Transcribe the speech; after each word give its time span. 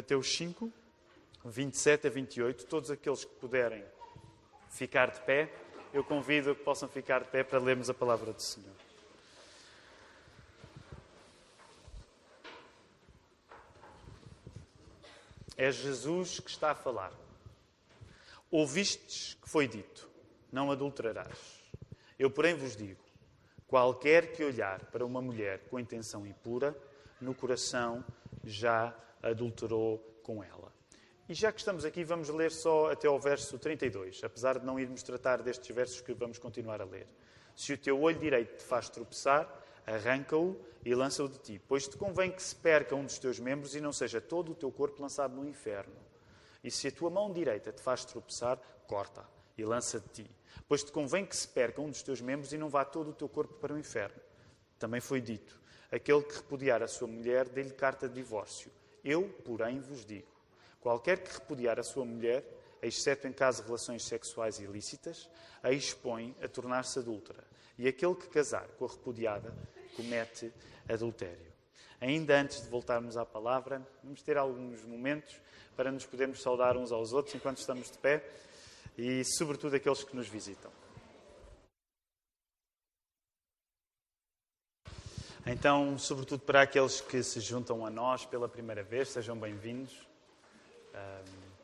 Mateus 0.00 0.34
5, 0.34 0.72
27 1.44 2.06
a 2.06 2.10
28. 2.10 2.64
Todos 2.64 2.90
aqueles 2.90 3.22
que 3.22 3.34
puderem 3.34 3.84
ficar 4.70 5.10
de 5.10 5.20
pé, 5.20 5.52
eu 5.92 6.02
convido 6.02 6.54
que 6.54 6.64
possam 6.64 6.88
ficar 6.88 7.22
de 7.22 7.28
pé 7.28 7.44
para 7.44 7.58
lermos 7.58 7.90
a 7.90 7.92
palavra 7.92 8.32
do 8.32 8.40
Senhor. 8.40 8.72
É 15.54 15.70
Jesus 15.70 16.40
que 16.40 16.48
está 16.48 16.70
a 16.70 16.74
falar. 16.74 17.12
Ouvistes 18.50 19.34
que 19.34 19.50
foi 19.50 19.68
dito: 19.68 20.08
Não 20.50 20.70
adulterarás. 20.70 21.62
Eu, 22.18 22.30
porém, 22.30 22.54
vos 22.54 22.74
digo: 22.74 23.04
qualquer 23.68 24.32
que 24.32 24.42
olhar 24.42 24.82
para 24.86 25.04
uma 25.04 25.20
mulher 25.20 25.68
com 25.68 25.78
intenção 25.78 26.26
impura, 26.26 26.74
no 27.20 27.34
coração 27.34 28.02
já 28.42 28.96
adulterou 29.22 29.98
com 30.22 30.42
ela. 30.42 30.72
E 31.28 31.34
já 31.34 31.52
que 31.52 31.60
estamos 31.60 31.84
aqui, 31.84 32.02
vamos 32.02 32.28
ler 32.28 32.50
só 32.50 32.90
até 32.90 33.06
ao 33.06 33.18
verso 33.18 33.58
32, 33.58 34.24
apesar 34.24 34.58
de 34.58 34.66
não 34.66 34.80
irmos 34.80 35.02
tratar 35.02 35.42
destes 35.42 35.74
versos 35.74 36.00
que 36.00 36.12
vamos 36.12 36.38
continuar 36.38 36.80
a 36.80 36.84
ler. 36.84 37.06
Se 37.54 37.72
o 37.72 37.78
teu 37.78 38.00
olho 38.00 38.18
direito 38.18 38.56
te 38.56 38.64
faz 38.64 38.88
tropeçar, 38.88 39.48
arranca-o 39.86 40.60
e 40.84 40.94
lança-o 40.94 41.28
de 41.28 41.38
ti, 41.38 41.62
pois 41.68 41.86
te 41.86 41.96
convém 41.96 42.32
que 42.32 42.42
se 42.42 42.56
perca 42.56 42.96
um 42.96 43.04
dos 43.04 43.18
teus 43.18 43.38
membros 43.38 43.74
e 43.74 43.80
não 43.80 43.92
seja 43.92 44.20
todo 44.20 44.52
o 44.52 44.54
teu 44.54 44.72
corpo 44.72 45.02
lançado 45.02 45.34
no 45.36 45.46
inferno. 45.46 45.94
E 46.64 46.70
se 46.70 46.88
a 46.88 46.92
tua 46.92 47.10
mão 47.10 47.32
direita 47.32 47.70
te 47.72 47.80
faz 47.80 48.04
tropeçar, 48.04 48.58
corta 48.86 49.24
e 49.56 49.64
lança 49.64 50.00
de 50.00 50.08
ti, 50.08 50.30
pois 50.68 50.82
te 50.82 50.90
convém 50.90 51.24
que 51.24 51.36
se 51.36 51.46
perca 51.46 51.80
um 51.80 51.90
dos 51.90 52.02
teus 52.02 52.20
membros 52.20 52.52
e 52.52 52.58
não 52.58 52.68
vá 52.68 52.84
todo 52.84 53.10
o 53.10 53.14
teu 53.14 53.28
corpo 53.28 53.54
para 53.54 53.72
o 53.72 53.78
inferno. 53.78 54.20
Também 54.78 55.00
foi 55.00 55.20
dito: 55.20 55.60
aquele 55.92 56.22
que 56.22 56.34
repudiar 56.34 56.82
a 56.82 56.88
sua 56.88 57.06
mulher, 57.06 57.48
dê-lhe 57.48 57.70
carta 57.70 58.08
de 58.08 58.14
divórcio. 58.14 58.70
Eu, 59.04 59.28
porém, 59.44 59.80
vos 59.80 60.04
digo: 60.04 60.28
qualquer 60.80 61.22
que 61.22 61.32
repudiar 61.32 61.78
a 61.78 61.82
sua 61.82 62.04
mulher, 62.04 62.44
exceto 62.82 63.26
em 63.26 63.32
caso 63.32 63.62
de 63.62 63.66
relações 63.68 64.04
sexuais 64.04 64.58
ilícitas, 64.58 65.28
a 65.62 65.72
expõe 65.72 66.34
a 66.42 66.48
tornar-se 66.48 66.98
adúltera. 66.98 67.44
E 67.78 67.88
aquele 67.88 68.14
que 68.14 68.28
casar 68.28 68.66
com 68.78 68.84
a 68.84 68.88
repudiada 68.88 69.54
comete 69.96 70.52
adultério. 70.88 71.50
Ainda 72.00 72.40
antes 72.40 72.62
de 72.62 72.68
voltarmos 72.68 73.16
à 73.16 73.26
palavra, 73.26 73.86
vamos 74.02 74.22
ter 74.22 74.38
alguns 74.38 74.82
momentos 74.84 75.34
para 75.76 75.92
nos 75.92 76.06
podermos 76.06 76.40
saudar 76.40 76.76
uns 76.76 76.92
aos 76.92 77.12
outros 77.12 77.34
enquanto 77.34 77.58
estamos 77.58 77.90
de 77.90 77.98
pé 77.98 78.24
e, 78.96 79.22
sobretudo, 79.24 79.76
aqueles 79.76 80.02
que 80.04 80.16
nos 80.16 80.28
visitam. 80.28 80.70
Então, 85.46 85.96
sobretudo 85.96 86.40
para 86.40 86.60
aqueles 86.60 87.00
que 87.00 87.22
se 87.22 87.40
juntam 87.40 87.86
a 87.86 87.90
nós 87.90 88.26
pela 88.26 88.46
primeira 88.46 88.82
vez, 88.82 89.08
sejam 89.08 89.34
bem-vindos. 89.34 90.06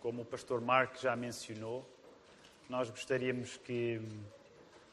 Como 0.00 0.22
o 0.22 0.24
pastor 0.24 0.62
Mark 0.62 0.96
já 0.98 1.14
mencionou, 1.14 1.86
nós 2.70 2.88
gostaríamos 2.88 3.58
que, 3.58 4.00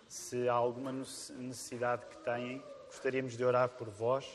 se 0.08 0.50
há 0.50 0.54
alguma 0.54 0.92
necessidade 0.92 2.06
que 2.08 2.17
têm, 2.17 2.61
gostaríamos 2.88 3.38
de 3.38 3.45
orar 3.45 3.70
por 3.70 3.89
vós. 3.89 4.28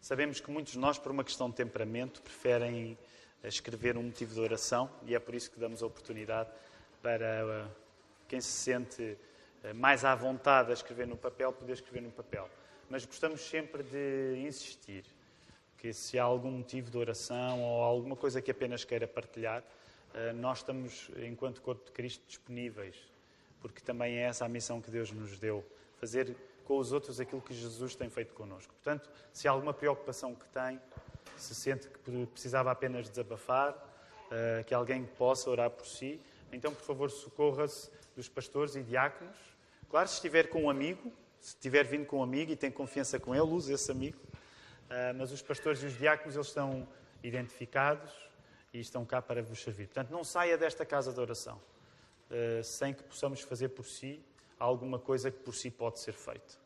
Sabemos 0.00 0.40
que 0.40 0.50
muitos 0.50 0.72
de 0.72 0.78
nós, 0.78 0.98
por 0.98 1.12
uma 1.12 1.22
questão 1.22 1.50
de 1.50 1.56
temperamento, 1.56 2.22
preferem 2.22 2.96
escrever 3.44 3.98
um 3.98 4.02
motivo 4.04 4.32
de 4.32 4.40
oração 4.40 4.90
e 5.04 5.14
é 5.14 5.18
por 5.18 5.34
isso 5.34 5.50
que 5.50 5.60
damos 5.60 5.82
a 5.82 5.86
oportunidade 5.86 6.48
para 7.02 7.68
quem 8.26 8.40
se 8.40 8.50
sente 8.50 9.16
mais 9.74 10.06
à 10.06 10.14
vontade 10.14 10.70
a 10.70 10.74
escrever 10.74 11.06
no 11.06 11.18
papel, 11.18 11.52
poder 11.52 11.74
escrever 11.74 12.00
no 12.00 12.10
papel. 12.10 12.48
Mas 12.90 13.04
gostamos 13.04 13.42
sempre 13.42 13.82
de 13.82 14.42
insistir 14.46 15.04
que 15.76 15.92
se 15.92 16.18
há 16.18 16.24
algum 16.24 16.50
motivo 16.50 16.90
de 16.90 16.96
oração 16.96 17.62
ou 17.62 17.82
alguma 17.82 18.16
coisa 18.16 18.40
que 18.40 18.50
apenas 18.50 18.84
queira 18.84 19.06
partilhar, 19.06 19.62
nós 20.36 20.58
estamos, 20.58 21.10
enquanto 21.18 21.60
Corpo 21.60 21.84
de 21.84 21.92
Cristo, 21.92 22.24
disponíveis, 22.26 22.96
porque 23.60 23.80
também 23.80 24.16
é 24.16 24.22
essa 24.22 24.44
a 24.44 24.48
missão 24.48 24.80
que 24.80 24.90
Deus 24.90 25.12
nos 25.12 25.38
deu, 25.38 25.64
fazer 25.98 26.34
com 26.64 26.78
os 26.78 26.90
outros 26.90 27.20
aquilo 27.20 27.40
que 27.42 27.54
Jesus 27.54 27.94
tem 27.94 28.08
feito 28.08 28.34
connosco. 28.34 28.72
Portanto, 28.74 29.08
se 29.32 29.46
há 29.46 29.50
alguma 29.50 29.74
preocupação 29.74 30.34
que 30.34 30.46
tem, 30.48 30.80
se 31.36 31.54
sente 31.54 31.88
que 31.88 32.26
precisava 32.26 32.70
apenas 32.70 33.08
desabafar, 33.08 33.76
que 34.66 34.74
alguém 34.74 35.04
possa 35.04 35.48
orar 35.50 35.70
por 35.70 35.86
si, 35.86 36.20
então, 36.50 36.74
por 36.74 36.82
favor, 36.82 37.10
socorra-se 37.10 37.90
dos 38.16 38.28
pastores 38.28 38.74
e 38.74 38.82
diáconos. 38.82 39.36
Claro, 39.90 40.08
se 40.08 40.14
estiver 40.14 40.48
com 40.48 40.64
um 40.64 40.70
amigo, 40.70 41.12
se 41.40 41.54
estiver 41.54 41.84
vindo 41.84 42.06
com 42.06 42.18
um 42.18 42.22
amigo 42.22 42.52
e 42.52 42.56
tem 42.56 42.70
confiança 42.70 43.18
com 43.18 43.34
ele, 43.34 43.44
use 43.44 43.72
esse 43.72 43.90
amigo. 43.90 44.18
Uh, 44.18 45.14
mas 45.16 45.32
os 45.32 45.42
pastores 45.42 45.82
e 45.82 45.86
os 45.86 45.98
diáconos, 45.98 46.34
eles 46.34 46.48
estão 46.48 46.88
identificados 47.22 48.12
e 48.72 48.80
estão 48.80 49.04
cá 49.04 49.20
para 49.20 49.42
vos 49.42 49.62
servir. 49.62 49.86
Portanto, 49.86 50.10
não 50.10 50.24
saia 50.24 50.56
desta 50.56 50.84
casa 50.84 51.12
de 51.12 51.20
oração 51.20 51.60
uh, 52.30 52.62
sem 52.64 52.94
que 52.94 53.02
possamos 53.02 53.40
fazer 53.40 53.68
por 53.68 53.84
si 53.84 54.20
alguma 54.58 54.98
coisa 54.98 55.30
que 55.30 55.38
por 55.38 55.54
si 55.54 55.70
pode 55.70 56.00
ser 56.00 56.12
feito. 56.12 56.58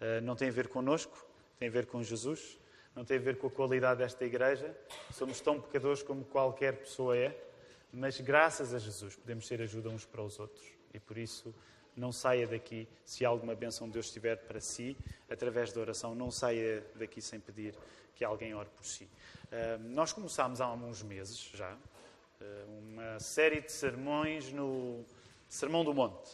Uh, 0.00 0.20
não 0.22 0.36
tem 0.36 0.48
a 0.48 0.52
ver 0.52 0.68
connosco, 0.68 1.26
tem 1.58 1.68
a 1.68 1.70
ver 1.70 1.86
com 1.86 2.02
Jesus, 2.02 2.58
não 2.94 3.04
tem 3.04 3.16
a 3.16 3.20
ver 3.20 3.38
com 3.38 3.48
a 3.48 3.50
qualidade 3.50 3.98
desta 3.98 4.24
igreja. 4.24 4.76
Somos 5.12 5.40
tão 5.40 5.60
pecadores 5.60 6.02
como 6.02 6.24
qualquer 6.24 6.76
pessoa 6.76 7.16
é 7.16 7.44
mas 7.96 8.20
graças 8.20 8.74
a 8.74 8.78
Jesus 8.78 9.14
podemos 9.14 9.46
ser 9.46 9.62
ajuda 9.62 9.88
uns 9.88 10.04
para 10.04 10.20
os 10.20 10.40
outros. 10.40 10.66
E 10.92 10.98
por 10.98 11.16
isso, 11.16 11.54
não 11.96 12.12
saia 12.12 12.46
daqui, 12.46 12.88
se 13.04 13.24
alguma 13.24 13.54
bênção 13.54 13.86
de 13.86 13.94
Deus 13.94 14.06
estiver 14.06 14.36
para 14.36 14.60
si, 14.60 14.96
através 15.30 15.72
da 15.72 15.80
oração, 15.80 16.14
não 16.14 16.30
saia 16.30 16.84
daqui 16.94 17.20
sem 17.20 17.40
pedir 17.40 17.74
que 18.14 18.24
alguém 18.24 18.54
ore 18.54 18.68
por 18.76 18.84
si. 18.84 19.08
Nós 19.80 20.12
começámos 20.12 20.60
há 20.60 20.72
uns 20.72 21.02
meses 21.02 21.38
já 21.54 21.76
uma 22.66 23.18
série 23.20 23.60
de 23.60 23.72
sermões 23.72 24.52
no 24.52 25.04
Sermão 25.48 25.84
do 25.84 25.94
Monte. 25.94 26.30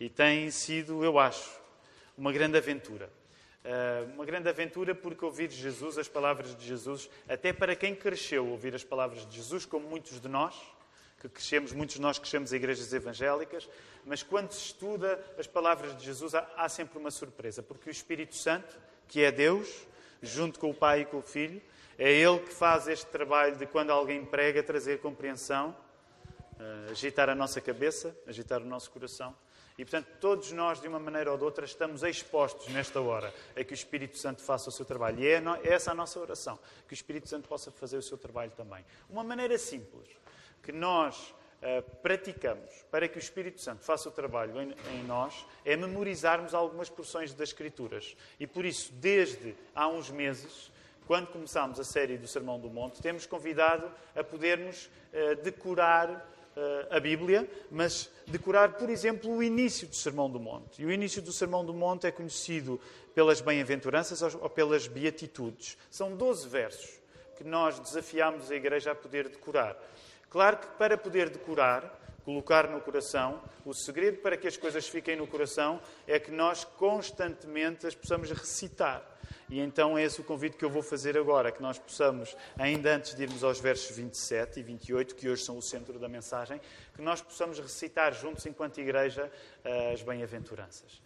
E 0.00 0.08
tem 0.08 0.50
sido, 0.50 1.04
eu 1.04 1.18
acho, 1.18 1.60
uma 2.16 2.32
grande 2.32 2.56
aventura. 2.56 3.10
Uma 4.14 4.24
grande 4.24 4.48
aventura 4.48 4.94
porque 4.94 5.24
ouvir 5.24 5.50
Jesus, 5.50 5.98
as 5.98 6.08
palavras 6.08 6.56
de 6.56 6.66
Jesus, 6.66 7.08
até 7.28 7.52
para 7.52 7.76
quem 7.76 7.94
cresceu 7.94 8.46
ouvir 8.46 8.74
as 8.74 8.82
palavras 8.82 9.26
de 9.26 9.36
Jesus, 9.36 9.64
como 9.64 9.88
muitos 9.88 10.20
de 10.20 10.28
nós, 10.28 10.54
que 11.22 11.28
crescemos, 11.28 11.72
muitos 11.72 11.96
de 11.96 12.02
nós 12.02 12.18
crescemos 12.18 12.52
em 12.52 12.56
igrejas 12.56 12.92
evangélicas, 12.92 13.68
mas 14.04 14.22
quando 14.22 14.50
se 14.50 14.66
estuda 14.66 15.22
as 15.38 15.46
palavras 15.46 15.96
de 15.96 16.04
Jesus, 16.04 16.34
há, 16.34 16.48
há 16.56 16.68
sempre 16.68 16.98
uma 16.98 17.10
surpresa, 17.10 17.62
porque 17.62 17.88
o 17.88 17.92
Espírito 17.92 18.34
Santo, 18.34 18.76
que 19.06 19.22
é 19.22 19.30
Deus, 19.30 19.86
junto 20.20 20.58
com 20.58 20.70
o 20.70 20.74
Pai 20.74 21.02
e 21.02 21.04
com 21.04 21.18
o 21.18 21.22
Filho, 21.22 21.62
é 21.96 22.10
Ele 22.10 22.40
que 22.40 22.52
faz 22.52 22.88
este 22.88 23.06
trabalho 23.06 23.56
de 23.56 23.66
quando 23.66 23.90
alguém 23.90 24.24
prega, 24.24 24.62
trazer 24.62 24.98
compreensão, 25.00 25.76
uh, 26.58 26.90
agitar 26.90 27.28
a 27.28 27.34
nossa 27.34 27.60
cabeça, 27.60 28.16
agitar 28.26 28.60
o 28.60 28.64
nosso 28.64 28.90
coração. 28.90 29.36
E, 29.78 29.84
portanto, 29.84 30.08
todos 30.20 30.50
nós, 30.52 30.80
de 30.80 30.88
uma 30.88 30.98
maneira 30.98 31.30
ou 31.30 31.38
de 31.38 31.44
outra, 31.44 31.64
estamos 31.64 32.02
expostos 32.02 32.68
nesta 32.68 33.00
hora 33.00 33.32
a 33.56 33.64
que 33.64 33.72
o 33.72 33.74
Espírito 33.74 34.18
Santo 34.18 34.42
faça 34.42 34.68
o 34.68 34.72
seu 34.72 34.84
trabalho. 34.84 35.20
E 35.20 35.26
é 35.26 35.42
essa 35.64 35.92
a 35.92 35.94
nossa 35.94 36.20
oração, 36.20 36.58
que 36.86 36.92
o 36.92 36.94
Espírito 36.94 37.28
Santo 37.28 37.48
possa 37.48 37.70
fazer 37.70 37.96
o 37.96 38.02
seu 38.02 38.18
trabalho 38.18 38.50
também. 38.50 38.84
Uma 39.08 39.24
maneira 39.24 39.56
simples 39.56 40.21
que 40.62 40.72
nós 40.72 41.34
uh, 41.62 41.82
praticamos 42.02 42.70
para 42.90 43.08
que 43.08 43.18
o 43.18 43.20
Espírito 43.20 43.60
Santo 43.60 43.82
faça 43.82 44.08
o 44.08 44.12
trabalho 44.12 44.60
em, 44.60 44.74
em, 44.94 45.04
nós 45.04 45.46
é 45.64 45.76
memorizarmos 45.76 46.54
algumas 46.54 46.88
porções 46.88 47.32
das 47.32 47.48
Escrituras. 47.48 48.16
E 48.38 48.46
por 48.46 48.64
isso, 48.64 48.92
desde 48.94 49.54
há 49.74 49.88
uns 49.88 50.10
meses, 50.10 50.70
quando 51.06 51.28
começámos 51.28 51.80
a 51.80 51.84
série 51.84 52.16
do 52.16 52.28
Sermão 52.28 52.60
do 52.60 52.70
Monte, 52.70 53.02
temos 53.02 53.26
convidado 53.26 53.90
a 54.14 54.22
podermos 54.22 54.86
uh, 54.86 55.42
decorar 55.42 56.10
uh, 56.56 56.94
a 56.94 57.00
Bíblia, 57.00 57.48
mas 57.70 58.10
decorar, 58.26 58.74
por 58.74 58.88
exemplo, 58.88 59.30
o 59.30 59.42
início 59.42 59.86
do 59.88 59.96
Sermão 59.96 60.30
do 60.30 60.38
Monte. 60.38 60.82
E 60.82 60.86
o 60.86 60.92
início 60.92 61.20
do 61.20 61.32
Sermão 61.32 61.64
do 61.64 61.74
Monte 61.74 62.06
é 62.06 62.10
conhecido 62.10 62.80
pelas 63.14 63.40
bem-aventuranças 63.40 64.22
ou 64.34 64.48
pelas 64.48 64.86
beatitudes. 64.86 65.76
São 65.90 66.16
12 66.16 66.48
versos 66.48 67.02
que 67.36 67.44
nós 67.44 67.78
desafiamos 67.78 68.50
a 68.50 68.54
Igreja 68.54 68.92
a 68.92 68.94
poder 68.94 69.28
decorar. 69.28 69.76
Claro 70.32 70.56
que 70.56 70.66
para 70.78 70.96
poder 70.96 71.28
decorar, 71.28 72.00
colocar 72.24 72.66
no 72.66 72.80
coração, 72.80 73.42
o 73.66 73.74
segredo 73.74 74.16
para 74.22 74.34
que 74.34 74.48
as 74.48 74.56
coisas 74.56 74.88
fiquem 74.88 75.14
no 75.14 75.26
coração 75.26 75.78
é 76.06 76.18
que 76.18 76.30
nós 76.30 76.64
constantemente 76.64 77.86
as 77.86 77.94
possamos 77.94 78.30
recitar. 78.30 79.06
E 79.50 79.60
então 79.60 79.98
é 79.98 80.04
esse 80.04 80.22
o 80.22 80.24
convite 80.24 80.56
que 80.56 80.64
eu 80.64 80.70
vou 80.70 80.82
fazer 80.82 81.18
agora, 81.18 81.52
que 81.52 81.60
nós 81.60 81.78
possamos, 81.78 82.34
ainda 82.58 82.96
antes 82.96 83.14
de 83.14 83.24
irmos 83.24 83.44
aos 83.44 83.60
versos 83.60 83.94
27 83.94 84.60
e 84.60 84.62
28, 84.62 85.14
que 85.14 85.28
hoje 85.28 85.44
são 85.44 85.58
o 85.58 85.62
centro 85.62 85.98
da 85.98 86.08
mensagem, 86.08 86.58
que 86.94 87.02
nós 87.02 87.20
possamos 87.20 87.58
recitar 87.58 88.14
juntos, 88.14 88.46
enquanto 88.46 88.80
igreja, 88.80 89.30
as 89.92 90.00
bem-aventuranças. 90.00 91.02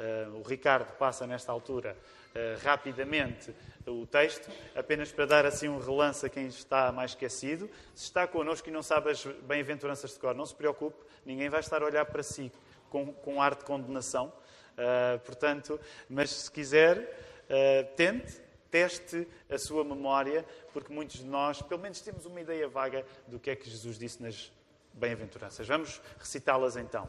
Eh, 0.00 0.28
o 0.32 0.40
Ricardo 0.40 0.90
passa 0.96 1.26
nesta 1.26 1.52
altura 1.52 1.94
eh, 1.94 2.19
rapidamente 2.62 3.52
o 3.86 4.06
texto, 4.06 4.50
apenas 4.74 5.10
para 5.10 5.26
dar 5.26 5.46
assim 5.46 5.68
um 5.68 5.78
relance 5.78 6.24
a 6.24 6.28
quem 6.28 6.46
está 6.46 6.92
mais 6.92 7.12
esquecido. 7.12 7.68
Se 7.94 8.04
está 8.04 8.26
connosco 8.26 8.68
e 8.68 8.72
não 8.72 8.82
sabe 8.82 9.10
as 9.10 9.24
bem-aventuranças 9.24 10.12
de 10.12 10.18
cor, 10.18 10.34
não 10.34 10.46
se 10.46 10.54
preocupe, 10.54 11.02
ninguém 11.24 11.48
vai 11.48 11.60
estar 11.60 11.82
a 11.82 11.86
olhar 11.86 12.04
para 12.04 12.22
si 12.22 12.52
com, 12.88 13.12
com 13.12 13.40
ar 13.40 13.54
de 13.54 13.64
condenação. 13.64 14.32
Uh, 14.72 15.18
portanto, 15.20 15.80
mas 16.08 16.30
se 16.30 16.50
quiser, 16.50 16.98
uh, 16.98 17.96
tente 17.96 18.40
teste 18.70 19.26
a 19.50 19.58
sua 19.58 19.82
memória, 19.82 20.44
porque 20.72 20.92
muitos 20.92 21.18
de 21.18 21.26
nós, 21.26 21.60
pelo 21.60 21.80
menos, 21.80 22.00
temos 22.00 22.24
uma 22.24 22.40
ideia 22.40 22.68
vaga 22.68 23.04
do 23.26 23.38
que 23.38 23.50
é 23.50 23.56
que 23.56 23.68
Jesus 23.68 23.98
disse 23.98 24.22
nas 24.22 24.52
bem-aventuranças. 24.92 25.66
Vamos 25.66 26.00
recitá-las 26.18 26.76
então. 26.76 27.08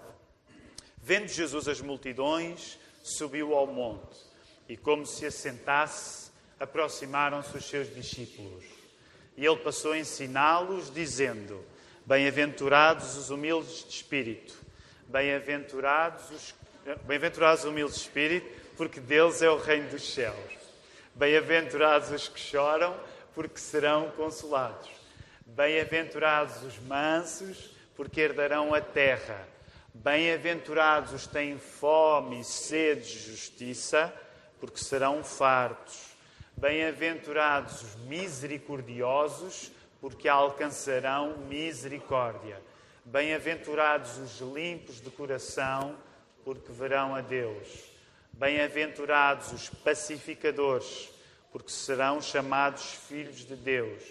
Vendo 0.97 1.27
Jesus 1.27 1.67
as 1.67 1.79
multidões, 1.79 2.79
subiu 3.03 3.55
ao 3.55 3.67
monte 3.67 4.30
e, 4.71 4.77
como 4.77 5.05
se 5.05 5.25
assentasse, 5.25 6.31
aproximaram-se 6.57 7.57
os 7.57 7.65
seus 7.67 7.93
discípulos. 7.93 8.63
E 9.35 9.45
ele 9.45 9.57
passou 9.57 9.91
a 9.91 9.97
ensiná-los, 9.97 10.89
dizendo: 10.89 11.61
Bem-aventurados 12.05 13.17
os 13.17 13.29
humildes 13.29 13.83
de 13.83 13.95
espírito, 13.95 14.57
bem-aventurados 15.09 16.31
os, 16.31 16.55
bem-aventurados 17.03 17.65
os 17.65 17.69
humildes 17.69 17.95
de 17.95 18.01
espírito, 18.03 18.47
porque 18.77 19.01
deles 19.01 19.41
é 19.41 19.49
o 19.49 19.57
reino 19.57 19.89
dos 19.89 20.13
céus. 20.13 20.53
Bem-aventurados 21.15 22.09
os 22.09 22.29
que 22.29 22.39
choram, 22.39 22.95
porque 23.35 23.59
serão 23.59 24.09
consolados. 24.11 24.89
Bem-aventurados 25.45 26.63
os 26.63 26.79
mansos, 26.79 27.71
porque 27.93 28.21
herdarão 28.21 28.73
a 28.73 28.79
terra. 28.79 29.45
Bem-aventurados 29.93 31.11
os 31.11 31.27
que 31.27 31.33
têm 31.33 31.57
fome 31.57 32.39
e 32.39 32.43
sede 32.45 33.01
de 33.01 33.19
justiça, 33.31 34.13
porque 34.61 34.77
serão 34.77 35.23
fartos. 35.23 36.11
Bem-aventurados 36.55 37.81
os 37.81 37.95
misericordiosos, 38.05 39.71
porque 39.99 40.29
alcançarão 40.29 41.35
misericórdia. 41.49 42.61
Bem-aventurados 43.03 44.19
os 44.19 44.39
limpos 44.39 45.01
de 45.01 45.09
coração, 45.09 45.97
porque 46.45 46.71
verão 46.71 47.15
a 47.15 47.21
Deus. 47.21 47.67
Bem-aventurados 48.33 49.51
os 49.51 49.69
pacificadores, 49.69 51.09
porque 51.51 51.71
serão 51.71 52.21
chamados 52.21 52.83
filhos 53.07 53.39
de 53.39 53.55
Deus. 53.55 54.03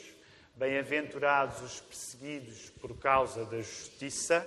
Bem-aventurados 0.57 1.63
os 1.63 1.81
perseguidos 1.81 2.71
por 2.81 2.99
causa 2.99 3.45
da 3.45 3.59
justiça, 3.59 4.45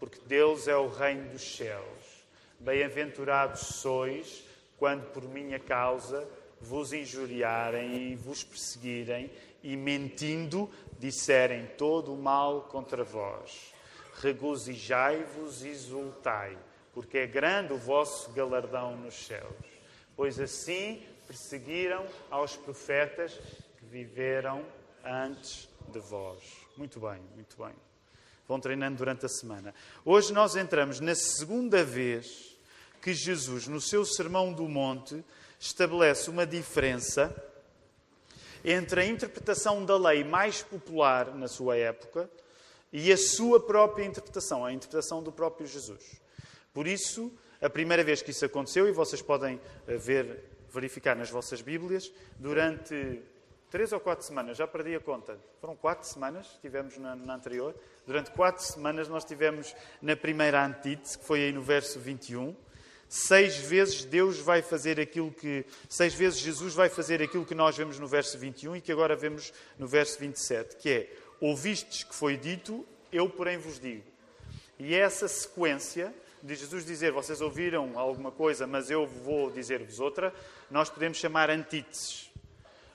porque 0.00 0.18
Deus 0.26 0.66
é 0.66 0.76
o 0.76 0.88
reino 0.88 1.28
dos 1.28 1.56
céus. 1.56 2.24
Bem-aventurados 2.58 3.60
sois 3.60 4.50
quando 4.82 5.12
por 5.12 5.22
minha 5.22 5.60
causa 5.60 6.28
vos 6.60 6.92
injuriarem 6.92 8.10
e 8.10 8.16
vos 8.16 8.42
perseguirem 8.42 9.30
e 9.62 9.76
mentindo 9.76 10.68
disserem 10.98 11.68
todo 11.78 12.12
o 12.12 12.20
mal 12.20 12.62
contra 12.62 13.04
vós. 13.04 13.72
Regozijai-vos 14.20 15.62
e 15.62 15.68
exultai, 15.68 16.58
porque 16.92 17.18
é 17.18 17.28
grande 17.28 17.72
o 17.72 17.78
vosso 17.78 18.32
galardão 18.32 18.96
nos 18.96 19.24
céus. 19.24 19.54
Pois 20.16 20.40
assim 20.40 21.00
perseguiram 21.28 22.04
aos 22.28 22.56
profetas 22.56 23.38
que 23.78 23.84
viveram 23.84 24.66
antes 25.04 25.68
de 25.92 26.00
vós. 26.00 26.42
Muito 26.76 26.98
bem, 26.98 27.20
muito 27.36 27.56
bem. 27.56 27.72
Vão 28.48 28.58
treinando 28.58 28.96
durante 28.96 29.24
a 29.24 29.28
semana. 29.28 29.72
Hoje 30.04 30.32
nós 30.32 30.56
entramos 30.56 30.98
na 30.98 31.14
segunda 31.14 31.84
vez 31.84 32.51
que 33.02 33.12
Jesus, 33.12 33.66
no 33.66 33.80
seu 33.80 34.04
Sermão 34.04 34.52
do 34.52 34.68
Monte, 34.68 35.24
estabelece 35.58 36.30
uma 36.30 36.46
diferença 36.46 37.34
entre 38.64 39.00
a 39.00 39.04
interpretação 39.04 39.84
da 39.84 39.98
lei 39.98 40.22
mais 40.22 40.62
popular 40.62 41.34
na 41.34 41.48
sua 41.48 41.76
época 41.76 42.30
e 42.92 43.12
a 43.12 43.16
sua 43.16 43.58
própria 43.58 44.04
interpretação, 44.04 44.64
a 44.64 44.72
interpretação 44.72 45.20
do 45.20 45.32
próprio 45.32 45.66
Jesus. 45.66 46.20
Por 46.72 46.86
isso, 46.86 47.32
a 47.60 47.68
primeira 47.68 48.04
vez 48.04 48.22
que 48.22 48.30
isso 48.30 48.44
aconteceu, 48.44 48.88
e 48.88 48.92
vocês 48.92 49.20
podem 49.20 49.60
eh, 49.88 49.96
ver, 49.96 50.44
verificar 50.70 51.16
nas 51.16 51.28
vossas 51.28 51.60
Bíblias, 51.60 52.12
durante 52.38 53.20
três 53.68 53.92
ou 53.92 53.98
quatro 53.98 54.24
semanas, 54.24 54.56
já 54.56 54.66
perdi 54.66 54.94
a 54.94 55.00
conta, 55.00 55.36
foram 55.60 55.74
quatro 55.74 56.06
semanas, 56.06 56.58
tivemos 56.60 56.98
na, 56.98 57.16
na 57.16 57.34
anterior, 57.34 57.74
durante 58.06 58.30
quatro 58.30 58.62
semanas 58.62 59.08
nós 59.08 59.24
tivemos 59.24 59.74
na 60.00 60.14
primeira 60.14 60.64
antítese, 60.64 61.18
que 61.18 61.24
foi 61.24 61.40
aí 61.44 61.52
no 61.52 61.62
verso 61.62 61.98
21, 61.98 62.54
Seis 63.14 63.58
vezes 63.58 64.06
Deus 64.06 64.38
vai 64.38 64.62
fazer 64.62 64.98
aquilo 64.98 65.30
que. 65.30 65.66
Seis 65.86 66.14
vezes 66.14 66.38
Jesus 66.38 66.72
vai 66.72 66.88
fazer 66.88 67.20
aquilo 67.20 67.44
que 67.44 67.54
nós 67.54 67.76
vemos 67.76 67.98
no 67.98 68.06
verso 68.06 68.38
21 68.38 68.76
e 68.76 68.80
que 68.80 68.90
agora 68.90 69.14
vemos 69.14 69.52
no 69.78 69.86
verso 69.86 70.18
27, 70.18 70.76
que 70.76 70.88
é: 70.88 71.12
Ouvistes 71.38 72.04
que 72.04 72.14
foi 72.14 72.38
dito, 72.38 72.86
eu 73.12 73.28
porém 73.28 73.58
vos 73.58 73.78
digo. 73.78 74.02
E 74.78 74.94
essa 74.94 75.28
sequência 75.28 76.14
de 76.42 76.54
Jesus 76.54 76.86
dizer: 76.86 77.12
Vocês 77.12 77.42
ouviram 77.42 77.98
alguma 77.98 78.32
coisa, 78.32 78.66
mas 78.66 78.90
eu 78.90 79.06
vou 79.06 79.50
dizer-vos 79.50 80.00
outra, 80.00 80.32
nós 80.70 80.88
podemos 80.88 81.18
chamar 81.18 81.50
antíteses. 81.50 82.30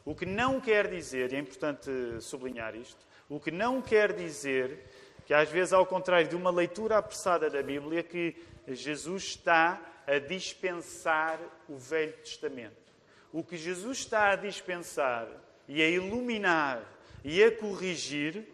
O 0.03 0.15
que 0.15 0.25
não 0.25 0.59
quer 0.59 0.89
dizer, 0.89 1.31
e 1.31 1.35
é 1.35 1.39
importante 1.39 1.91
sublinhar 2.21 2.75
isto, 2.75 3.05
o 3.29 3.39
que 3.39 3.51
não 3.51 3.83
quer 3.83 4.13
dizer 4.13 4.79
que 5.27 5.33
às 5.35 5.47
vezes, 5.47 5.73
ao 5.73 5.85
contrário 5.85 6.27
de 6.27 6.35
uma 6.35 6.49
leitura 6.49 6.97
apressada 6.97 7.51
da 7.51 7.61
Bíblia, 7.61 8.01
que 8.01 8.35
Jesus 8.67 9.23
está 9.23 9.86
a 10.07 10.19
dispensar 10.19 11.39
o 11.67 11.77
Velho 11.77 12.13
Testamento. 12.13 12.87
O 13.31 13.43
que 13.43 13.57
Jesus 13.57 13.99
está 13.99 14.31
a 14.31 14.35
dispensar 14.37 15.27
e 15.67 15.81
a 15.81 15.89
iluminar 15.89 16.81
e 17.23 17.43
a 17.43 17.51
corrigir 17.51 18.47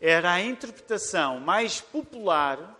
era 0.00 0.32
a 0.32 0.40
interpretação 0.40 1.38
mais 1.38 1.80
popular 1.80 2.76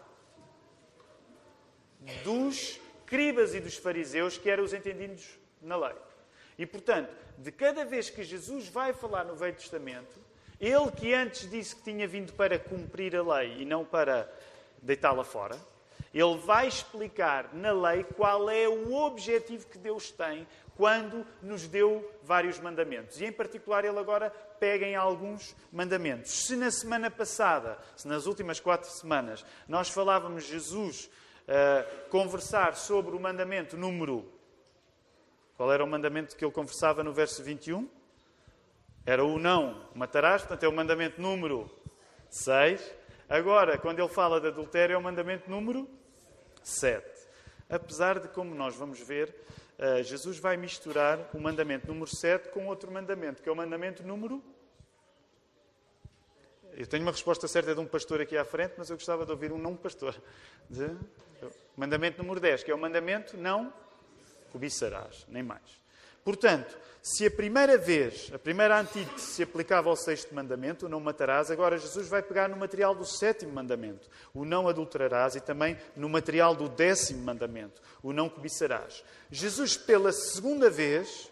dos 2.24 2.80
escribas 2.98 3.54
e 3.54 3.60
dos 3.60 3.76
fariseus, 3.76 4.36
que 4.36 4.50
eram 4.50 4.64
os 4.64 4.74
entendidos 4.74 5.38
na 5.62 5.76
lei. 5.76 5.94
E, 6.58 6.66
portanto, 6.66 7.14
de 7.38 7.52
cada 7.52 7.84
vez 7.84 8.10
que 8.10 8.24
Jesus 8.24 8.66
vai 8.68 8.92
falar 8.92 9.24
no 9.24 9.36
Velho 9.36 9.54
Testamento, 9.54 10.18
ele 10.60 10.90
que 10.90 11.14
antes 11.14 11.48
disse 11.48 11.76
que 11.76 11.82
tinha 11.82 12.08
vindo 12.08 12.32
para 12.32 12.58
cumprir 12.58 13.14
a 13.14 13.22
lei 13.22 13.58
e 13.58 13.64
não 13.64 13.84
para 13.84 14.30
deitá-la 14.82 15.22
fora, 15.22 15.56
ele 16.12 16.36
vai 16.38 16.66
explicar 16.66 17.52
na 17.52 17.72
lei 17.72 18.04
qual 18.04 18.48
é 18.48 18.68
o 18.68 18.94
objetivo 18.94 19.66
que 19.66 19.78
Deus 19.78 20.10
tem 20.10 20.46
quando 20.76 21.26
nos 21.42 21.66
deu 21.66 22.08
vários 22.22 22.58
mandamentos. 22.60 23.20
E, 23.20 23.24
em 23.24 23.32
particular, 23.32 23.84
ele 23.84 23.98
agora 23.98 24.30
pega 24.60 24.86
em 24.86 24.94
alguns 24.94 25.56
mandamentos. 25.72 26.46
Se 26.46 26.54
na 26.54 26.70
semana 26.70 27.10
passada, 27.10 27.78
se 27.96 28.06
nas 28.06 28.26
últimas 28.26 28.60
quatro 28.60 28.90
semanas, 28.90 29.44
nós 29.66 29.88
falávamos 29.88 30.44
Jesus 30.44 31.10
uh, 31.46 32.08
conversar 32.10 32.76
sobre 32.76 33.16
o 33.16 33.20
mandamento 33.20 33.76
número. 33.76 34.30
Qual 35.56 35.72
era 35.72 35.82
o 35.82 35.86
mandamento 35.86 36.36
que 36.36 36.44
ele 36.44 36.52
conversava 36.52 37.02
no 37.02 37.12
verso 37.12 37.42
21? 37.42 37.88
Era 39.06 39.24
o 39.24 39.38
não 39.38 39.88
matarás, 39.94 40.42
portanto 40.42 40.64
é 40.64 40.68
o 40.68 40.72
mandamento 40.72 41.20
número 41.20 41.70
6. 42.28 42.94
Agora, 43.28 43.78
quando 43.78 43.98
ele 43.98 44.08
fala 44.08 44.40
de 44.40 44.48
adultério, 44.48 44.94
é 44.94 44.98
o 44.98 45.02
mandamento 45.02 45.50
número 45.50 45.88
7. 46.66 47.04
Apesar 47.68 48.18
de, 48.20 48.28
como 48.28 48.54
nós 48.54 48.74
vamos 48.74 49.00
ver, 49.00 49.34
eh, 49.78 50.02
Jesus 50.02 50.38
vai 50.38 50.56
misturar 50.56 51.30
o 51.34 51.40
mandamento 51.40 51.86
número 51.86 52.08
7 52.14 52.48
com 52.48 52.66
outro 52.66 52.90
mandamento, 52.90 53.42
que 53.42 53.48
é 53.48 53.52
o 53.52 53.56
mandamento 53.56 54.02
número. 54.02 54.42
Eu 56.72 56.86
tenho 56.86 57.02
uma 57.02 57.12
resposta 57.12 57.48
certa 57.48 57.74
de 57.74 57.80
um 57.80 57.86
pastor 57.86 58.20
aqui 58.20 58.36
à 58.36 58.44
frente, 58.44 58.74
mas 58.76 58.90
eu 58.90 58.96
gostava 58.96 59.24
de 59.24 59.32
ouvir 59.32 59.52
um 59.52 59.58
não 59.58 59.76
pastor. 59.76 60.14
De... 60.68 60.90
Mandamento 61.76 62.22
número 62.22 62.40
10, 62.40 62.64
que 62.64 62.70
é 62.70 62.74
o 62.74 62.78
mandamento 62.78 63.36
não 63.36 63.72
cobiçarás, 64.50 65.26
nem 65.28 65.42
mais. 65.42 65.85
Portanto, 66.26 66.76
se 67.00 67.24
a 67.24 67.30
primeira 67.30 67.78
vez, 67.78 68.32
a 68.34 68.38
primeira 68.38 68.80
antítese 68.80 69.26
se 69.26 69.44
aplicava 69.44 69.88
ao 69.88 69.94
sexto 69.94 70.34
mandamento, 70.34 70.86
o 70.86 70.88
não 70.88 70.98
matarás, 70.98 71.52
agora 71.52 71.78
Jesus 71.78 72.08
vai 72.08 72.20
pegar 72.20 72.48
no 72.48 72.56
material 72.56 72.96
do 72.96 73.06
sétimo 73.06 73.52
mandamento, 73.52 74.08
o 74.34 74.44
não 74.44 74.66
adulterarás, 74.66 75.36
e 75.36 75.40
também 75.40 75.78
no 75.94 76.08
material 76.08 76.52
do 76.52 76.68
décimo 76.68 77.22
mandamento, 77.22 77.80
o 78.02 78.12
não 78.12 78.28
cobiçarás. 78.28 79.04
Jesus, 79.30 79.76
pela 79.76 80.10
segunda 80.10 80.68
vez, 80.68 81.30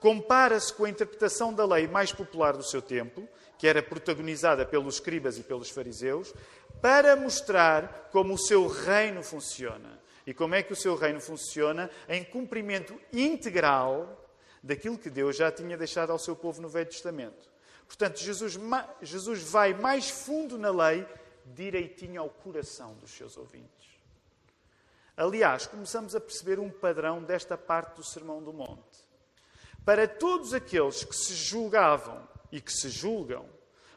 compara-se 0.00 0.72
com 0.72 0.86
a 0.86 0.90
interpretação 0.90 1.52
da 1.52 1.66
lei 1.66 1.86
mais 1.86 2.10
popular 2.10 2.56
do 2.56 2.64
seu 2.64 2.80
tempo, 2.80 3.28
que 3.58 3.68
era 3.68 3.82
protagonizada 3.82 4.64
pelos 4.64 4.94
escribas 4.94 5.36
e 5.36 5.42
pelos 5.42 5.68
fariseus, 5.68 6.32
para 6.80 7.14
mostrar 7.14 8.08
como 8.10 8.32
o 8.32 8.38
seu 8.38 8.66
reino 8.66 9.22
funciona. 9.22 10.00
E 10.26 10.32
como 10.32 10.54
é 10.54 10.62
que 10.62 10.72
o 10.72 10.76
seu 10.76 10.96
reino 10.96 11.20
funciona 11.20 11.90
em 12.08 12.24
cumprimento 12.24 12.98
integral 13.12 14.19
daquilo 14.62 14.98
que 14.98 15.10
Deus 15.10 15.36
já 15.36 15.50
tinha 15.50 15.76
deixado 15.76 16.10
ao 16.10 16.18
seu 16.18 16.36
povo 16.36 16.60
no 16.60 16.68
Velho 16.68 16.88
Testamento. 16.88 17.50
Portanto, 17.86 18.18
Jesus, 18.18 18.58
Jesus 19.02 19.42
vai 19.42 19.74
mais 19.74 20.08
fundo 20.10 20.56
na 20.56 20.70
lei, 20.70 21.06
direitinho 21.46 22.20
ao 22.20 22.28
coração 22.28 22.94
dos 22.94 23.10
seus 23.10 23.36
ouvintes. 23.36 23.90
Aliás, 25.16 25.66
começamos 25.66 26.14
a 26.14 26.20
perceber 26.20 26.58
um 26.58 26.70
padrão 26.70 27.22
desta 27.22 27.58
parte 27.58 27.96
do 27.96 28.04
Sermão 28.04 28.42
do 28.42 28.52
Monte. 28.52 29.00
Para 29.84 30.06
todos 30.06 30.54
aqueles 30.54 31.04
que 31.04 31.14
se 31.14 31.34
julgavam 31.34 32.26
e 32.52 32.60
que 32.60 32.72
se 32.72 32.88
julgam 32.88 33.46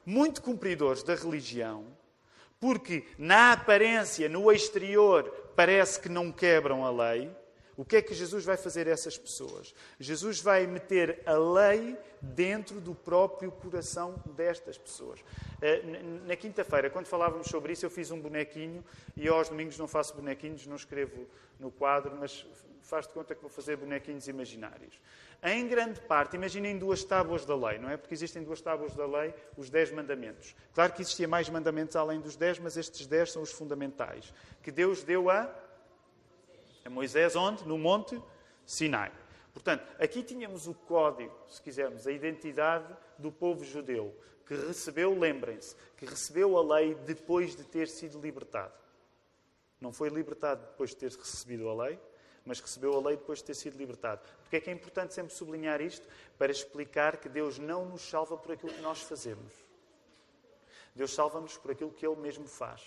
muito 0.05 0.41
cumpridores 0.41 1.03
da 1.03 1.15
religião, 1.15 1.86
porque 2.60 3.05
na 3.17 3.51
aparência, 3.51 4.27
no 4.27 4.51
exterior, 4.51 5.29
parece 5.55 6.00
que 6.00 6.10
não 6.10 6.32
quebram 6.32 6.86
a 6.86 6.89
lei, 6.89 7.29
O 7.75 7.84
que 7.84 7.96
é 7.96 8.01
que 8.01 8.13
Jesus 8.13 8.46
vai 8.46 8.56
fazer 8.56 8.88
a 8.88 8.92
essas 8.92 9.18
pessoas? 9.18 9.74
Jesus 10.00 10.39
vai 10.39 10.68
meter 10.68 11.22
a 11.25 11.34
lei 11.34 11.98
dentro 12.22 12.80
do 12.80 12.94
próprio 12.94 13.51
coração 13.51 14.15
destas 14.36 14.77
pessoas. 14.77 15.20
Eh, 15.62 15.82
na 16.25 16.36
quinta-feira, 16.36 16.89
quando 16.89 17.08
falávamos 17.08 17.48
sobre 17.48 17.74
isso, 17.74 17.86
eu 17.86 17.89
fiz 17.89 18.12
um 18.12 18.20
bonequinho 18.20 18.84
e 19.18 19.27
aos 19.27 19.50
domingos 19.50 19.77
não 19.77 19.88
faço 19.88 20.13
bonequinhos, 20.13 20.68
não 20.68 20.75
escrevo 20.75 21.27
no 21.60 21.72
quadro, 21.72 22.15
mas 22.20 22.46
faz 22.84 23.08
de 23.08 23.13
conta 23.13 23.34
que 23.34 23.42
vou 23.42 23.50
fazer 23.50 23.77
bonequinhos 23.77 24.27
imaginários. 24.27 25.00
Em 25.42 25.68
grande 25.68 26.00
parte, 26.01 26.36
imaginem 26.36 26.77
duas 26.77 27.03
tábuas 27.03 27.46
da 27.46 27.56
lei, 27.56 27.80
não 27.80 27.89
é? 27.89 27.98
Porque 27.98 28.13
existem 28.13 28.44
duas 28.44 28.62
tábuas 28.62 28.94
da 28.96 29.06
lei, 29.06 29.34
os 29.58 29.70
dez 29.70 29.92
mandamentos. 29.92 30.56
Claro 30.74 30.94
que 30.94 31.01
existia 31.01 31.27
mais 31.27 31.50
mandamentos 31.50 31.96
além 31.96 32.22
dos 32.22 32.36
dez, 32.36 32.60
mas 32.60 32.77
estes 32.77 33.08
dez 33.08 33.32
são 33.32 33.42
os 33.42 33.51
fundamentais. 33.51 34.34
Que 34.62 34.72
Deus 34.72 35.03
deu 35.03 35.30
a 35.30 35.53
a 36.86 36.90
Moisés 36.90 37.36
onde? 37.36 37.66
No 37.68 37.78
Monte 37.78 38.22
Sinai. 38.66 39.12
Portanto, 39.54 39.86
aqui 40.00 40.24
tínhamos 40.24 40.68
o 40.68 40.74
código, 40.74 41.34
se 41.48 41.62
quisermos, 41.62 42.08
a 42.08 42.12
identidade 42.12 42.96
do 43.18 43.32
povo 43.32 43.63
judeu, 43.63 44.13
que 44.46 44.56
recebeu, 44.56 45.18
lembrem-se, 45.18 45.75
que 45.96 46.06
recebeu 46.06 46.58
a 46.58 46.75
lei 46.75 46.96
depois 46.96 47.56
de 47.56 47.63
ter 47.63 47.88
sido 47.88 48.20
libertado. 48.20 48.74
Não 49.80 49.94
foi 49.94 50.10
libertado 50.10 50.66
depois 50.66 50.90
de 50.90 50.96
ter 50.98 51.12
recebido 51.12 51.70
a 51.70 51.86
lei, 51.86 52.00
mas 52.46 52.60
recebeu 52.60 52.96
a 52.96 53.02
lei 53.02 53.16
depois 53.16 53.40
de 53.40 53.46
ter 53.46 53.54
sido 53.54 53.78
libertado. 53.78 54.22
Porque 54.42 54.58
é 54.58 54.60
que 54.60 54.70
é 54.70 54.74
importante 54.74 55.13
sempre 55.13 55.34
sublinhar 55.34 55.82
isto? 55.82 56.06
Para 56.38 56.52
explicar 56.52 57.18
que 57.18 57.30
Deus 57.30 57.60
não 57.60 57.86
nos 57.86 58.02
salva 58.02 58.36
por 58.38 58.52
aquilo 58.52 58.74
que 58.74 58.82
nós 58.82 59.02
fazemos. 59.02 59.54
Deus 60.96 61.13
salva-nos 61.13 61.58
por 61.58 61.72
aquilo 61.72 61.92
que 61.92 62.06
Ele 62.06 62.16
mesmo 62.16 62.48
faz. 62.48 62.82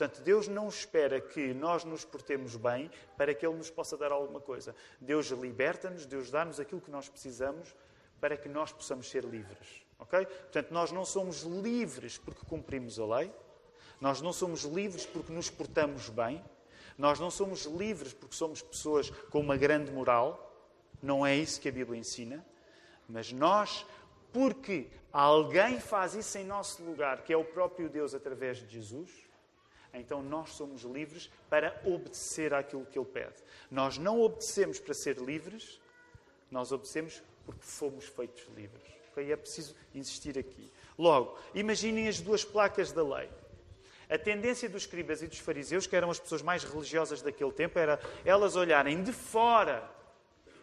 Portanto, 0.00 0.22
Deus 0.22 0.48
não 0.48 0.66
espera 0.66 1.20
que 1.20 1.52
nós 1.52 1.84
nos 1.84 2.06
portemos 2.06 2.56
bem 2.56 2.90
para 3.18 3.34
que 3.34 3.44
Ele 3.44 3.56
nos 3.56 3.68
possa 3.68 3.98
dar 3.98 4.10
alguma 4.10 4.40
coisa. 4.40 4.74
Deus 4.98 5.26
liberta-nos, 5.26 6.06
Deus 6.06 6.30
dá-nos 6.30 6.58
aquilo 6.58 6.80
que 6.80 6.90
nós 6.90 7.06
precisamos 7.06 7.74
para 8.18 8.34
que 8.34 8.48
nós 8.48 8.72
possamos 8.72 9.10
ser 9.10 9.24
livres. 9.24 9.84
Ok? 9.98 10.24
Portanto, 10.24 10.70
nós 10.70 10.90
não 10.90 11.04
somos 11.04 11.42
livres 11.42 12.16
porque 12.16 12.46
cumprimos 12.46 12.98
a 12.98 13.04
lei, 13.18 13.30
nós 14.00 14.22
não 14.22 14.32
somos 14.32 14.62
livres 14.62 15.04
porque 15.04 15.34
nos 15.34 15.50
portamos 15.50 16.08
bem, 16.08 16.42
nós 16.96 17.20
não 17.20 17.30
somos 17.30 17.66
livres 17.66 18.14
porque 18.14 18.34
somos 18.34 18.62
pessoas 18.62 19.10
com 19.28 19.40
uma 19.40 19.58
grande 19.58 19.92
moral, 19.92 20.50
não 21.02 21.26
é 21.26 21.36
isso 21.36 21.60
que 21.60 21.68
a 21.68 21.72
Bíblia 21.72 22.00
ensina, 22.00 22.42
mas 23.06 23.32
nós, 23.32 23.84
porque 24.32 24.86
alguém 25.12 25.78
faz 25.78 26.14
isso 26.14 26.38
em 26.38 26.44
nosso 26.46 26.82
lugar, 26.82 27.22
que 27.22 27.34
é 27.34 27.36
o 27.36 27.44
próprio 27.44 27.90
Deus 27.90 28.14
através 28.14 28.56
de 28.56 28.66
Jesus, 28.66 29.28
então 29.98 30.22
nós 30.22 30.50
somos 30.50 30.82
livres 30.82 31.30
para 31.48 31.80
obedecer 31.84 32.54
àquilo 32.54 32.86
que 32.86 32.98
Ele 32.98 33.06
pede. 33.06 33.42
Nós 33.70 33.98
não 33.98 34.20
obedecemos 34.20 34.78
para 34.78 34.94
ser 34.94 35.16
livres, 35.18 35.80
nós 36.50 36.70
obedecemos 36.72 37.22
porque 37.44 37.62
fomos 37.62 38.04
feitos 38.04 38.46
livres. 38.56 38.82
Okay? 39.10 39.32
É 39.32 39.36
preciso 39.36 39.74
insistir 39.94 40.38
aqui. 40.38 40.70
Logo, 40.98 41.38
imaginem 41.54 42.08
as 42.08 42.20
duas 42.20 42.44
placas 42.44 42.92
da 42.92 43.02
lei. 43.02 43.28
A 44.08 44.18
tendência 44.18 44.68
dos 44.68 44.82
escribas 44.82 45.22
e 45.22 45.28
dos 45.28 45.38
fariseus, 45.38 45.86
que 45.86 45.94
eram 45.94 46.10
as 46.10 46.18
pessoas 46.18 46.42
mais 46.42 46.64
religiosas 46.64 47.22
daquele 47.22 47.52
tempo, 47.52 47.78
era 47.78 48.00
elas 48.24 48.56
olharem 48.56 49.02
de 49.02 49.12
fora 49.12 49.88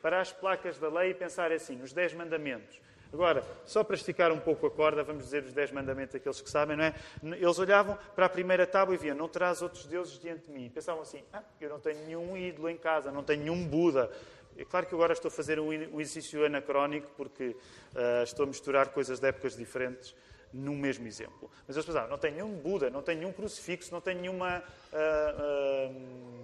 para 0.02 0.20
as 0.22 0.32
placas 0.32 0.78
da 0.78 0.90
lei 0.90 1.12
e 1.12 1.14
pensarem 1.14 1.56
assim, 1.56 1.76
nos 1.76 1.94
Dez 1.94 2.14
Mandamentos. 2.14 2.80
Agora, 3.12 3.44
só 3.66 3.84
para 3.84 3.96
esticar 3.96 4.32
um 4.32 4.40
pouco 4.40 4.68
a 4.68 4.72
corda, 4.72 5.04
vamos 5.04 5.24
dizer 5.24 5.44
os 5.44 5.54
dez 5.54 5.72
mandamentos 5.72 6.14
daqueles 6.14 6.42
que 6.42 6.50
sabem, 6.50 6.76
não 6.76 6.84
é? 6.84 6.94
Eles 7.24 7.60
olhavam 7.60 7.98
para 8.16 8.26
a 8.26 8.30
primeira 8.30 8.68
tábua 8.68 8.96
e 8.96 8.98
viam, 8.98 9.16
não 9.16 9.28
terás 9.28 9.62
outros 9.62 9.86
deuses 9.86 10.20
diante 10.20 10.46
de 10.48 10.52
mim. 10.52 10.70
Pensavam 10.70 11.02
assim, 11.02 11.24
ah, 11.32 11.44
eu 11.60 11.70
não 11.70 11.80
tenho 11.80 12.06
nenhum 12.06 12.38
ídolo 12.38 12.70
em 12.70 12.78
casa, 12.78 13.12
não 13.12 13.24
tenho 13.24 13.44
nenhum 13.44 13.68
Buda. 13.68 14.12
É 14.58 14.66
claro 14.66 14.86
que 14.88 14.96
agora 14.96 15.14
estou 15.14 15.30
a 15.30 15.32
fazer 15.32 15.60
um 15.60 16.02
exercício 16.02 16.44
anacrónico, 16.44 17.08
porque 17.16 17.56
uh, 17.94 18.24
estou 18.24 18.44
a 18.44 18.48
misturar 18.48 18.90
coisas 18.90 19.20
de 19.20 19.28
épocas 19.28 19.56
diferentes 19.56 20.16
no 20.52 20.74
mesmo 20.74 21.06
exemplo. 21.06 21.52
Mas 21.68 21.76
eles 21.76 21.86
pensavam, 21.86 22.10
não 22.10 22.18
tenho 22.18 22.36
nenhum 22.36 22.56
Buda, 22.58 22.90
não 22.90 23.02
tenho 23.02 23.20
nenhum 23.20 23.34
crucifixo, 23.34 23.92
não 23.92 24.02
tenho 24.02 24.20
nenhuma... 24.20 24.64
Uh, 24.92 25.92
uh, 25.92 26.38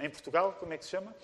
em 0.00 0.08
Portugal, 0.08 0.56
como 0.58 0.72
é 0.72 0.78
que 0.78 0.84
se 0.84 0.90
chama? 0.90 1.14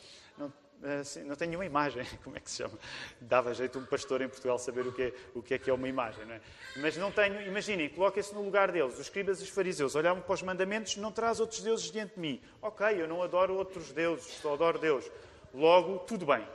Assim, 1.00 1.25
não 1.25 1.35
tenho 1.35 1.50
nenhuma 1.50 1.64
imagem, 1.64 2.05
como 2.23 2.37
é 2.37 2.41
que 2.41 2.50
se 2.50 2.59
chama? 2.59 2.79
Dava 3.21 3.55
jeito 3.55 3.79
um 3.79 3.87
pastor 3.87 4.21
em 4.21 4.29
Portugal 4.29 4.59
saber 4.59 4.87
o 4.87 4.93
que 4.93 5.03
é, 5.03 5.12
o 5.35 5.43
que, 5.43 5.55
é, 5.55 5.59
que 5.59 5.71
é 5.71 5.73
uma 5.73 5.88
imagem, 5.88 6.26
não 6.26 6.35
é? 6.35 6.41
Mas 6.76 6.97
não 6.97 7.11
tenho, 7.11 7.41
imaginem, 7.43 7.88
coloquem-se 7.88 8.35
no 8.35 8.43
lugar 8.43 8.71
deles, 8.71 8.95
os 8.95 9.00
escribas 9.00 9.41
e 9.41 9.45
os 9.45 9.49
fariseus, 9.49 9.95
olhavam 9.95 10.23
para 10.23 10.35
os 10.35 10.43
mandamentos, 10.43 10.97
não 10.97 11.11
traz 11.11 11.41
outros 11.41 11.62
deuses 11.62 11.91
diante 11.91 12.14
de 12.14 12.21
mim. 12.21 12.43
Ok, 12.61 12.87
eu 13.00 13.09
não 13.09 13.23
adoro 13.23 13.55
outros 13.55 13.93
deuses, 13.93 14.26
só 14.43 14.55
adoro 14.55 14.79
Deus. 14.79 15.11
Logo, 15.55 16.00
tudo 16.00 16.26
bem. 16.26 16.47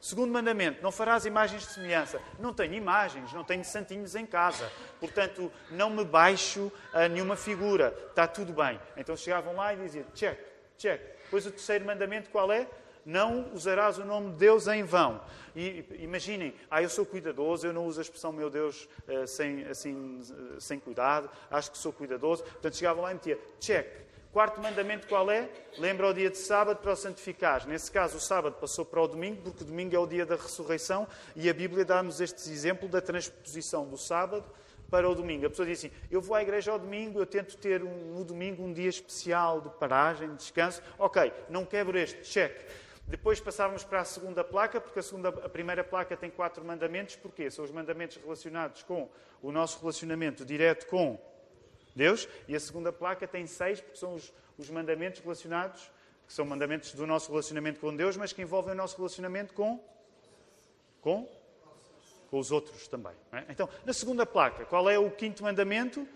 Segundo 0.00 0.32
mandamento, 0.32 0.82
não 0.82 0.92
farás 0.92 1.24
imagens 1.24 1.62
de 1.62 1.72
semelhança. 1.72 2.20
Não 2.38 2.52
tenho 2.52 2.74
imagens, 2.74 3.32
não 3.32 3.42
tenho 3.42 3.64
santinhos 3.64 4.14
em 4.14 4.26
casa. 4.26 4.70
Portanto, 5.00 5.50
não 5.70 5.90
me 5.90 6.04
baixo 6.04 6.70
a 6.92 7.08
nenhuma 7.08 7.34
figura. 7.34 7.94
Está 8.10 8.26
tudo 8.26 8.52
bem. 8.52 8.80
Então 8.96 9.16
chegavam 9.16 9.56
lá 9.56 9.74
e 9.74 9.76
diziam, 9.76 10.06
check, 10.14 10.38
check. 10.78 11.00
Depois 11.24 11.46
o 11.46 11.50
terceiro 11.50 11.84
mandamento 11.84 12.30
qual 12.30 12.52
é? 12.52 12.68
Não 13.06 13.52
usarás 13.54 13.98
o 13.98 14.04
nome 14.04 14.32
de 14.32 14.38
Deus 14.38 14.66
em 14.66 14.82
vão. 14.82 15.20
E 15.54 15.84
imaginem, 16.00 16.52
ah, 16.68 16.82
eu 16.82 16.90
sou 16.90 17.06
cuidadoso, 17.06 17.64
eu 17.66 17.72
não 17.72 17.86
uso 17.86 18.00
a 18.00 18.02
expressão 18.02 18.32
meu 18.32 18.50
Deus 18.50 18.88
uh, 19.06 19.26
sem, 19.26 19.64
assim, 19.66 20.20
uh, 20.20 20.60
sem 20.60 20.80
cuidado, 20.80 21.30
acho 21.48 21.70
que 21.70 21.78
sou 21.78 21.92
cuidadoso. 21.92 22.42
Portanto, 22.42 22.76
chegava 22.76 23.00
lá 23.00 23.12
e 23.12 23.14
metia, 23.14 23.38
check. 23.60 23.86
Quarto 24.32 24.60
mandamento 24.60 25.06
qual 25.06 25.30
é? 25.30 25.48
Lembra 25.78 26.08
o 26.08 26.12
dia 26.12 26.28
de 26.28 26.36
sábado 26.36 26.78
para 26.82 26.92
o 26.92 26.96
santificar. 26.96 27.66
Nesse 27.66 27.90
caso, 27.90 28.18
o 28.18 28.20
sábado 28.20 28.56
passou 28.60 28.84
para 28.84 29.00
o 29.00 29.08
domingo, 29.08 29.40
porque 29.40 29.62
o 29.62 29.66
domingo 29.66 29.96
é 29.96 29.98
o 29.98 30.06
dia 30.06 30.26
da 30.26 30.34
ressurreição 30.34 31.06
e 31.34 31.48
a 31.48 31.54
Bíblia 31.54 31.86
dá-nos 31.86 32.20
este 32.20 32.50
exemplo 32.50 32.86
da 32.86 33.00
transposição 33.00 33.86
do 33.88 33.96
sábado 33.96 34.44
para 34.90 35.08
o 35.08 35.14
domingo. 35.14 35.46
A 35.46 35.48
pessoa 35.48 35.66
diz 35.66 35.78
assim: 35.78 35.90
Eu 36.10 36.20
vou 36.20 36.36
à 36.36 36.42
igreja 36.42 36.70
ao 36.70 36.78
domingo, 36.78 37.18
eu 37.18 37.24
tento 37.24 37.56
ter 37.56 37.82
um, 37.82 38.14
no 38.14 38.24
domingo 38.24 38.62
um 38.62 38.72
dia 38.74 38.90
especial 38.90 39.60
de 39.60 39.70
paragem, 39.70 40.28
de 40.28 40.36
descanso. 40.36 40.82
Ok, 40.98 41.32
não 41.48 41.64
quebro 41.64 41.96
este, 41.98 42.20
check. 42.22 42.52
Depois 43.08 43.38
passávamos 43.38 43.84
para 43.84 44.00
a 44.00 44.04
segunda 44.04 44.42
placa, 44.42 44.80
porque 44.80 44.98
a, 44.98 45.02
segunda, 45.02 45.28
a 45.28 45.48
primeira 45.48 45.84
placa 45.84 46.16
tem 46.16 46.30
quatro 46.30 46.64
mandamentos. 46.64 47.14
Porquê? 47.16 47.50
São 47.50 47.64
os 47.64 47.70
mandamentos 47.70 48.16
relacionados 48.16 48.82
com 48.82 49.08
o 49.40 49.52
nosso 49.52 49.78
relacionamento 49.78 50.44
direto 50.44 50.86
com 50.86 51.18
Deus. 51.94 52.28
E 52.48 52.56
a 52.56 52.60
segunda 52.60 52.92
placa 52.92 53.26
tem 53.26 53.46
seis, 53.46 53.80
porque 53.80 53.96
são 53.96 54.14
os, 54.14 54.32
os 54.58 54.68
mandamentos 54.70 55.20
relacionados, 55.20 55.90
que 56.26 56.32
são 56.32 56.44
mandamentos 56.44 56.92
do 56.94 57.06
nosso 57.06 57.30
relacionamento 57.30 57.78
com 57.78 57.94
Deus, 57.94 58.16
mas 58.16 58.32
que 58.32 58.42
envolvem 58.42 58.72
o 58.72 58.76
nosso 58.76 58.96
relacionamento 58.96 59.54
com. 59.54 59.80
com? 61.00 61.28
com 62.30 62.38
os 62.38 62.50
outros 62.50 62.88
também. 62.88 63.12
É? 63.32 63.44
Então, 63.48 63.68
na 63.84 63.92
segunda 63.92 64.26
placa, 64.26 64.64
qual 64.64 64.90
é 64.90 64.98
o 64.98 65.10
quinto 65.10 65.42
mandamento? 65.42 66.06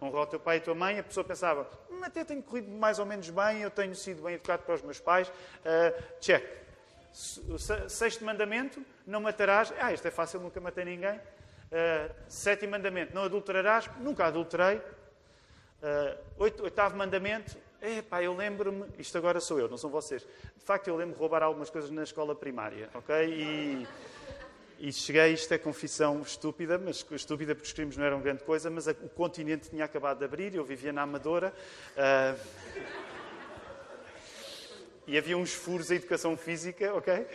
Honrar 0.00 0.22
o 0.22 0.26
teu 0.26 0.40
pai 0.40 0.56
e 0.56 0.58
a 0.60 0.62
tua 0.62 0.74
mãe, 0.74 0.98
a 0.98 1.02
pessoa 1.02 1.24
pensava, 1.24 1.68
hum, 1.90 2.00
até 2.02 2.24
tenho 2.24 2.42
corrido 2.42 2.70
mais 2.70 2.98
ou 2.98 3.06
menos 3.06 3.28
bem, 3.30 3.60
eu 3.60 3.70
tenho 3.70 3.94
sido 3.94 4.22
bem 4.22 4.34
educado 4.34 4.62
para 4.62 4.74
os 4.74 4.82
meus 4.82 5.00
pais, 5.00 5.28
uh, 5.28 6.02
check. 6.20 6.44
Sexto 7.88 8.24
mandamento, 8.24 8.84
não 9.06 9.20
matarás. 9.20 9.72
Ah, 9.80 9.92
isto 9.92 10.06
é 10.06 10.10
fácil, 10.10 10.40
nunca 10.40 10.60
matei 10.60 10.84
ninguém. 10.84 11.16
Uh, 11.16 12.14
sétimo 12.28 12.72
mandamento, 12.72 13.14
não 13.14 13.24
adulterarás. 13.24 13.90
Nunca 13.98 14.26
adulterei. 14.26 14.76
Uh, 14.76 16.62
oitavo 16.62 16.96
mandamento, 16.96 17.56
epá, 17.80 18.22
eu 18.22 18.34
lembro-me, 18.34 18.86
isto 18.98 19.16
agora 19.16 19.40
sou 19.40 19.58
eu, 19.58 19.68
não 19.68 19.76
são 19.76 19.90
vocês. 19.90 20.22
De 20.22 20.64
facto, 20.64 20.88
eu 20.88 20.96
lembro 20.96 21.18
roubar 21.18 21.42
algumas 21.42 21.70
coisas 21.70 21.90
na 21.90 22.02
escola 22.02 22.34
primária, 22.34 22.88
ok? 22.94 23.14
E 23.28 23.88
e 24.80 24.92
cheguei, 24.92 25.32
isto 25.32 25.52
é 25.52 25.58
confissão 25.58 26.22
estúpida, 26.22 26.78
mas 26.78 27.04
estúpida 27.10 27.52
porque 27.52 27.66
os 27.66 27.72
crimes 27.72 27.96
não 27.96 28.04
eram 28.04 28.20
grande 28.20 28.44
coisa, 28.44 28.70
mas 28.70 28.86
o 28.86 29.08
continente 29.08 29.68
tinha 29.68 29.84
acabado 29.84 30.18
de 30.18 30.24
abrir, 30.24 30.54
eu 30.54 30.64
vivia 30.64 30.92
na 30.92 31.02
Amadora. 31.02 31.52
Uh, 31.96 32.40
e 35.04 35.18
havia 35.18 35.36
uns 35.36 35.52
furos 35.52 35.90
em 35.90 35.96
educação 35.96 36.36
física, 36.36 36.94
ok? 36.94 37.12
Uh, 37.12 37.26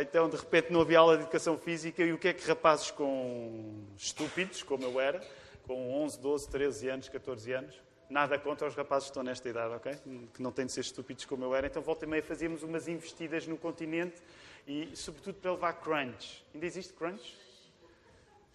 então, 0.00 0.28
de 0.28 0.36
repente, 0.36 0.72
não 0.72 0.80
havia 0.80 1.00
aula 1.00 1.16
de 1.16 1.24
educação 1.24 1.58
física 1.58 2.04
e 2.04 2.12
o 2.12 2.18
que 2.18 2.28
é 2.28 2.32
que 2.32 2.46
rapazes 2.46 2.92
com 2.92 3.84
estúpidos, 3.96 4.62
como 4.62 4.84
eu 4.84 5.00
era, 5.00 5.20
com 5.66 6.02
11, 6.04 6.20
12, 6.20 6.48
13 6.48 6.88
anos, 6.88 7.08
14 7.08 7.52
anos, 7.52 7.74
nada 8.08 8.38
contra 8.38 8.68
os 8.68 8.76
rapazes 8.76 9.08
que 9.08 9.10
estão 9.10 9.24
nesta 9.24 9.48
idade, 9.48 9.74
ok? 9.74 9.92
Que 10.32 10.40
não 10.40 10.52
têm 10.52 10.66
de 10.66 10.72
ser 10.72 10.82
estúpidos 10.82 11.24
como 11.24 11.42
eu 11.42 11.52
era. 11.52 11.66
Então, 11.66 11.82
volta 11.82 12.04
e 12.04 12.08
meia 12.08 12.22
fazíamos 12.22 12.62
umas 12.62 12.86
investidas 12.86 13.44
no 13.44 13.56
continente 13.56 14.22
e, 14.66 14.90
sobretudo, 14.96 15.36
para 15.36 15.52
levar 15.52 15.72
crunch. 15.74 16.44
Ainda 16.52 16.66
existe 16.66 16.92
crunch? 16.92 17.36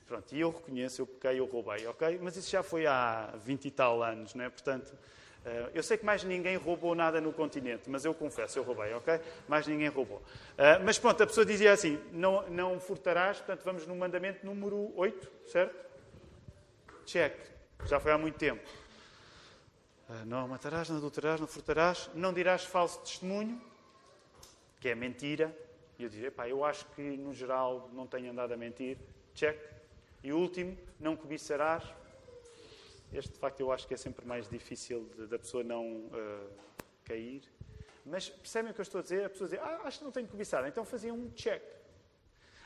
Pronto, 0.05 0.35
e 0.35 0.41
eu 0.41 0.49
reconheço, 0.49 1.01
eu 1.01 1.07
pequei, 1.07 1.39
eu 1.39 1.45
roubei, 1.45 1.87
ok? 1.87 2.19
Mas 2.21 2.35
isso 2.35 2.49
já 2.49 2.61
foi 2.61 2.85
há 2.85 3.33
20 3.45 3.65
e 3.65 3.71
tal 3.71 4.03
anos, 4.03 4.35
não 4.35 4.43
é? 4.43 4.49
Portanto, 4.49 4.93
eh, 5.45 5.71
eu 5.73 5.81
sei 5.81 5.97
que 5.97 6.05
mais 6.05 6.21
ninguém 6.23 6.57
roubou 6.57 6.93
nada 6.93 7.21
no 7.21 7.31
continente, 7.31 7.89
mas 7.89 8.03
eu 8.03 8.13
confesso, 8.13 8.59
eu 8.59 8.63
roubei, 8.63 8.93
ok? 8.93 9.21
Mais 9.47 9.65
ninguém 9.65 9.87
roubou. 9.87 10.21
Eh, 10.57 10.79
mas 10.79 10.99
pronto, 10.99 11.23
a 11.23 11.27
pessoa 11.27 11.45
dizia 11.45 11.71
assim: 11.71 11.97
não, 12.11 12.47
não 12.49 12.77
furtarás, 12.77 13.37
portanto, 13.37 13.63
vamos 13.63 13.87
no 13.87 13.95
mandamento 13.95 14.45
número 14.45 14.91
8, 14.97 15.31
certo? 15.47 15.85
Check. 17.05 17.33
Já 17.85 17.97
foi 17.97 18.11
há 18.11 18.17
muito 18.17 18.37
tempo. 18.37 18.69
Eh, 20.09 20.25
não 20.25 20.45
matarás, 20.45 20.89
não 20.89 20.97
adulterarás, 20.97 21.39
não 21.39 21.47
furtarás, 21.47 22.09
não 22.13 22.33
dirás 22.33 22.65
falso 22.65 22.99
testemunho. 22.99 23.61
que 24.81 24.89
é 24.89 24.95
mentira. 24.95 25.55
E 26.01 26.03
eu 26.03 26.09
dizia, 26.09 26.27
epá, 26.29 26.49
eu 26.49 26.65
acho 26.65 26.87
que 26.95 27.01
no 27.01 27.31
geral 27.31 27.87
não 27.93 28.07
tenho 28.07 28.31
andado 28.31 28.51
a 28.51 28.57
mentir. 28.57 28.97
Check. 29.35 29.55
E 30.23 30.33
o 30.33 30.37
último, 30.37 30.75
não 30.99 31.15
cobiçarás. 31.15 31.83
Este, 33.13 33.33
de 33.33 33.37
facto, 33.37 33.59
eu 33.59 33.71
acho 33.71 33.87
que 33.87 33.93
é 33.93 33.97
sempre 33.97 34.25
mais 34.25 34.49
difícil 34.49 35.07
da 35.29 35.37
pessoa 35.37 35.63
não 35.63 35.85
uh, 36.07 36.49
cair. 37.05 37.43
Mas 38.03 38.29
percebem 38.29 38.71
o 38.71 38.73
que 38.73 38.81
eu 38.81 38.83
estou 38.83 38.97
a 38.97 39.01
dizer? 39.03 39.25
A 39.25 39.29
pessoa 39.29 39.47
diz, 39.47 39.59
ah, 39.59 39.81
acho 39.83 39.99
que 39.99 40.03
não 40.03 40.11
tenho 40.11 40.27
cobiçado. 40.27 40.67
Então 40.67 40.83
fazia 40.83 41.13
um 41.13 41.29
check. 41.35 41.61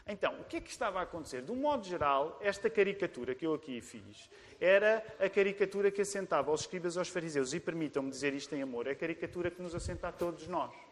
Então, 0.08 0.40
o 0.40 0.46
que 0.46 0.58
é 0.58 0.62
que 0.62 0.70
estava 0.70 1.00
a 1.00 1.02
acontecer? 1.02 1.42
De 1.42 1.52
um 1.52 1.58
modo 1.58 1.86
geral, 1.86 2.40
esta 2.42 2.70
caricatura 2.70 3.36
que 3.36 3.46
eu 3.46 3.54
aqui 3.54 3.82
fiz 3.82 4.30
era 4.62 5.06
a 5.20 5.28
caricatura 5.30 5.92
que 5.92 6.02
assentava 6.02 6.52
aos 6.52 6.62
escribas 6.62 6.96
aos 6.96 7.10
fariseus. 7.10 7.54
E 7.54 7.60
permitam-me 7.60 8.10
dizer 8.10 8.34
isto 8.34 8.56
em 8.56 8.62
amor, 8.62 8.88
é 8.88 8.92
a 8.92 8.96
caricatura 8.96 9.52
que 9.52 9.62
nos 9.62 9.76
assenta 9.76 10.08
a 10.08 10.12
todos 10.14 10.48
nós. 10.48 10.85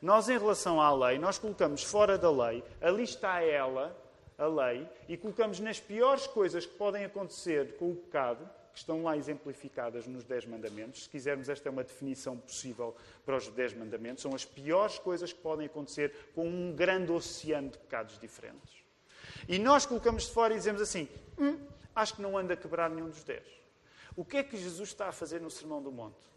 Nós, 0.00 0.28
em 0.28 0.38
relação 0.38 0.80
à 0.80 0.92
lei, 0.94 1.18
nós 1.18 1.38
colocamos 1.38 1.82
fora 1.82 2.18
da 2.18 2.30
lei, 2.30 2.62
ali 2.80 3.04
está 3.04 3.40
ela, 3.40 3.96
a 4.38 4.46
lei, 4.46 4.88
e 5.08 5.16
colocamos 5.16 5.60
nas 5.60 5.80
piores 5.80 6.26
coisas 6.26 6.66
que 6.66 6.74
podem 6.74 7.04
acontecer 7.04 7.76
com 7.76 7.90
o 7.90 7.96
pecado, 7.96 8.48
que 8.72 8.80
estão 8.80 9.02
lá 9.02 9.16
exemplificadas 9.16 10.06
nos 10.06 10.22
Dez 10.24 10.44
Mandamentos. 10.44 11.04
Se 11.04 11.08
quisermos, 11.08 11.48
esta 11.48 11.68
é 11.68 11.72
uma 11.72 11.82
definição 11.82 12.36
possível 12.36 12.94
para 13.24 13.36
os 13.36 13.48
Dez 13.48 13.72
Mandamentos. 13.72 14.22
São 14.22 14.34
as 14.34 14.44
piores 14.44 14.98
coisas 14.98 15.32
que 15.32 15.40
podem 15.40 15.64
acontecer 15.64 16.30
com 16.34 16.46
um 16.46 16.74
grande 16.74 17.10
oceano 17.10 17.70
de 17.70 17.78
pecados 17.78 18.18
diferentes. 18.18 18.84
E 19.48 19.58
nós 19.58 19.86
colocamos 19.86 20.24
de 20.24 20.32
fora 20.32 20.52
e 20.52 20.58
dizemos 20.58 20.82
assim: 20.82 21.08
hum, 21.38 21.58
acho 21.94 22.16
que 22.16 22.22
não 22.22 22.36
anda 22.36 22.52
a 22.52 22.56
quebrar 22.56 22.90
nenhum 22.90 23.08
dos 23.08 23.24
dez. 23.24 23.46
O 24.14 24.24
que 24.24 24.36
é 24.36 24.42
que 24.42 24.58
Jesus 24.58 24.90
está 24.90 25.08
a 25.08 25.12
fazer 25.12 25.40
no 25.40 25.50
Sermão 25.50 25.82
do 25.82 25.90
Monte? 25.90 26.35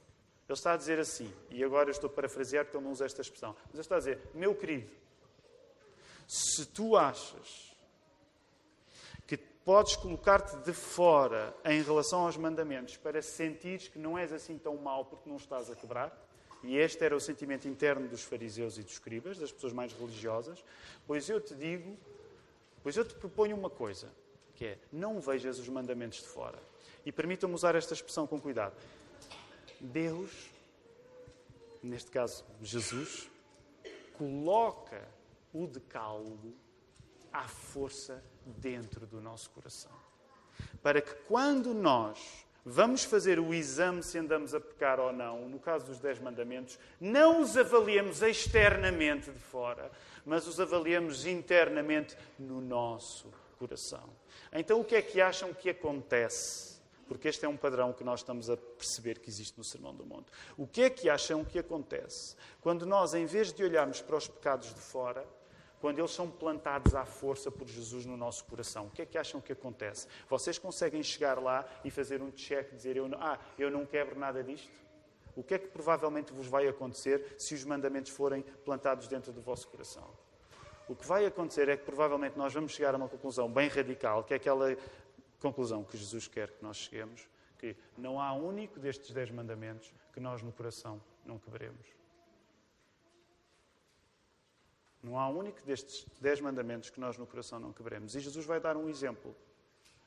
Ele 0.50 0.58
está 0.58 0.74
a 0.74 0.78
dizer 0.78 1.00
assim, 1.00 1.32
e 1.52 1.64
agora 1.64 1.90
eu 1.90 1.92
estou 1.92 2.10
a 2.10 2.14
parafrasear 2.14 2.66
porque 2.66 2.76
ele 2.76 2.84
não 2.84 2.92
usa 2.92 3.06
esta 3.06 3.22
expressão, 3.22 3.56
mas 3.66 3.76
ele 3.76 3.82
está 3.82 3.96
a 3.96 4.00
dizer: 4.00 4.20
meu 4.34 4.56
querido, 4.56 4.90
se 6.28 6.66
tu 6.66 6.98
achas 6.98 7.70
podes 9.70 9.96
colocar-te 9.96 10.58
de 10.66 10.74
fora 10.74 11.56
em 11.64 11.84
relação 11.84 12.26
aos 12.26 12.36
mandamentos 12.36 12.98
para 12.98 13.22
sentires 13.22 13.88
que 13.88 14.00
não 14.00 14.18
és 14.18 14.34
assim 14.34 14.58
tão 14.58 14.76
mau 14.78 15.06
porque 15.06 15.30
não 15.30 15.38
estás 15.38 15.70
a 15.70 15.76
quebrar. 15.76 16.12
E 16.64 16.76
este 16.76 17.06
era 17.06 17.16
o 17.16 17.20
sentimento 17.20 17.68
interno 17.68 18.08
dos 18.08 18.24
fariseus 18.24 18.80
e 18.80 18.82
dos 18.82 18.94
escribas, 18.94 19.38
das 19.38 19.52
pessoas 19.52 19.72
mais 19.72 19.94
religiosas. 19.94 20.64
Pois 21.06 21.30
eu 21.30 21.40
te 21.40 21.54
digo, 21.54 21.96
pois 22.82 22.98
eu 22.98 23.06
te 23.06 23.14
proponho 23.14 23.56
uma 23.56 23.70
coisa, 23.70 24.10
que 24.56 24.66
é 24.66 24.78
não 24.92 25.20
vejas 25.20 25.60
os 25.60 25.70
mandamentos 25.70 26.18
de 26.18 26.28
fora. 26.28 26.58
E 27.06 27.12
permitam-me 27.12 27.54
usar 27.54 27.76
esta 27.76 27.94
expressão 27.94 28.26
com 28.26 28.42
cuidado. 28.42 28.74
Deus, 29.80 30.50
neste 31.82 32.12
caso 32.12 32.46
Jesus, 32.62 33.30
coloca 34.18 35.08
o 35.54 35.66
decálogo 35.66 36.54
à 37.32 37.48
força 37.48 38.24
dentro 38.46 39.06
do 39.06 39.22
nosso 39.22 39.50
coração. 39.52 39.92
Para 40.82 41.02
que 41.02 41.14
quando 41.28 41.74
nós 41.74 42.46
vamos 42.66 43.04
fazer 43.04 43.40
o 43.40 43.54
exame 43.54 44.04
se 44.04 44.18
andamos 44.18 44.54
a 44.54 44.60
pecar 44.60 45.00
ou 45.00 45.14
não, 45.14 45.48
no 45.48 45.60
caso 45.60 45.86
dos 45.86 46.00
Dez 46.00 46.20
Mandamentos, 46.20 46.78
não 47.00 47.42
os 47.42 47.58
avaliemos 47.58 48.22
externamente 48.22 49.32
de 49.32 49.40
fora, 49.40 49.92
mas 50.26 50.48
os 50.48 50.60
avaliemos 50.60 51.26
internamente 51.26 52.16
no 52.38 52.62
nosso 52.62 53.32
coração. 53.58 54.10
Então, 54.52 54.82
o 54.82 54.86
que 54.86 54.96
é 54.96 55.02
que 55.02 55.22
acham 55.22 55.54
que 55.54 55.70
acontece? 55.70 56.79
Porque 57.10 57.28
este 57.28 57.44
é 57.44 57.50
um 57.50 57.58
padrão 57.58 57.92
que 57.92 58.04
nós 58.04 58.20
estamos 58.20 58.50
a 58.52 58.56
perceber 58.56 59.18
que 59.18 59.30
existe 59.30 59.58
no 59.58 59.64
Sermão 59.64 59.94
do 59.96 60.06
Monte. 60.06 60.32
O 60.56 60.68
que 60.68 60.84
é 60.84 60.90
que 60.92 61.10
acham 61.10 61.44
que 61.44 61.58
acontece 61.58 62.36
quando 62.62 62.86
nós, 62.86 63.16
em 63.16 63.26
vez 63.26 63.52
de 63.52 63.64
olharmos 63.64 64.00
para 64.00 64.16
os 64.16 64.28
pecados 64.28 64.74
de 64.74 64.80
fora, 64.80 65.28
quando 65.82 65.98
eles 66.00 66.12
são 66.12 66.30
plantados 66.30 66.94
à 66.94 67.06
força 67.06 67.50
por 67.50 67.68
Jesus 67.68 68.06
no 68.06 68.16
nosso 68.16 68.46
coração. 68.46 68.88
O 68.88 68.90
que 68.92 69.02
é 69.02 69.06
que 69.06 69.18
acham 69.18 69.42
que 69.42 69.52
acontece? 69.52 70.08
Vocês 70.30 70.60
conseguem 70.60 71.02
chegar 71.02 71.42
lá 71.42 71.66
e 71.84 71.90
fazer 71.90 72.22
um 72.22 72.32
check, 72.32 72.76
dizer, 72.76 72.98
eu 72.98 73.08
não, 73.08 73.18
ah, 73.20 73.40
eu 73.58 73.72
não 73.72 73.86
quebro 73.86 74.20
nada 74.20 74.44
disto? 74.44 74.70
O 75.36 75.44
que 75.44 75.54
é 75.54 75.58
que 75.58 75.68
provavelmente 75.68 76.34
vos 76.34 76.48
vai 76.48 76.68
acontecer 76.68 77.36
se 77.38 77.56
os 77.56 77.64
mandamentos 77.64 78.12
forem 78.12 78.42
plantados 78.66 79.08
dentro 79.08 79.32
do 79.32 79.42
vosso 79.42 79.68
coração? 79.70 80.10
O 80.88 80.96
que 80.96 81.06
vai 81.06 81.26
acontecer 81.26 81.70
é 81.70 81.78
que 81.78 81.86
provavelmente 81.86 82.38
nós 82.38 82.54
vamos 82.54 82.72
chegar 82.74 82.94
a 82.94 82.98
uma 82.98 83.08
conclusão 83.08 83.50
bem 83.50 83.70
radical, 83.70 84.24
que 84.24 84.34
é 84.34 84.38
aquela 84.38 84.76
conclusão 85.40 85.84
que 85.84 85.98
Jesus 85.98 86.28
quer 86.28 86.52
que 86.52 86.64
nós 86.64 86.78
cheguemos, 86.78 87.28
que 87.58 87.76
não 87.98 88.22
há 88.22 88.34
único 88.34 88.80
destes 88.80 89.12
dez 89.12 89.30
mandamentos 89.30 89.92
que 90.14 90.20
nós 90.20 90.42
no 90.42 90.52
coração 90.52 91.02
não 91.26 91.38
quebremos. 91.38 91.88
Não 95.02 95.18
há 95.18 95.30
único 95.30 95.62
destes 95.66 96.06
dez 96.20 96.42
mandamentos 96.42 96.90
que 96.90 97.00
nós 97.00 97.18
no 97.18 97.26
coração 97.26 97.60
não 97.60 97.72
quebremos. 97.72 98.16
E 98.16 98.20
Jesus 98.20 98.46
vai 98.46 98.60
dar 98.60 98.76
um 98.76 98.90
exemplo 98.90 99.36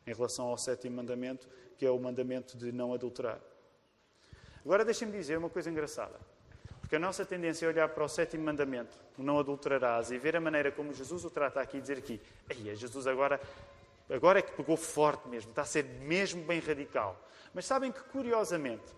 em 0.07 0.13
relação 0.13 0.47
ao 0.47 0.59
sétimo 0.59 0.97
mandamento, 0.97 1.49
que 1.79 1.87
é 1.87 1.91
o 1.91 1.99
mandamento 1.99 2.57
de 2.57 2.73
não 2.73 2.93
adulterar. 2.93 3.41
Agora 4.65 4.85
deixem-me 4.85 5.13
dizer 5.13 5.39
uma 5.39 5.51
coisa 5.51 5.71
engraçada. 5.71 6.19
Porque 6.81 6.97
a 6.97 6.99
nossa 6.99 7.25
tendência 7.25 7.65
é 7.65 7.69
olhar 7.69 7.89
para 7.89 8.05
o 8.05 8.09
sétimo 8.09 8.45
mandamento, 8.45 8.99
o 9.17 9.23
não 9.23 9.39
adulterarás, 9.39 10.11
e 10.11 10.19
ver 10.19 10.37
a 10.37 10.41
maneira 10.41 10.71
como 10.71 10.93
Jesus 10.93 11.25
o 11.25 11.31
trata 11.31 11.61
aqui 11.61 11.79
e 11.79 11.81
dizer 11.81 11.97
aqui, 11.97 12.21
aí 12.51 12.77
Jesus 12.77 13.07
agora, 13.07 13.41
agora 14.13 14.39
é 14.39 14.43
que 14.43 14.53
pegou 14.53 14.77
forte 14.77 15.29
mesmo, 15.29 15.51
está 15.51 15.63
a 15.63 15.67
ser 15.67 15.85
mesmo 15.85 16.43
bem 16.45 16.61
radical. 16.61 17.19
Mas 17.55 17.67
sabem 17.67 17.91
que, 17.91 18.01
curiosamente, 18.05 18.93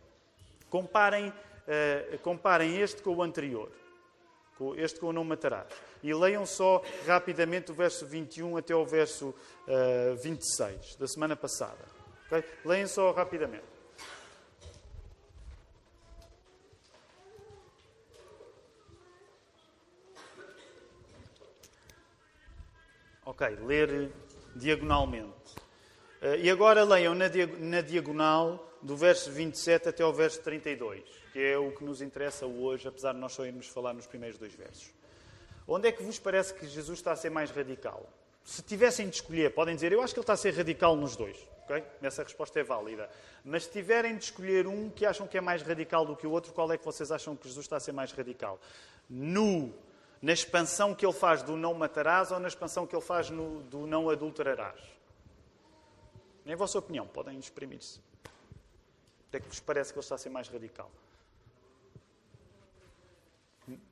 comparem, 0.69 1.29
uh, 1.29 2.19
comparem 2.21 2.79
este 2.81 3.03
com 3.03 3.15
o 3.15 3.23
anterior 3.23 3.71
este 4.77 5.01
com 5.01 5.09
o 5.09 5.13
não 5.13 5.25
matarás. 5.25 5.67
E 6.03 6.13
leiam 6.15 6.47
só 6.47 6.83
rapidamente 7.07 7.73
o 7.73 7.75
verso 7.75 8.07
21 8.07 8.57
até 8.57 8.75
o 8.75 8.85
verso 8.85 9.29
uh, 9.29 9.35
eh, 9.67 10.15
26, 10.23 10.97
da 10.97 11.07
semana 11.09 11.35
passada. 11.35 11.85
Okay? 12.27 12.45
Leiam 12.65 12.87
só 12.87 13.11
rapidamente. 13.11 13.65
Ok, 23.27 23.49
ler 23.63 24.13
diagonalmente. 24.57 25.55
Uh, 26.23 26.37
e 26.43 26.51
agora 26.51 26.85
leiam 26.85 27.15
na, 27.15 27.27
na 27.59 27.81
diagonal 27.81 28.71
do 28.83 28.97
verso 28.97 29.31
27 29.31 29.89
até 29.89 30.05
o 30.05 30.13
verso 30.13 30.41
32 30.43 31.25
que 31.35 31.41
é 31.41 31.59
o 31.59 31.73
que 31.73 31.83
nos 31.83 32.01
interessa 32.01 32.47
hoje, 32.47 32.87
apesar 32.87 33.13
de 33.13 33.19
nós 33.19 33.33
só 33.33 33.45
irmos 33.45 33.67
falar 33.67 33.93
nos 33.93 34.07
primeiros 34.07 34.39
dois 34.39 34.55
versos. 34.55 34.95
Onde 35.67 35.89
é 35.89 35.93
que 35.93 36.01
vos 36.01 36.17
parece 36.17 36.55
que 36.55 36.65
Jesus 36.65 37.01
está 37.01 37.11
a 37.11 37.17
ser 37.17 37.29
mais 37.29 37.51
radical? 37.51 38.09
Se 38.45 38.63
tivessem 38.63 39.09
de 39.09 39.17
escolher, 39.17 39.53
podem 39.53 39.75
dizer, 39.75 39.91
eu 39.91 40.01
acho 40.01 40.15
que 40.15 40.21
ele 40.21 40.23
está 40.23 40.35
a 40.35 40.37
ser 40.37 40.55
radical 40.55 40.95
nos 40.95 41.17
dois. 41.17 41.37
Okay? 41.65 41.83
Essa 42.01 42.23
resposta 42.23 42.61
é 42.61 42.63
válida. 42.63 43.11
Mas 43.45 43.65
se 43.65 43.73
tiverem 43.73 44.17
de 44.17 44.23
escolher 44.23 44.69
um 44.69 44.89
que 44.89 45.05
acham 45.05 45.27
que 45.27 45.37
é 45.37 45.41
mais 45.41 45.61
radical 45.63 46.07
do 46.07 46.15
que 46.15 46.25
o 46.25 46.31
outro, 46.31 46.53
qual 46.53 46.71
é 46.71 46.79
que 46.79 46.85
vocês 46.85 47.11
acham 47.11 47.35
que 47.35 47.49
Jesus 47.49 47.65
está 47.65 47.79
a 47.79 47.81
ser 47.81 47.91
mais 47.91 48.13
radical? 48.13 48.61
No, 49.11 49.75
na 50.25 50.33
expansão 50.33 50.95
que 50.95 51.05
ele 51.05 51.13
faz 51.13 51.43
do 51.43 51.55
não 51.55 51.75
matarás 51.75 52.33
ou 52.33 52.41
na 52.41 52.49
expansão 52.49 52.87
que 52.87 52.97
ele 52.97 53.05
faz 53.05 53.29
no, 53.29 53.61
do 53.65 53.87
não 53.87 54.09
adulterarás? 54.09 54.81
Em 56.47 56.57
vossa 56.57 56.79
opinião, 56.79 57.07
podem 57.07 57.39
exprimir-se. 57.39 58.01
Onde 59.29 59.37
é 59.37 59.41
que 59.41 59.49
vos 59.49 59.61
parece 59.61 59.93
que 59.93 59.99
ele 59.99 60.05
está 60.05 60.15
a 60.15 60.19
ser 60.19 60.31
mais 60.31 60.49
radical? 60.49 60.91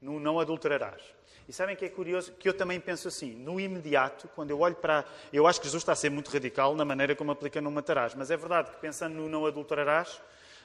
no 0.00 0.20
não 0.20 0.38
adulterarás. 0.38 1.02
E 1.48 1.52
sabem 1.52 1.74
que 1.74 1.84
é 1.84 1.88
curioso? 1.88 2.32
Que 2.32 2.48
eu 2.48 2.54
também 2.54 2.80
penso 2.80 3.08
assim, 3.08 3.34
no 3.34 3.58
imediato, 3.60 4.28
quando 4.28 4.50
eu 4.50 4.60
olho 4.60 4.76
para. 4.76 5.04
Eu 5.32 5.46
acho 5.46 5.60
que 5.60 5.66
Jesus 5.66 5.82
está 5.82 5.92
a 5.92 5.96
ser 5.96 6.10
muito 6.10 6.30
radical 6.30 6.74
na 6.74 6.84
maneira 6.84 7.14
como 7.14 7.30
aplica 7.30 7.60
no 7.60 7.70
matarás, 7.70 8.14
mas 8.14 8.30
é 8.30 8.36
verdade 8.36 8.70
que 8.70 8.76
pensando 8.78 9.14
no 9.14 9.28
não 9.28 9.44
adulterarás, 9.44 10.20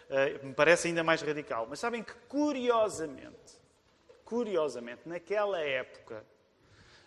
uh, 0.10 0.46
me 0.46 0.54
parece 0.54 0.88
ainda 0.88 1.04
mais 1.04 1.22
radical. 1.22 1.68
Mas 1.70 1.80
sabem 1.80 2.04
que, 2.04 2.14
curiosamente, 2.28 3.58
curiosamente, 4.28 5.04
naquela 5.06 5.62
época, 5.62 6.22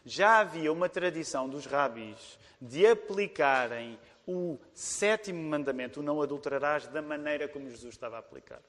já 0.06 0.40
havia 0.40 0.72
uma 0.72 0.88
tradição 0.88 1.46
dos 1.46 1.66
rabis 1.66 2.38
de 2.58 2.86
aplicarem 2.86 3.98
o 4.26 4.58
sétimo 4.72 5.42
mandamento, 5.42 6.00
o 6.00 6.02
não 6.02 6.22
adulterarás, 6.22 6.86
da 6.86 7.02
maneira 7.02 7.46
como 7.46 7.68
Jesus 7.68 7.94
estava 7.94 8.16
a 8.16 8.20
aplicar. 8.20 8.62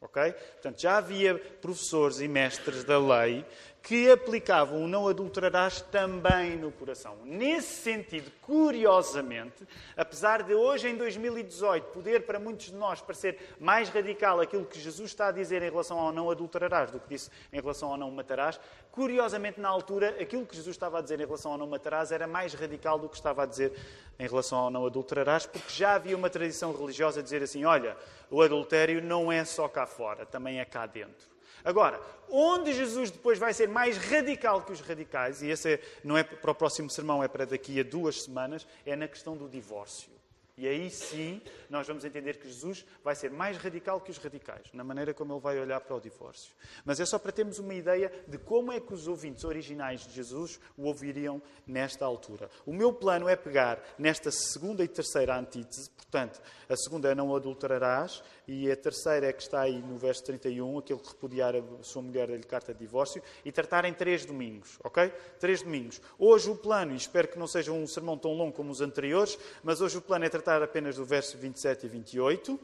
Ok? 0.00 0.32
Portanto, 0.32 0.80
já 0.80 0.96
havia 0.96 1.38
professores 1.38 2.18
e 2.18 2.26
mestres 2.26 2.82
da 2.82 2.98
lei 2.98 3.46
que 3.82 4.08
aplicavam 4.10 4.84
o 4.84 4.88
não 4.88 5.08
adulterarás 5.08 5.80
também 5.80 6.56
no 6.56 6.70
coração. 6.70 7.16
Nesse 7.24 7.82
sentido, 7.82 8.30
curiosamente, 8.40 9.66
apesar 9.96 10.44
de 10.44 10.54
hoje, 10.54 10.88
em 10.88 10.96
2018, 10.96 11.88
poder 11.88 12.24
para 12.24 12.38
muitos 12.38 12.66
de 12.66 12.76
nós 12.76 13.00
parecer 13.00 13.56
mais 13.58 13.88
radical 13.88 14.40
aquilo 14.40 14.64
que 14.64 14.78
Jesus 14.78 15.10
está 15.10 15.28
a 15.28 15.32
dizer 15.32 15.62
em 15.62 15.70
relação 15.70 15.98
ao 15.98 16.12
não 16.12 16.30
adulterarás 16.30 16.92
do 16.92 17.00
que 17.00 17.08
disse 17.08 17.28
em 17.52 17.60
relação 17.60 17.90
ao 17.90 17.96
não 17.96 18.10
matarás, 18.10 18.60
curiosamente, 18.92 19.60
na 19.60 19.68
altura, 19.68 20.10
aquilo 20.20 20.46
que 20.46 20.54
Jesus 20.54 20.76
estava 20.76 21.00
a 21.00 21.02
dizer 21.02 21.20
em 21.20 21.26
relação 21.26 21.50
ao 21.50 21.58
não 21.58 21.66
matarás 21.66 22.12
era 22.12 22.26
mais 22.26 22.54
radical 22.54 23.00
do 23.00 23.08
que 23.08 23.16
estava 23.16 23.42
a 23.42 23.46
dizer 23.46 23.72
em 24.16 24.28
relação 24.28 24.58
ao 24.58 24.70
não 24.70 24.86
adulterarás, 24.86 25.44
porque 25.44 25.70
já 25.70 25.94
havia 25.94 26.16
uma 26.16 26.30
tradição 26.30 26.72
religiosa 26.72 27.18
a 27.18 27.22
dizer 27.22 27.42
assim: 27.42 27.64
olha, 27.64 27.96
o 28.30 28.40
adultério 28.40 29.02
não 29.02 29.32
é 29.32 29.44
só 29.44 29.66
cá 29.66 29.86
fora, 29.86 30.24
também 30.24 30.60
é 30.60 30.64
cá 30.64 30.86
dentro. 30.86 31.31
Agora, 31.64 32.00
onde 32.30 32.72
Jesus 32.72 33.10
depois 33.10 33.38
vai 33.38 33.52
ser 33.52 33.68
mais 33.68 33.96
radical 33.96 34.62
que 34.62 34.72
os 34.72 34.80
radicais, 34.80 35.42
e 35.42 35.48
esse 35.48 35.74
é, 35.74 35.80
não 36.02 36.16
é 36.16 36.22
para 36.22 36.50
o 36.50 36.54
próximo 36.54 36.88
sermão, 36.90 37.22
é 37.22 37.28
para 37.28 37.44
daqui 37.44 37.78
a 37.78 37.82
duas 37.82 38.22
semanas, 38.22 38.66
é 38.84 38.96
na 38.96 39.06
questão 39.06 39.36
do 39.36 39.48
divórcio. 39.48 40.10
E 40.56 40.68
aí 40.68 40.90
sim 40.90 41.40
nós 41.70 41.86
vamos 41.86 42.04
entender 42.04 42.36
que 42.38 42.46
Jesus 42.46 42.84
vai 43.02 43.14
ser 43.14 43.30
mais 43.30 43.56
radical 43.56 44.00
que 44.00 44.10
os 44.10 44.18
radicais, 44.18 44.66
na 44.74 44.84
maneira 44.84 45.14
como 45.14 45.32
ele 45.32 45.40
vai 45.40 45.58
olhar 45.58 45.80
para 45.80 45.96
o 45.96 46.00
divórcio. 46.00 46.54
Mas 46.84 47.00
é 47.00 47.06
só 47.06 47.18
para 47.18 47.32
termos 47.32 47.58
uma 47.58 47.72
ideia 47.72 48.12
de 48.28 48.36
como 48.36 48.70
é 48.70 48.78
que 48.78 48.92
os 48.92 49.08
ouvintes 49.08 49.44
originais 49.44 50.06
de 50.06 50.12
Jesus 50.12 50.60
o 50.76 50.84
ouviriam 50.84 51.40
nesta 51.66 52.04
altura. 52.04 52.50
O 52.66 52.72
meu 52.72 52.92
plano 52.92 53.28
é 53.28 53.34
pegar 53.34 53.82
nesta 53.98 54.30
segunda 54.30 54.84
e 54.84 54.88
terceira 54.88 55.38
antítese, 55.38 55.88
portanto, 55.90 56.42
a 56.68 56.76
segunda 56.76 57.10
é 57.10 57.14
não 57.14 57.34
adulterarás, 57.34 58.22
e 58.46 58.70
a 58.70 58.76
terceira 58.76 59.28
é 59.28 59.32
que 59.32 59.42
está 59.42 59.62
aí 59.62 59.80
no 59.80 59.96
verso 59.96 60.24
31, 60.24 60.78
aquele 60.78 60.98
que 60.98 61.08
repudiar 61.08 61.54
a 61.56 61.62
sua 61.82 62.02
mulher 62.02 62.28
dá-lhe 62.28 62.42
carta 62.42 62.74
de 62.74 62.80
divórcio, 62.80 63.22
e 63.44 63.50
tratar 63.50 63.86
em 63.86 63.94
três 63.94 64.26
domingos, 64.26 64.78
ok? 64.84 65.08
Três 65.40 65.62
domingos. 65.62 66.00
Hoje 66.18 66.50
o 66.50 66.56
plano, 66.56 66.92
e 66.92 66.96
espero 66.96 67.28
que 67.28 67.38
não 67.38 67.46
seja 67.46 67.72
um 67.72 67.86
sermão 67.86 68.18
tão 68.18 68.34
longo 68.34 68.52
como 68.52 68.70
os 68.70 68.82
anteriores, 68.82 69.38
mas 69.62 69.80
hoje 69.80 69.96
o 69.96 70.02
plano 70.02 70.26
é 70.26 70.28
tratar 70.28 70.41
apenas 70.48 70.96
do 70.96 71.04
verso 71.04 71.38
27 71.38 71.86
e 71.86 71.88
28. 71.88 72.60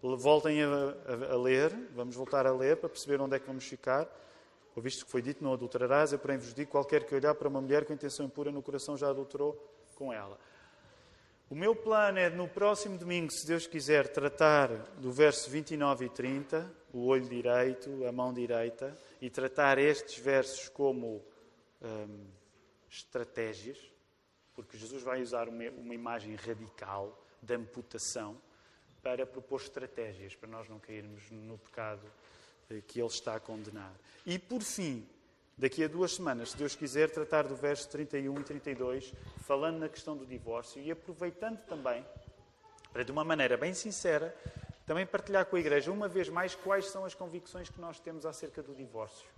Voltem 0.00 0.62
a, 0.62 0.68
a, 0.68 1.32
a 1.32 1.36
ler, 1.36 1.72
vamos 1.94 2.14
voltar 2.14 2.46
a 2.46 2.52
ler 2.52 2.76
para 2.76 2.88
perceber 2.88 3.20
onde 3.20 3.34
é 3.34 3.38
que 3.38 3.46
vamos 3.46 3.64
ficar. 3.64 4.08
Ouviste 4.76 5.04
que 5.04 5.10
foi 5.10 5.20
dito, 5.20 5.42
não 5.42 5.52
adulterarás, 5.52 6.12
eu 6.12 6.18
porém 6.20 6.38
vos 6.38 6.54
digo, 6.54 6.70
qualquer 6.70 7.04
que 7.04 7.14
olhar 7.14 7.34
para 7.34 7.48
uma 7.48 7.60
mulher 7.60 7.84
com 7.84 7.92
intenção 7.92 8.26
impura 8.26 8.52
no 8.52 8.62
coração 8.62 8.96
já 8.96 9.08
adulterou 9.08 9.56
com 9.96 10.12
ela. 10.12 10.38
O 11.50 11.54
meu 11.54 11.74
plano 11.74 12.18
é 12.18 12.28
no 12.28 12.46
próximo 12.46 12.98
domingo, 12.98 13.32
se 13.32 13.46
Deus 13.46 13.66
quiser, 13.66 14.06
tratar 14.08 14.68
do 14.98 15.10
verso 15.10 15.50
29 15.50 16.04
e 16.04 16.08
30, 16.10 16.70
o 16.92 17.06
olho 17.06 17.26
direito, 17.28 18.06
a 18.06 18.12
mão 18.12 18.32
direita, 18.32 18.96
e 19.20 19.30
tratar 19.30 19.78
estes 19.78 20.22
versos 20.22 20.68
como 20.68 21.24
hum, 21.82 22.26
estratégias, 22.88 23.78
porque 24.58 24.76
Jesus 24.76 25.04
vai 25.04 25.22
usar 25.22 25.48
uma, 25.48 25.70
uma 25.70 25.94
imagem 25.94 26.34
radical 26.34 27.16
da 27.40 27.54
amputação 27.54 28.36
para 29.00 29.24
propor 29.24 29.60
estratégias, 29.60 30.34
para 30.34 30.48
nós 30.48 30.68
não 30.68 30.80
cairmos 30.80 31.30
no 31.30 31.56
pecado 31.58 32.02
eh, 32.68 32.82
que 32.84 32.98
Ele 32.98 33.06
está 33.06 33.36
a 33.36 33.40
condenar. 33.40 33.94
E 34.26 34.36
por 34.36 34.60
fim, 34.60 35.08
daqui 35.56 35.84
a 35.84 35.86
duas 35.86 36.16
semanas, 36.16 36.50
se 36.50 36.56
Deus 36.56 36.74
quiser, 36.74 37.08
tratar 37.08 37.46
do 37.46 37.54
verso 37.54 37.88
31 37.88 38.40
e 38.40 38.42
32, 38.42 39.14
falando 39.46 39.78
na 39.78 39.88
questão 39.88 40.16
do 40.16 40.26
divórcio 40.26 40.82
e 40.82 40.90
aproveitando 40.90 41.60
também, 41.66 42.04
para 42.92 43.04
de 43.04 43.12
uma 43.12 43.22
maneira 43.22 43.56
bem 43.56 43.72
sincera, 43.72 44.36
também 44.84 45.06
partilhar 45.06 45.46
com 45.46 45.54
a 45.54 45.60
Igreja, 45.60 45.92
uma 45.92 46.08
vez 46.08 46.28
mais, 46.28 46.56
quais 46.56 46.86
são 46.86 47.04
as 47.04 47.14
convicções 47.14 47.70
que 47.70 47.80
nós 47.80 48.00
temos 48.00 48.26
acerca 48.26 48.60
do 48.60 48.74
divórcio. 48.74 49.28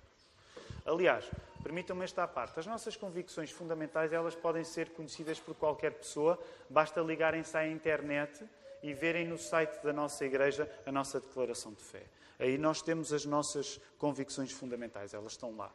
Aliás, 0.86 1.30
permitam-me 1.62 2.04
esta 2.04 2.26
parte. 2.26 2.58
As 2.58 2.66
nossas 2.66 2.96
convicções 2.96 3.50
fundamentais, 3.50 4.12
elas 4.12 4.34
podem 4.34 4.64
ser 4.64 4.90
conhecidas 4.90 5.38
por 5.38 5.54
qualquer 5.54 5.94
pessoa. 5.94 6.38
Basta 6.68 7.00
ligarem-se 7.00 7.56
à 7.56 7.66
internet 7.66 8.44
e 8.82 8.92
verem 8.94 9.26
no 9.26 9.38
site 9.38 9.82
da 9.82 9.92
nossa 9.92 10.24
igreja 10.24 10.70
a 10.86 10.92
nossa 10.92 11.20
declaração 11.20 11.72
de 11.72 11.82
fé. 11.82 12.04
Aí 12.38 12.56
nós 12.56 12.80
temos 12.80 13.12
as 13.12 13.26
nossas 13.26 13.80
convicções 13.98 14.50
fundamentais, 14.50 15.12
elas 15.12 15.32
estão 15.32 15.54
lá. 15.56 15.70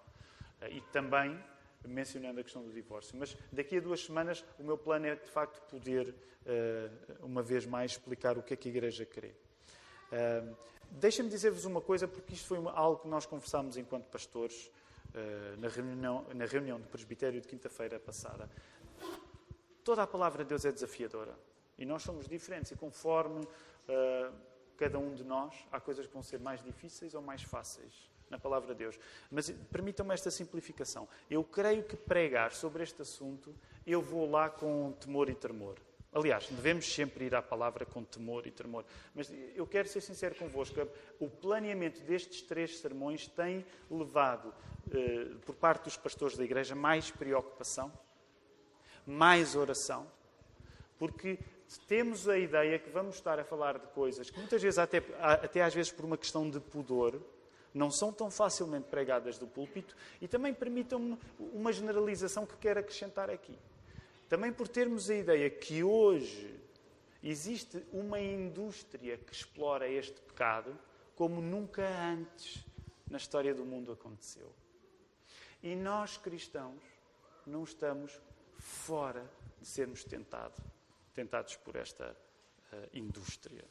E 0.69 0.82
também 0.91 1.39
mencionando 1.88 2.39
a 2.39 2.43
questão 2.43 2.63
do 2.63 2.71
divórcio. 2.71 3.15
Mas 3.17 3.38
daqui 3.52 3.78
a 3.78 3.80
duas 3.80 4.04
semanas 4.04 4.43
o 4.60 4.63
meu 4.63 4.78
plano 4.78 5.06
é 5.06 5.15
de 5.15 5.30
facto 5.30 5.62
poder, 5.69 6.13
eh, 6.45 6.89
uma 7.19 7.43
vez 7.43 7.65
mais, 7.65 7.91
explicar 7.91 8.38
o 8.38 8.43
que 8.43 8.54
é 8.54 8.58
que 8.58 8.67
a 8.67 8.71
Igreja 8.71 9.06
crê. 9.06 9.32
Eh, 10.12 10.43
deixem-me 10.91 11.30
dizer-vos 11.30 11.65
uma 11.65 11.82
coisa, 11.82 12.08
porque 12.08 12.34
isto 12.34 12.48
foi 12.48 12.58
algo 12.74 13.02
que 13.04 13.08
nós 13.08 13.26
conversámos 13.26 13.78
enquanto 13.78 14.06
pastores 14.06 14.71
na 15.58 15.67
reunião, 15.67 16.25
na 16.34 16.45
reunião 16.45 16.80
do 16.80 16.88
presbitério 16.88 17.39
de 17.39 17.47
quinta-feira 17.47 17.99
passada. 17.99 18.49
Toda 19.84 20.04
a 20.04 20.08
palavra 20.08 20.43
de 20.43 20.49
Deus 20.49 20.65
é 20.65 20.71
desafiadora. 20.71 21.38
E 21.78 21.86
nós 21.86 22.04
somos 22.04 22.28
diferentes. 22.28 22.71
E 22.71 22.75
conforme 22.75 23.47
cada 24.78 24.99
um 24.99 25.13
de 25.13 25.23
nós, 25.23 25.54
há 25.71 25.80
coisas 25.80 26.08
que 26.08 26.13
vão 26.13 26.23
ser 26.23 26.39
mais 26.39 26.63
difíceis 26.63 27.13
ou 27.13 27.21
mais 27.21 27.41
fáceis 27.43 28.10
na 28.30 28.39
palavra 28.39 28.73
de 28.73 28.80
Deus. 28.80 28.99
Mas 29.30 29.49
permitam-me 29.71 30.13
esta 30.13 30.32
simplificação. 30.32 31.08
Eu 31.30 31.43
creio 31.43 31.84
que 31.84 31.95
pregar 31.95 32.51
sobre 32.51 32.84
este 32.84 33.01
assunto, 33.01 33.56
eu 33.86 34.01
vou 34.01 34.30
lá 34.30 34.49
com 34.49 34.91
temor 34.99 35.30
e 35.30 35.36
tremor. 35.36 35.78
Aliás, 36.15 36.47
devemos 36.49 36.86
sempre 36.86 37.25
ir 37.25 37.36
à 37.36 37.41
palavra 37.41 37.86
com 37.86 38.01
temor 38.01 38.47
e 38.47 38.51
tremor. 38.51 38.86
Mas 39.13 39.30
eu 39.54 39.67
quero 39.67 39.89
ser 39.89 39.99
sincero 39.99 40.34
convosco. 40.34 40.80
O 41.19 41.30
planeamento 41.30 42.01
destes 42.04 42.41
três 42.41 42.80
sermões 42.80 43.28
tem 43.28 43.65
levado, 43.91 44.54
eh, 44.93 45.36
por 45.45 45.54
parte 45.56 45.84
dos 45.84 45.97
pastores 45.97 46.38
da 46.38 46.45
igreja, 46.45 46.73
mais 46.73 47.12
preocupação, 47.12 47.91
mais 49.06 49.58
oração, 49.58 50.08
porque 50.97 51.38
temos 51.86 52.30
a 52.30 52.38
ideia 52.38 52.80
que 52.80 52.89
vamos 52.89 53.15
estar 53.15 53.38
a 53.38 53.43
falar 53.43 53.78
de 53.78 53.88
coisas 53.88 54.30
que 54.30 54.39
muitas 54.39 54.62
vezes, 54.62 54.80
até, 54.80 55.04
até 55.19 55.62
às 55.62 55.73
vezes 55.73 55.91
por 55.91 56.06
uma 56.06 56.17
questão 56.17 56.49
de 56.49 56.62
pudor, 56.62 57.19
não 57.73 57.91
são 57.91 58.13
tão 58.13 58.32
facilmente 58.32 58.88
pregadas 58.88 59.38
do 59.38 59.47
púlpito 59.47 59.97
e 60.21 60.30
também 60.30 60.54
permitam-me 60.54 61.19
uma 61.38 61.73
generalização 61.73 62.45
que 62.45 62.56
quero 62.56 62.80
acrescentar 62.80 63.30
aqui. 63.30 63.60
Também 64.27 64.51
por 64.51 64.67
termos 64.67 65.09
a 65.09 65.15
ideia 65.15 65.49
que 65.49 65.83
hoje 65.83 66.59
existe 67.21 67.83
uma 67.91 68.19
indústria 68.19 69.17
que 69.17 69.33
explora 69.33 69.88
este 69.88 70.19
pecado 70.21 70.77
como 71.15 71.41
nunca 71.41 71.88
antes 71.88 72.65
na 73.09 73.17
história 73.17 73.53
do 73.53 73.63
mundo 73.63 73.91
aconteceu. 73.91 74.51
E 75.61 75.75
nós 75.75 76.17
cristãos 76.17 76.81
não 77.45 77.63
estamos 77.63 78.19
fora 78.57 79.29
de 79.59 79.67
sermos 79.67 80.03
tentado, 80.03 80.61
tentados 81.13 81.55
por 81.55 81.75
esta 81.75 82.15
uh, 82.73 82.97
indústria. 82.97 83.63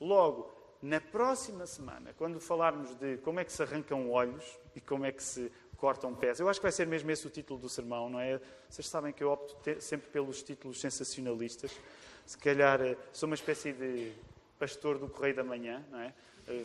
Logo, 0.00 0.52
na 0.80 1.00
próxima 1.00 1.66
semana, 1.66 2.12
quando 2.14 2.40
falarmos 2.40 2.94
de 2.96 3.18
como 3.18 3.38
é 3.38 3.44
que 3.44 3.52
se 3.52 3.62
arrancam 3.62 4.10
olhos 4.10 4.58
e 4.74 4.80
como 4.80 5.04
é 5.04 5.12
que 5.12 5.22
se 5.22 5.52
cortam 5.82 6.14
pés, 6.14 6.38
eu 6.38 6.48
acho 6.48 6.60
que 6.60 6.62
vai 6.62 6.70
ser 6.70 6.86
mesmo 6.86 7.10
esse 7.10 7.26
o 7.26 7.30
título 7.30 7.58
do 7.58 7.68
sermão, 7.68 8.08
não 8.08 8.20
é? 8.20 8.40
Vocês 8.68 8.86
sabem 8.86 9.12
que 9.12 9.24
eu 9.24 9.32
opto 9.32 9.56
sempre 9.80 10.08
pelos 10.10 10.40
títulos 10.40 10.80
sensacionalistas. 10.80 11.72
Se 12.24 12.38
calhar 12.38 12.80
eh, 12.80 12.96
sou 13.12 13.26
uma 13.26 13.34
espécie 13.34 13.72
de 13.72 14.12
pastor 14.60 14.96
do 14.96 15.08
Correio 15.08 15.34
da 15.34 15.42
Manhã, 15.42 15.84
não 15.90 15.98
é? 15.98 16.14
Eh, 16.46 16.64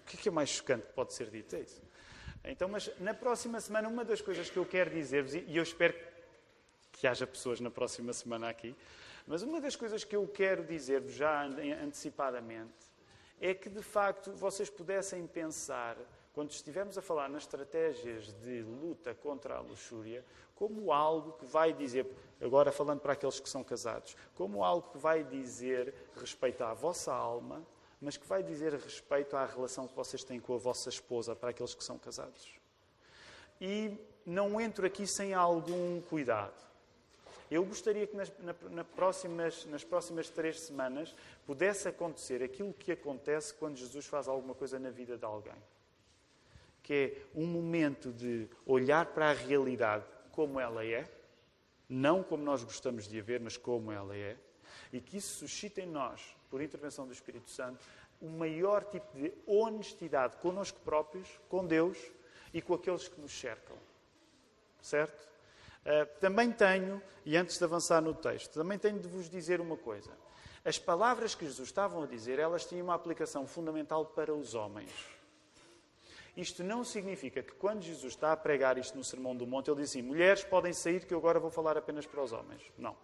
o 0.00 0.06
que 0.06 0.16
é, 0.16 0.20
que 0.20 0.28
é 0.28 0.30
mais 0.30 0.48
chocante 0.48 0.86
que 0.86 0.92
pode 0.92 1.12
ser 1.12 1.28
dito? 1.28 1.56
É 1.56 1.58
isso. 1.62 1.82
Então, 2.44 2.68
mas 2.68 2.88
na 3.00 3.14
próxima 3.14 3.60
semana, 3.60 3.88
uma 3.88 4.04
das 4.04 4.20
coisas 4.20 4.48
que 4.48 4.56
eu 4.56 4.64
quero 4.64 4.88
dizer-vos, 4.90 5.34
e 5.34 5.56
eu 5.56 5.62
espero 5.64 5.94
que 6.92 7.04
haja 7.04 7.26
pessoas 7.26 7.58
na 7.58 7.68
próxima 7.68 8.12
semana 8.12 8.48
aqui, 8.48 8.76
mas 9.26 9.42
uma 9.42 9.60
das 9.60 9.74
coisas 9.74 10.04
que 10.04 10.14
eu 10.14 10.24
quero 10.28 10.62
dizer-vos 10.62 11.14
já 11.14 11.42
antecipadamente 11.82 12.70
é 13.40 13.52
que, 13.54 13.68
de 13.68 13.82
facto, 13.82 14.30
vocês 14.34 14.70
pudessem 14.70 15.26
pensar, 15.26 15.96
quando 16.32 16.50
estivermos 16.50 16.96
a 16.96 17.02
falar 17.02 17.28
nas 17.28 17.42
estratégias 17.42 18.32
de 18.42 18.62
luta 18.62 19.14
contra 19.14 19.56
a 19.56 19.60
luxúria, 19.60 20.24
como 20.54 20.92
algo 20.92 21.32
que 21.32 21.46
vai 21.46 21.72
dizer, 21.72 22.06
agora 22.40 22.70
falando 22.70 23.00
para 23.00 23.14
aqueles 23.14 23.40
que 23.40 23.48
são 23.48 23.64
casados, 23.64 24.16
como 24.34 24.62
algo 24.62 24.90
que 24.90 24.98
vai 24.98 25.24
dizer 25.24 25.94
respeito 26.16 26.62
à 26.62 26.74
vossa 26.74 27.12
alma, 27.12 27.66
mas 28.00 28.16
que 28.16 28.26
vai 28.26 28.42
dizer 28.42 28.74
respeito 28.74 29.36
à 29.36 29.44
relação 29.44 29.88
que 29.88 29.94
vocês 29.94 30.22
têm 30.24 30.38
com 30.38 30.54
a 30.54 30.58
vossa 30.58 30.88
esposa 30.88 31.34
para 31.34 31.50
aqueles 31.50 31.74
que 31.74 31.82
são 31.84 31.98
casados. 31.98 32.48
E 33.60 33.96
não 34.24 34.60
entro 34.60 34.86
aqui 34.86 35.06
sem 35.06 35.34
algum 35.34 36.00
cuidado. 36.02 36.70
Eu 37.50 37.64
gostaria 37.64 38.06
que 38.06 38.16
nas, 38.16 38.32
na, 38.38 38.54
na 38.70 38.84
próximas, 38.84 39.64
nas 39.66 39.82
próximas 39.82 40.30
três 40.30 40.60
semanas 40.60 41.14
pudesse 41.44 41.88
acontecer 41.88 42.42
aquilo 42.42 42.72
que 42.72 42.92
acontece 42.92 43.52
quando 43.52 43.76
Jesus 43.76 44.06
faz 44.06 44.28
alguma 44.28 44.54
coisa 44.54 44.78
na 44.78 44.90
vida 44.90 45.18
de 45.18 45.24
alguém. 45.24 45.60
Que 46.90 46.94
é 46.94 47.38
um 47.38 47.46
momento 47.46 48.10
de 48.10 48.48
olhar 48.66 49.06
para 49.06 49.30
a 49.30 49.32
realidade 49.32 50.04
como 50.32 50.58
ela 50.58 50.84
é, 50.84 51.08
não 51.88 52.20
como 52.20 52.42
nós 52.42 52.64
gostamos 52.64 53.06
de 53.06 53.16
a 53.20 53.22
ver, 53.22 53.38
mas 53.38 53.56
como 53.56 53.92
ela 53.92 54.16
é, 54.16 54.36
e 54.92 55.00
que 55.00 55.18
isso 55.18 55.38
suscite 55.38 55.80
em 55.80 55.86
nós, 55.86 56.34
por 56.50 56.60
intervenção 56.60 57.06
do 57.06 57.12
Espírito 57.12 57.48
Santo, 57.48 57.78
o 58.20 58.28
maior 58.28 58.82
tipo 58.82 59.16
de 59.16 59.32
honestidade 59.46 60.36
connosco 60.38 60.80
próprios, 60.80 61.28
com 61.48 61.64
Deus 61.64 61.96
e 62.52 62.60
com 62.60 62.74
aqueles 62.74 63.06
que 63.06 63.20
nos 63.20 63.38
cercam. 63.38 63.76
Certo? 64.82 65.28
Uh, 65.86 66.18
também 66.18 66.50
tenho, 66.50 67.00
e 67.24 67.36
antes 67.36 67.56
de 67.56 67.62
avançar 67.62 68.02
no 68.02 68.14
texto, 68.14 68.54
também 68.54 68.80
tenho 68.80 68.98
de 68.98 69.06
vos 69.06 69.30
dizer 69.30 69.60
uma 69.60 69.76
coisa. 69.76 70.10
As 70.64 70.76
palavras 70.76 71.36
que 71.36 71.44
Jesus 71.44 71.68
estavam 71.68 72.02
a 72.02 72.06
dizer, 72.08 72.40
elas 72.40 72.66
tinham 72.66 72.86
uma 72.86 72.96
aplicação 72.96 73.46
fundamental 73.46 74.06
para 74.06 74.34
os 74.34 74.56
homens. 74.56 75.19
Isto 76.36 76.62
não 76.62 76.84
significa 76.84 77.42
que 77.42 77.52
quando 77.52 77.82
Jesus 77.82 78.12
está 78.12 78.32
a 78.32 78.36
pregar 78.36 78.78
isto 78.78 78.96
no 78.96 79.04
Sermão 79.04 79.34
do 79.34 79.46
Monte, 79.46 79.70
ele 79.70 79.80
diz 79.80 79.90
assim: 79.90 80.02
mulheres 80.02 80.44
podem 80.44 80.72
sair, 80.72 81.04
que 81.04 81.12
eu 81.12 81.18
agora 81.18 81.40
vou 81.40 81.50
falar 81.50 81.76
apenas 81.76 82.06
para 82.06 82.22
os 82.22 82.32
homens. 82.32 82.62
Não. 82.78 82.96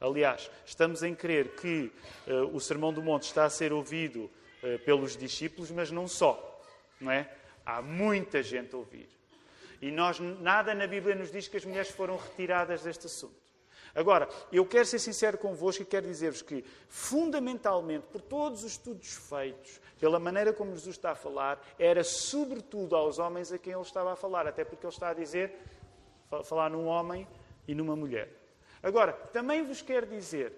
Aliás, 0.00 0.50
estamos 0.66 1.02
em 1.02 1.14
crer 1.14 1.54
que 1.54 1.92
uh, 2.26 2.54
o 2.54 2.60
Sermão 2.60 2.92
do 2.92 3.02
Monte 3.02 3.24
está 3.24 3.44
a 3.44 3.50
ser 3.50 3.72
ouvido 3.72 4.30
uh, 4.62 4.78
pelos 4.84 5.16
discípulos, 5.16 5.70
mas 5.70 5.90
não 5.90 6.08
só. 6.08 6.60
não 7.00 7.12
é? 7.12 7.30
Há 7.64 7.80
muita 7.80 8.42
gente 8.42 8.74
a 8.74 8.78
ouvir. 8.78 9.08
E 9.80 9.90
nós, 9.90 10.18
nada 10.18 10.74
na 10.74 10.86
Bíblia 10.86 11.14
nos 11.14 11.30
diz 11.30 11.46
que 11.48 11.56
as 11.56 11.64
mulheres 11.64 11.90
foram 11.90 12.16
retiradas 12.16 12.82
deste 12.82 13.06
assunto. 13.06 13.41
Agora, 13.94 14.28
eu 14.50 14.64
quero 14.64 14.86
ser 14.86 14.98
sincero 14.98 15.36
convosco 15.36 15.82
e 15.82 15.86
quero 15.86 16.06
dizer-vos 16.06 16.40
que, 16.40 16.64
fundamentalmente, 16.88 18.06
por 18.10 18.22
todos 18.22 18.64
os 18.64 18.72
estudos 18.72 19.14
feitos, 19.14 19.80
pela 20.00 20.18
maneira 20.18 20.52
como 20.52 20.74
Jesus 20.74 20.96
está 20.96 21.10
a 21.10 21.14
falar, 21.14 21.62
era 21.78 22.02
sobretudo 22.02 22.96
aos 22.96 23.18
homens 23.18 23.52
a 23.52 23.58
quem 23.58 23.74
ele 23.74 23.82
estava 23.82 24.12
a 24.12 24.16
falar, 24.16 24.46
até 24.46 24.64
porque 24.64 24.86
ele 24.86 24.92
está 24.92 25.10
a 25.10 25.14
dizer, 25.14 25.54
falar 26.44 26.70
num 26.70 26.86
homem 26.86 27.28
e 27.68 27.74
numa 27.74 27.94
mulher. 27.94 28.30
Agora, 28.82 29.12
também 29.12 29.62
vos 29.62 29.82
quero 29.82 30.06
dizer, 30.06 30.52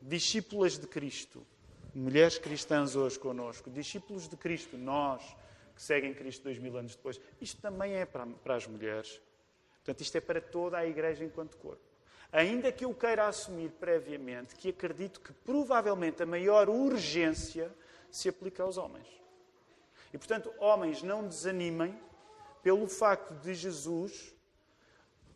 discípulas 0.00 0.78
de 0.78 0.86
Cristo, 0.86 1.46
mulheres 1.94 2.38
cristãs 2.38 2.96
hoje 2.96 3.18
conosco, 3.18 3.70
discípulos 3.70 4.26
de 4.26 4.36
Cristo, 4.36 4.78
nós 4.78 5.22
que 5.74 5.82
seguem 5.82 6.14
Cristo 6.14 6.44
dois 6.44 6.58
mil 6.58 6.76
anos 6.76 6.96
depois, 6.96 7.20
isto 7.40 7.60
também 7.60 7.94
é 7.94 8.06
para, 8.06 8.26
para 8.26 8.54
as 8.54 8.66
mulheres. 8.66 9.20
Portanto, 9.76 10.00
isto 10.02 10.16
é 10.16 10.20
para 10.20 10.40
toda 10.40 10.78
a 10.78 10.86
igreja 10.86 11.24
enquanto 11.24 11.56
corpo. 11.56 11.89
Ainda 12.32 12.70
que 12.70 12.84
eu 12.84 12.94
queira 12.94 13.26
assumir 13.26 13.70
previamente 13.72 14.54
que 14.54 14.68
acredito 14.68 15.20
que 15.20 15.32
provavelmente 15.32 16.22
a 16.22 16.26
maior 16.26 16.68
urgência 16.68 17.70
se 18.10 18.28
aplica 18.28 18.62
aos 18.62 18.76
homens. 18.76 19.06
E 20.12 20.18
portanto, 20.18 20.52
homens, 20.58 21.02
não 21.02 21.26
desanimem 21.26 21.98
pelo 22.62 22.86
facto 22.88 23.34
de 23.34 23.54
Jesus 23.54 24.34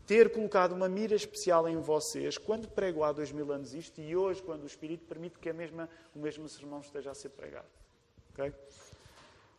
ter 0.07 0.30
colocado 0.33 0.72
uma 0.72 0.88
mira 0.88 1.14
especial 1.14 1.68
em 1.68 1.80
vocês 1.80 2.37
quando 2.37 2.68
prego 2.68 3.02
há 3.02 3.11
dois 3.11 3.33
mil 3.33 3.50
anos 3.50 3.74
isto 3.74 4.00
e 4.00 4.14
hoje, 4.14 4.42
quando 4.42 4.64
o 4.64 4.66
Espírito 4.66 5.07
permite 5.07 5.38
que 5.38 5.48
a 5.48 5.54
mesma, 5.54 5.88
o 6.14 6.18
mesmo 6.18 6.48
sermão 6.48 6.80
esteja 6.80 7.11
a 7.11 7.14
ser 7.14 7.30
pregado. 7.30 7.68
Okay? 8.33 8.52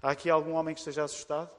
Há 0.01 0.11
aqui 0.11 0.29
algum 0.29 0.53
homem 0.53 0.73
que 0.73 0.79
esteja 0.79 1.03
assustado? 1.03 1.49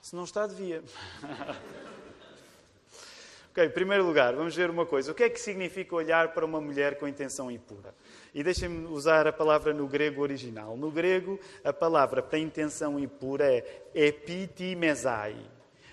Se 0.00 0.14
não 0.14 0.24
está, 0.24 0.46
devia. 0.46 0.82
ok, 3.56 3.64
em 3.64 3.70
primeiro 3.70 4.04
lugar, 4.04 4.34
vamos 4.34 4.54
ver 4.54 4.68
uma 4.68 4.84
coisa. 4.84 5.10
O 5.10 5.14
que 5.14 5.22
é 5.22 5.30
que 5.30 5.40
significa 5.40 5.94
olhar 5.94 6.34
para 6.34 6.44
uma 6.44 6.60
mulher 6.60 6.98
com 6.98 7.08
intenção 7.08 7.50
impura? 7.50 7.94
E 8.34 8.42
deixem-me 8.42 8.86
usar 8.88 9.26
a 9.26 9.32
palavra 9.32 9.72
no 9.72 9.88
grego 9.88 10.20
original. 10.20 10.76
No 10.76 10.90
grego, 10.90 11.40
a 11.64 11.72
palavra 11.72 12.22
para 12.22 12.38
intenção 12.38 12.98
impura 12.98 13.50
é 13.50 13.64
epitimesai. 13.94 15.36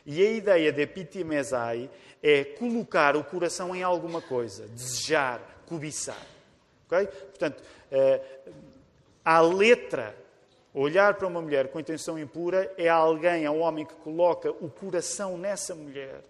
E 0.05 0.21
a 0.21 0.31
ideia 0.31 0.73
de 0.73 0.81
epitimesai 0.81 1.89
é 2.21 2.43
colocar 2.43 3.15
o 3.15 3.23
coração 3.23 3.73
em 3.73 3.81
alguma 3.81 4.21
coisa, 4.21 4.67
desejar, 4.67 5.39
cobiçar. 5.65 6.27
Okay? 6.85 7.07
Portanto, 7.07 7.63
eh, 7.89 8.21
a 9.23 9.39
letra, 9.39 10.13
olhar 10.73 11.13
para 11.13 11.29
uma 11.29 11.41
mulher 11.41 11.69
com 11.69 11.79
intenção 11.79 12.19
impura, 12.19 12.73
é 12.77 12.89
alguém, 12.89 13.45
é 13.45 13.49
um 13.49 13.61
homem 13.61 13.85
que 13.85 13.95
coloca 13.95 14.51
o 14.51 14.69
coração 14.69 15.37
nessa 15.37 15.73
mulher, 15.73 16.23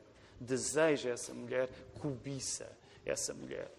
deseja 0.43 1.09
essa 1.09 1.33
mulher, 1.33 1.69
cobiça 1.99 2.69
essa 3.05 3.33
mulher. 3.33 3.71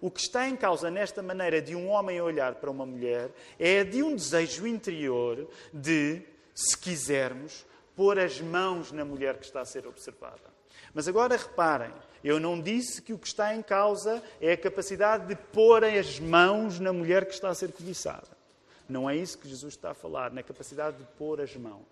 O 0.00 0.10
que 0.10 0.20
está 0.20 0.48
em 0.48 0.56
causa 0.56 0.90
nesta 0.90 1.22
maneira 1.22 1.60
de 1.62 1.74
um 1.74 1.88
homem 1.88 2.20
olhar 2.20 2.56
para 2.56 2.70
uma 2.70 2.84
mulher 2.84 3.30
é 3.58 3.82
de 3.82 4.02
um 4.02 4.14
desejo 4.14 4.66
interior 4.66 5.48
de, 5.72 6.22
se 6.54 6.76
quisermos, 6.76 7.64
pôr 7.94 8.18
as 8.18 8.40
mãos 8.40 8.92
na 8.92 9.04
mulher 9.04 9.38
que 9.38 9.46
está 9.46 9.62
a 9.62 9.64
ser 9.64 9.86
observada. 9.86 10.54
Mas 10.92 11.08
agora 11.08 11.36
reparem, 11.36 11.92
eu 12.22 12.38
não 12.38 12.60
disse 12.60 13.00
que 13.00 13.12
o 13.12 13.18
que 13.18 13.26
está 13.26 13.54
em 13.54 13.62
causa 13.62 14.22
é 14.40 14.52
a 14.52 14.56
capacidade 14.56 15.26
de 15.26 15.34
pôr 15.34 15.84
as 15.84 16.20
mãos 16.20 16.78
na 16.78 16.92
mulher 16.92 17.24
que 17.24 17.32
está 17.32 17.48
a 17.48 17.54
ser 17.54 17.72
cobiçada. 17.72 18.36
Não 18.88 19.08
é 19.08 19.16
isso 19.16 19.38
que 19.38 19.48
Jesus 19.48 19.74
está 19.74 19.90
a 19.90 19.94
falar, 19.94 20.30
na 20.30 20.42
capacidade 20.42 20.98
de 20.98 21.04
pôr 21.18 21.40
as 21.40 21.56
mãos. 21.56 21.84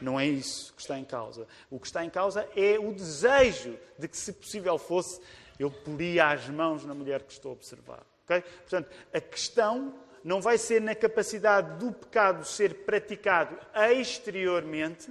Não 0.00 0.18
é 0.18 0.26
isso 0.26 0.72
que 0.74 0.80
está 0.80 0.98
em 0.98 1.04
causa. 1.04 1.46
O 1.70 1.78
que 1.78 1.86
está 1.86 2.04
em 2.04 2.10
causa 2.10 2.48
é 2.56 2.78
o 2.78 2.92
desejo 2.92 3.78
de 3.98 4.08
que, 4.08 4.16
se 4.16 4.32
possível 4.32 4.78
fosse, 4.78 5.20
eu 5.58 5.70
poria 5.70 6.28
as 6.28 6.48
mãos 6.48 6.84
na 6.84 6.94
mulher 6.94 7.22
que 7.22 7.32
estou 7.32 7.50
a 7.50 7.54
observar. 7.54 8.04
Okay? 8.24 8.42
Portanto, 8.42 8.90
a 9.12 9.20
questão 9.20 9.94
não 10.24 10.40
vai 10.40 10.58
ser 10.58 10.80
na 10.80 10.94
capacidade 10.94 11.78
do 11.78 11.92
pecado 11.92 12.44
ser 12.44 12.84
praticado 12.84 13.58
exteriormente, 13.90 15.10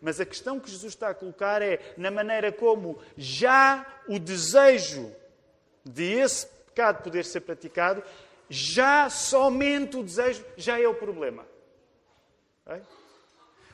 mas 0.00 0.20
a 0.20 0.26
questão 0.26 0.60
que 0.60 0.70
Jesus 0.70 0.94
está 0.94 1.10
a 1.10 1.14
colocar 1.14 1.62
é 1.62 1.94
na 1.96 2.10
maneira 2.10 2.52
como 2.52 2.98
já 3.16 3.86
o 4.08 4.18
desejo 4.18 5.12
de 5.84 6.12
esse 6.12 6.46
pecado 6.46 7.02
poder 7.02 7.24
ser 7.24 7.40
praticado, 7.40 8.02
já 8.48 9.08
somente 9.10 9.96
o 9.96 10.02
desejo 10.02 10.44
já 10.56 10.80
é 10.80 10.86
o 10.86 10.94
problema. 10.94 11.46
Okay? 12.64 12.82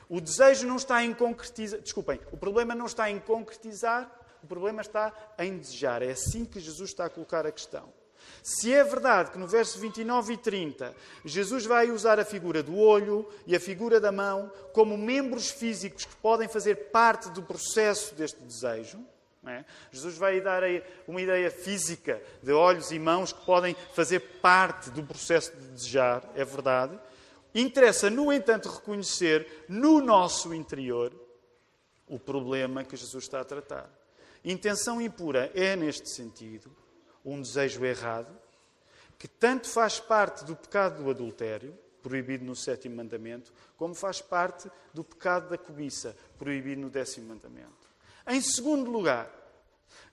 O 0.09 0.19
desejo 0.21 0.67
não 0.67 0.75
está 0.75 1.03
em 1.03 1.13
concretizar. 1.13 1.79
Desculpem, 1.79 2.19
o 2.31 2.37
problema 2.37 2.75
não 2.75 2.85
está 2.85 3.09
em 3.09 3.19
concretizar, 3.19 4.09
o 4.43 4.47
problema 4.47 4.81
está 4.81 5.13
em 5.39 5.57
desejar. 5.57 6.01
É 6.01 6.11
assim 6.11 6.45
que 6.45 6.59
Jesus 6.59 6.89
está 6.89 7.05
a 7.05 7.09
colocar 7.09 7.45
a 7.45 7.51
questão. 7.51 7.91
Se 8.41 8.73
é 8.73 8.83
verdade 8.83 9.31
que 9.31 9.37
no 9.37 9.47
verso 9.47 9.79
29 9.79 10.33
e 10.33 10.37
30 10.37 10.95
Jesus 11.25 11.65
vai 11.65 11.91
usar 11.91 12.19
a 12.19 12.25
figura 12.25 12.63
do 12.63 12.77
olho 12.77 13.27
e 13.45 13.55
a 13.55 13.59
figura 13.59 13.99
da 13.99 14.11
mão 14.11 14.51
como 14.71 14.97
membros 14.97 15.49
físicos 15.49 16.05
que 16.05 16.15
podem 16.17 16.47
fazer 16.47 16.89
parte 16.91 17.29
do 17.31 17.43
processo 17.43 18.15
deste 18.15 18.41
desejo, 18.41 18.99
é? 19.45 19.65
Jesus 19.91 20.17
vai 20.17 20.39
dar 20.39 20.63
uma 21.05 21.21
ideia 21.21 21.51
física 21.51 22.21
de 22.41 22.53
olhos 22.53 22.91
e 22.91 22.99
mãos 22.99 23.33
que 23.33 23.45
podem 23.45 23.75
fazer 23.93 24.19
parte 24.41 24.89
do 24.89 25.03
processo 25.03 25.53
de 25.57 25.67
desejar, 25.67 26.23
é 26.33 26.45
verdade. 26.45 26.97
Interessa, 27.53 28.09
no 28.09 28.31
entanto, 28.31 28.69
reconhecer 28.69 29.65
no 29.67 30.01
nosso 30.01 30.53
interior 30.53 31.13
o 32.07 32.19
problema 32.19 32.83
que 32.83 32.95
Jesus 32.95 33.23
está 33.23 33.41
a 33.41 33.45
tratar. 33.45 33.89
Intenção 34.43 35.01
impura 35.01 35.51
é, 35.53 35.75
neste 35.75 36.09
sentido, 36.09 36.69
um 37.23 37.41
desejo 37.41 37.85
errado, 37.85 38.35
que 39.17 39.27
tanto 39.27 39.69
faz 39.69 39.99
parte 39.99 40.43
do 40.43 40.55
pecado 40.55 41.03
do 41.03 41.09
adultério, 41.09 41.77
proibido 42.01 42.43
no 42.43 42.55
sétimo 42.55 42.97
mandamento, 42.97 43.53
como 43.77 43.95
faz 43.95 44.21
parte 44.21 44.69
do 44.93 45.03
pecado 45.03 45.49
da 45.49 45.57
cobiça, 45.57 46.15
proibido 46.37 46.81
no 46.81 46.89
décimo 46.89 47.29
mandamento. 47.29 47.89
Em 48.27 48.41
segundo 48.41 48.91
lugar, 48.91 49.31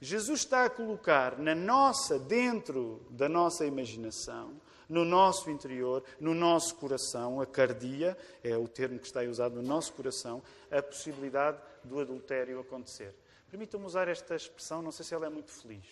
Jesus 0.01 0.41
está 0.41 0.65
a 0.65 0.71
colocar 0.71 1.39
na 1.39 1.55
nossa, 1.55 2.19
dentro 2.19 3.05
da 3.11 3.29
nossa 3.29 3.67
imaginação, 3.67 4.61
no 4.91 5.05
nosso 5.05 5.49
interior, 5.49 6.03
no 6.19 6.35
nosso 6.35 6.75
coração, 6.75 7.41
a 7.41 7.47
cardia, 7.47 8.19
é 8.43 8.57
o 8.57 8.67
termo 8.67 8.99
que 8.99 9.07
está 9.07 9.23
usado 9.23 9.55
no 9.55 9.63
nosso 9.63 9.93
coração, 9.93 10.43
a 10.69 10.83
possibilidade 10.83 11.59
do 11.85 12.01
adultério 12.01 12.59
acontecer. 12.59 13.15
Permitam-me 13.49 13.87
usar 13.87 14.09
esta 14.09 14.35
expressão, 14.35 14.83
não 14.83 14.91
sei 14.91 15.05
se 15.05 15.15
ela 15.15 15.27
é 15.27 15.31
muito 15.31 15.53
feliz. 15.53 15.85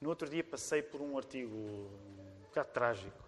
No 0.00 0.08
outro 0.08 0.28
dia 0.28 0.42
passei 0.42 0.82
por 0.82 1.00
um 1.00 1.16
artigo 1.16 1.54
um 1.54 2.42
bocado 2.48 2.70
trágico 2.72 3.24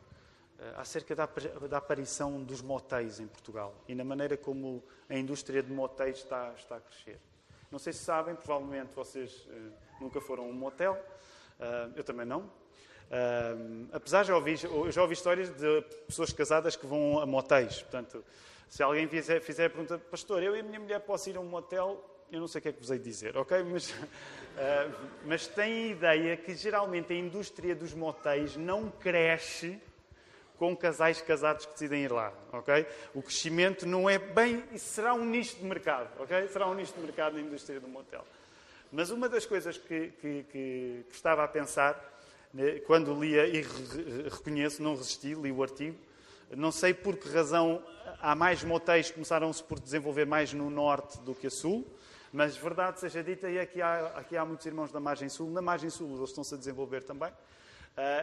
eh, 0.58 0.74
acerca 0.76 1.14
da, 1.14 1.26
da 1.68 1.78
aparição 1.78 2.42
dos 2.42 2.60
motéis 2.60 3.20
em 3.20 3.28
Portugal 3.28 3.72
e 3.86 3.94
na 3.94 4.02
maneira 4.02 4.36
como 4.36 4.82
a 5.08 5.14
indústria 5.16 5.62
de 5.62 5.72
motéis 5.72 6.18
está, 6.18 6.52
está 6.54 6.76
a 6.76 6.80
crescer. 6.80 7.20
Não 7.70 7.78
sei 7.78 7.92
se 7.92 8.00
sabem, 8.00 8.34
provavelmente 8.34 8.92
vocês 8.94 9.46
uh, 9.46 9.72
nunca 10.00 10.20
foram 10.20 10.44
a 10.44 10.46
um 10.46 10.52
motel, 10.52 10.94
uh, 11.60 11.92
eu 11.94 12.02
também 12.02 12.26
não. 12.26 12.50
Uh, 13.10 13.86
apesar, 13.92 14.24
já 14.24 14.34
ouvi, 14.34 14.56
já 14.56 15.02
ouvi 15.02 15.14
histórias 15.14 15.50
de 15.50 15.82
pessoas 16.06 16.32
casadas 16.32 16.74
que 16.76 16.86
vão 16.86 17.20
a 17.20 17.26
motéis. 17.26 17.82
Portanto, 17.82 18.24
se 18.68 18.82
alguém 18.82 19.06
fizer, 19.06 19.40
fizer 19.40 19.66
a 19.66 19.70
pergunta, 19.70 19.98
pastor, 19.98 20.42
eu 20.42 20.56
e 20.56 20.60
a 20.60 20.62
minha 20.62 20.80
mulher 20.80 21.00
posso 21.00 21.30
ir 21.30 21.36
a 21.36 21.40
um 21.40 21.44
motel, 21.44 22.02
eu 22.32 22.40
não 22.40 22.48
sei 22.48 22.58
o 22.58 22.62
que 22.62 22.68
é 22.68 22.72
que 22.72 22.80
vos 22.80 22.90
hei 22.90 22.98
de 22.98 23.04
dizer, 23.04 23.36
ok? 23.36 23.62
Mas, 23.64 23.90
uh, 23.90 23.94
mas 25.24 25.50
ideia 25.56 26.36
que 26.36 26.54
geralmente 26.54 27.12
a 27.12 27.16
indústria 27.16 27.74
dos 27.74 27.94
motéis 27.94 28.56
não 28.56 28.90
cresce 28.90 29.80
com 30.58 30.76
casais 30.76 31.20
casados 31.20 31.66
que 31.66 31.72
decidem 31.72 32.04
ir 32.04 32.12
lá, 32.12 32.32
ok? 32.52 32.86
O 33.14 33.22
crescimento 33.22 33.86
não 33.86 34.08
é 34.08 34.18
bem, 34.18 34.62
será 34.76 35.12
um 35.12 35.24
nicho 35.24 35.56
de 35.56 35.64
mercado, 35.64 36.08
ok? 36.20 36.48
Será 36.48 36.68
um 36.68 36.74
nicho 36.74 36.94
de 36.94 37.00
mercado 37.00 37.34
na 37.34 37.40
indústria 37.40 37.80
do 37.80 37.88
motel. 37.88 38.24
Mas 38.92 39.10
uma 39.10 39.28
das 39.28 39.44
coisas 39.44 39.76
que, 39.76 40.12
que, 40.20 40.44
que, 40.44 41.04
que 41.08 41.14
estava 41.14 41.42
a 41.42 41.48
pensar, 41.48 42.13
quando 42.86 43.18
lia, 43.20 43.46
e 43.46 43.64
reconheço, 44.30 44.82
não 44.82 44.94
resisti, 44.96 45.34
li 45.34 45.50
o 45.50 45.62
artigo, 45.62 45.96
não 46.56 46.70
sei 46.70 46.94
por 46.94 47.16
que 47.16 47.28
razão 47.28 47.82
há 48.20 48.34
mais 48.34 48.62
motéis 48.62 49.08
que 49.08 49.14
começaram-se 49.14 49.62
por 49.62 49.80
desenvolver 49.80 50.24
mais 50.24 50.52
no 50.52 50.70
norte 50.70 51.18
do 51.20 51.34
que 51.34 51.48
a 51.48 51.50
sul, 51.50 51.86
mas 52.32 52.56
verdade 52.56 53.00
seja 53.00 53.22
dita, 53.22 53.50
e 53.50 53.58
aqui 53.58 53.82
há, 53.82 54.06
aqui 54.16 54.36
há 54.36 54.44
muitos 54.44 54.66
irmãos 54.66 54.92
da 54.92 55.00
margem 55.00 55.28
sul, 55.28 55.50
na 55.50 55.62
margem 55.62 55.90
sul 55.90 56.16
eles 56.16 56.30
estão-se 56.30 56.54
a 56.54 56.56
desenvolver 56.56 57.02
também, 57.02 57.30
uh, 57.30 57.34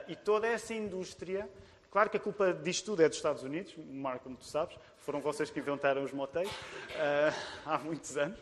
e 0.08 0.16
toda 0.16 0.48
essa 0.48 0.74
indústria, 0.74 1.50
claro 1.90 2.10
que 2.10 2.18
a 2.18 2.20
culpa 2.20 2.54
disto 2.54 2.86
tudo 2.86 3.04
é 3.04 3.08
dos 3.10 3.18
Estados 3.18 3.44
Unidos, 3.44 3.74
Marco, 3.78 4.24
como 4.24 4.38
tu 4.38 4.46
sabes, 4.46 4.78
foram 5.00 5.20
vocês 5.20 5.50
que 5.50 5.60
inventaram 5.60 6.04
os 6.04 6.14
motéis 6.14 6.50
uh, 6.50 7.34
há 7.66 7.78
muitos 7.80 8.18
anos, 8.18 8.40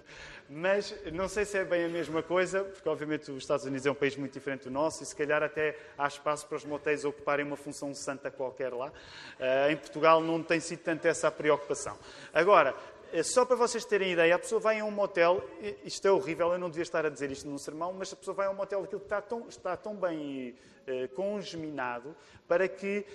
Mas 0.51 0.95
não 1.13 1.29
sei 1.29 1.45
se 1.45 1.59
é 1.59 1.63
bem 1.63 1.85
a 1.85 1.87
mesma 1.87 2.23
coisa, 2.23 2.63
porque 2.63 2.89
obviamente 2.89 3.29
os 3.29 3.37
Estados 3.37 3.65
Unidos 3.65 3.85
é 3.85 3.91
um 3.91 3.95
país 3.95 4.15
muito 4.15 4.33
diferente 4.33 4.63
do 4.63 4.71
nosso 4.71 5.03
e 5.03 5.05
se 5.05 5.15
calhar 5.15 5.43
até 5.43 5.77
há 5.95 6.07
espaço 6.07 6.47
para 6.47 6.57
os 6.57 6.65
motéis 6.65 7.05
ocuparem 7.05 7.45
uma 7.45 7.55
função 7.55 7.93
santa 7.93 8.31
qualquer 8.31 8.73
lá. 8.73 8.87
Uh, 8.87 9.71
em 9.71 9.77
Portugal 9.77 10.19
não 10.21 10.41
tem 10.41 10.59
sido 10.59 10.79
tanto 10.79 11.05
essa 11.05 11.27
a 11.27 11.31
preocupação. 11.31 11.95
Agora, 12.33 12.75
eh, 13.13 13.21
só 13.21 13.45
para 13.45 13.55
vocês 13.55 13.85
terem 13.85 14.13
ideia, 14.13 14.33
a 14.33 14.39
pessoa 14.39 14.59
vai 14.59 14.79
a 14.79 14.85
um 14.85 14.89
motel, 14.89 15.47
isto 15.85 16.07
é 16.07 16.11
horrível, 16.11 16.51
eu 16.51 16.57
não 16.57 16.69
devia 16.69 16.81
estar 16.81 17.05
a 17.05 17.09
dizer 17.09 17.29
isto 17.29 17.47
num 17.47 17.59
sermão, 17.59 17.93
mas 17.93 18.11
a 18.11 18.15
pessoa 18.15 18.33
vai 18.33 18.47
a 18.47 18.49
um 18.49 18.55
motel, 18.55 18.83
aquilo 18.83 19.03
está 19.03 19.21
tão, 19.21 19.47
está 19.47 19.77
tão 19.77 19.95
bem 19.95 20.55
uh, 20.87 21.07
congeminado 21.13 22.15
para 22.47 22.67
que 22.67 23.05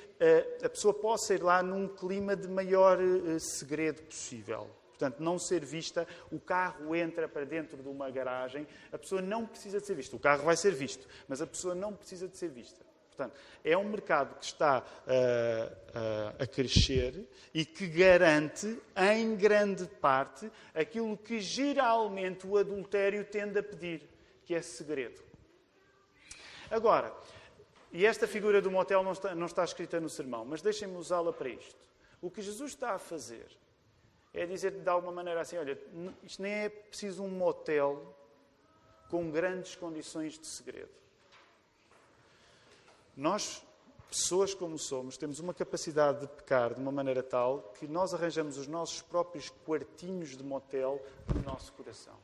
a 0.65 0.69
pessoa 0.69 0.95
possa 0.95 1.35
ir 1.35 1.43
lá 1.43 1.65
num 1.65 1.89
clima 1.89 2.37
de 2.37 2.47
maior 2.47 2.97
segredo 3.41 4.03
possível. 4.03 4.71
Portanto, 4.99 5.21
não 5.21 5.39
ser 5.39 5.65
vista, 5.65 6.07
o 6.31 6.39
carro 6.39 6.95
entra 6.95 7.29
para 7.29 7.45
dentro 7.45 7.83
de 7.83 7.89
uma 7.89 8.11
garagem, 8.11 8.67
a 8.93 8.99
pessoa 8.99 9.21
não 9.21 9.45
precisa 9.45 9.81
de 9.81 9.87
ser 9.87 9.95
vista. 9.95 10.15
O 10.15 10.21
carro 10.21 10.45
vai 10.45 10.57
ser 10.57 10.73
visto, 10.73 11.07
mas 11.29 11.43
a 11.43 11.47
pessoa 11.47 11.75
não 11.75 11.93
precisa 11.93 12.29
de 12.29 12.37
ser 12.39 12.49
vista. 12.49 12.85
Portanto, 13.09 13.39
é 13.65 13.77
um 13.77 13.85
mercado 13.85 14.37
que 14.39 14.45
está 14.45 14.81
uh, 14.81 14.83
uh, 14.83 16.43
a 16.43 16.47
crescer 16.47 17.29
e 17.53 17.65
que 17.65 17.87
garante, 17.87 18.81
em 18.97 19.37
grande 19.37 19.87
parte, 19.87 20.51
aquilo 20.75 21.17
que 21.17 21.41
geralmente 21.41 22.47
o 22.47 22.57
adultério 22.57 23.25
tende 23.25 23.59
a 23.59 23.63
pedir, 23.63 24.03
que 24.45 24.55
é 24.55 24.63
segredo. 24.63 25.23
Agora, 26.71 27.13
e 27.93 28.05
esta 28.05 28.27
figura 28.27 28.61
do 28.61 28.71
motel 28.71 29.05
não 29.05 29.13
está, 29.13 29.35
não 29.35 29.47
está 29.47 29.63
escrita 29.63 30.01
no 30.01 30.09
sermão, 30.09 30.45
mas 30.45 30.63
deixem-me 30.63 30.97
usá-la 30.97 31.33
para 31.33 31.49
isto. 31.49 31.89
O 32.21 32.31
que 32.31 32.43
Jesus 32.43 32.73
está 32.73 32.93
a 32.93 32.99
fazer 32.99 33.47
é 34.35 34.45
dizer 34.45 34.73
de 34.73 34.89
alguma 34.89 35.13
maneira 35.13 35.41
assim: 35.41 35.57
olha, 35.57 35.79
isto 36.23 36.43
nem 36.43 36.53
é 36.53 36.69
preciso 36.69 37.23
um 37.23 37.31
motel 37.31 38.15
com 39.09 39.31
grandes 39.31 39.77
condições 39.77 40.37
de 40.39 40.47
segredo. 40.47 40.91
Nós, 43.17 43.65
pessoas 44.09 44.53
como 44.53 44.77
somos, 44.77 45.17
temos 45.17 45.39
uma 45.39 45.55
capacidade 45.55 46.23
de 46.23 46.27
pecar 46.27 46.75
de 46.75 46.81
uma 46.81 46.91
maneira 46.91 47.23
tal 47.23 47.73
que 47.79 47.87
nós 47.87 48.13
arranjamos 48.13 48.59
os 48.59 48.67
nossos 48.67 49.01
próprios 49.01 49.51
quartinhos 49.65 50.37
de 50.37 50.43
motel 50.43 51.01
no 51.33 51.41
nosso 51.43 51.73
coração. 51.75 52.17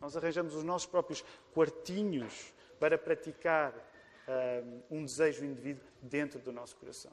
Nós 0.00 0.16
arranjamos 0.16 0.54
os 0.54 0.64
nossos 0.64 0.86
próprios 0.86 1.22
quartinhos 1.52 2.52
para 2.80 2.96
praticar 2.96 3.74
um, 4.90 4.98
um 4.98 5.04
desejo 5.04 5.44
indivíduo 5.44 5.84
dentro 6.00 6.38
do 6.38 6.50
nosso 6.50 6.76
coração. 6.76 7.12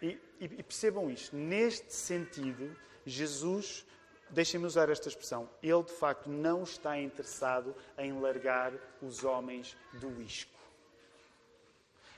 E, 0.00 0.18
e, 0.40 0.44
e 0.44 0.62
percebam 0.62 1.10
isto, 1.10 1.36
neste 1.36 1.92
sentido, 1.92 2.76
Jesus, 3.04 3.84
deixem-me 4.30 4.66
usar 4.66 4.88
esta 4.88 5.08
expressão, 5.08 5.48
ele 5.62 5.82
de 5.82 5.92
facto 5.92 6.28
não 6.28 6.62
está 6.62 6.98
interessado 6.98 7.74
em 7.98 8.18
largar 8.20 8.72
os 9.00 9.24
homens 9.24 9.76
do 9.94 10.20
isco. 10.22 10.52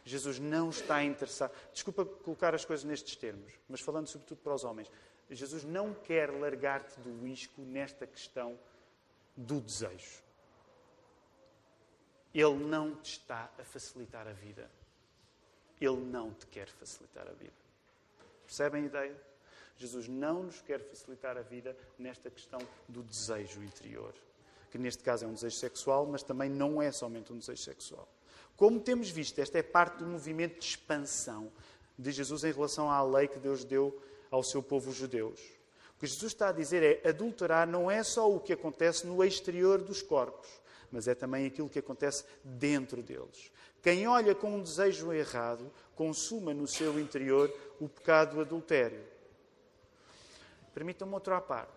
Jesus 0.05 0.39
não 0.39 0.69
está 0.69 1.03
interessado. 1.03 1.53
Desculpa 1.73 2.05
colocar 2.05 2.55
as 2.55 2.65
coisas 2.65 2.85
nestes 2.85 3.17
termos, 3.17 3.53
mas 3.69 3.81
falando 3.81 4.07
sobretudo 4.07 4.39
para 4.39 4.55
os 4.55 4.65
homens. 4.65 4.91
Jesus 5.31 5.65
não 5.65 5.95
quer 5.95 6.31
largar-te 6.31 7.01
do 7.01 7.27
isco 7.27 7.63
nesta 7.63 8.07
questão 8.07 8.59
do 9.35 9.61
desejo. 9.61 10.23
Ele 12.35 12.57
não 12.65 12.95
te 12.97 13.13
está 13.13 13.51
a 13.59 13.65
facilitar 13.65 14.29
a 14.29 14.33
vida. 14.33 14.71
Ele 15.81 15.97
não 15.97 16.33
te 16.35 16.47
quer 16.47 16.69
facilitar 16.69 17.27
a 17.27 17.33
vida. 17.33 17.53
Percebem 18.45 18.83
a 18.83 18.87
ideia? 18.87 19.34
Jesus 19.77 20.09
não 20.09 20.45
nos 20.45 20.61
quer 20.61 20.81
facilitar 20.81 21.37
a 21.37 21.43
vida 21.43 21.77
nesta 21.99 22.31
questão 22.31 22.61
do 22.89 23.03
desejo 23.03 23.63
interior. 23.63 24.15
Que 24.71 24.79
neste 24.79 25.03
caso 25.03 25.25
é 25.25 25.29
um 25.29 25.35
desejo 25.35 25.57
sexual, 25.57 26.07
mas 26.07 26.23
também 26.23 26.49
não 26.49 26.81
é 26.81 26.91
somente 26.93 27.33
um 27.33 27.39
desejo 27.39 27.63
sexual. 27.63 28.09
Como 28.57 28.81
temos 28.81 29.11
visto, 29.11 29.39
esta 29.41 29.59
é 29.59 29.63
parte 29.63 29.99
do 29.99 30.07
movimento 30.07 30.61
de 30.61 30.65
expansão 30.65 31.53
de 31.99 32.11
Jesus 32.13 32.45
em 32.45 32.53
relação 32.53 32.91
à 32.91 33.03
lei 33.03 33.29
que 33.29 33.39
Deus 33.39 33.65
deu 33.65 34.01
ao 34.31 34.43
seu 34.43 34.63
povo 34.63 34.93
judeus. 34.93 35.41
O 35.97 36.01
que 36.01 36.07
Jesus 36.07 36.33
está 36.33 36.49
a 36.49 36.53
dizer 36.53 36.83
é: 36.83 37.09
adulterar 37.09 37.67
não 37.67 37.91
é 37.91 38.03
só 38.03 38.31
o 38.31 38.41
que 38.41 38.53
acontece 38.53 39.07
no 39.07 39.23
exterior 39.25 39.81
dos 39.81 40.03
corpos, 40.03 40.49
mas 40.91 41.09
é 41.09 41.15
também 41.15 41.47
aquilo 41.47 41.69
que 41.69 41.79
acontece 41.79 42.25
dentro 42.43 43.03
deles. 43.03 43.51
Quem 43.83 44.07
olha 44.07 44.35
com 44.35 44.57
um 44.57 44.63
desejo 44.63 45.13
errado 45.13 45.71
consuma 45.95 46.55
no 46.55 46.67
seu 46.67 46.99
interior 46.99 47.53
o 47.81 47.89
pecado 47.89 48.41
adultério. 48.41 49.05
Permitam-me 50.75 51.15
outra 51.15 51.41
parte. 51.41 51.73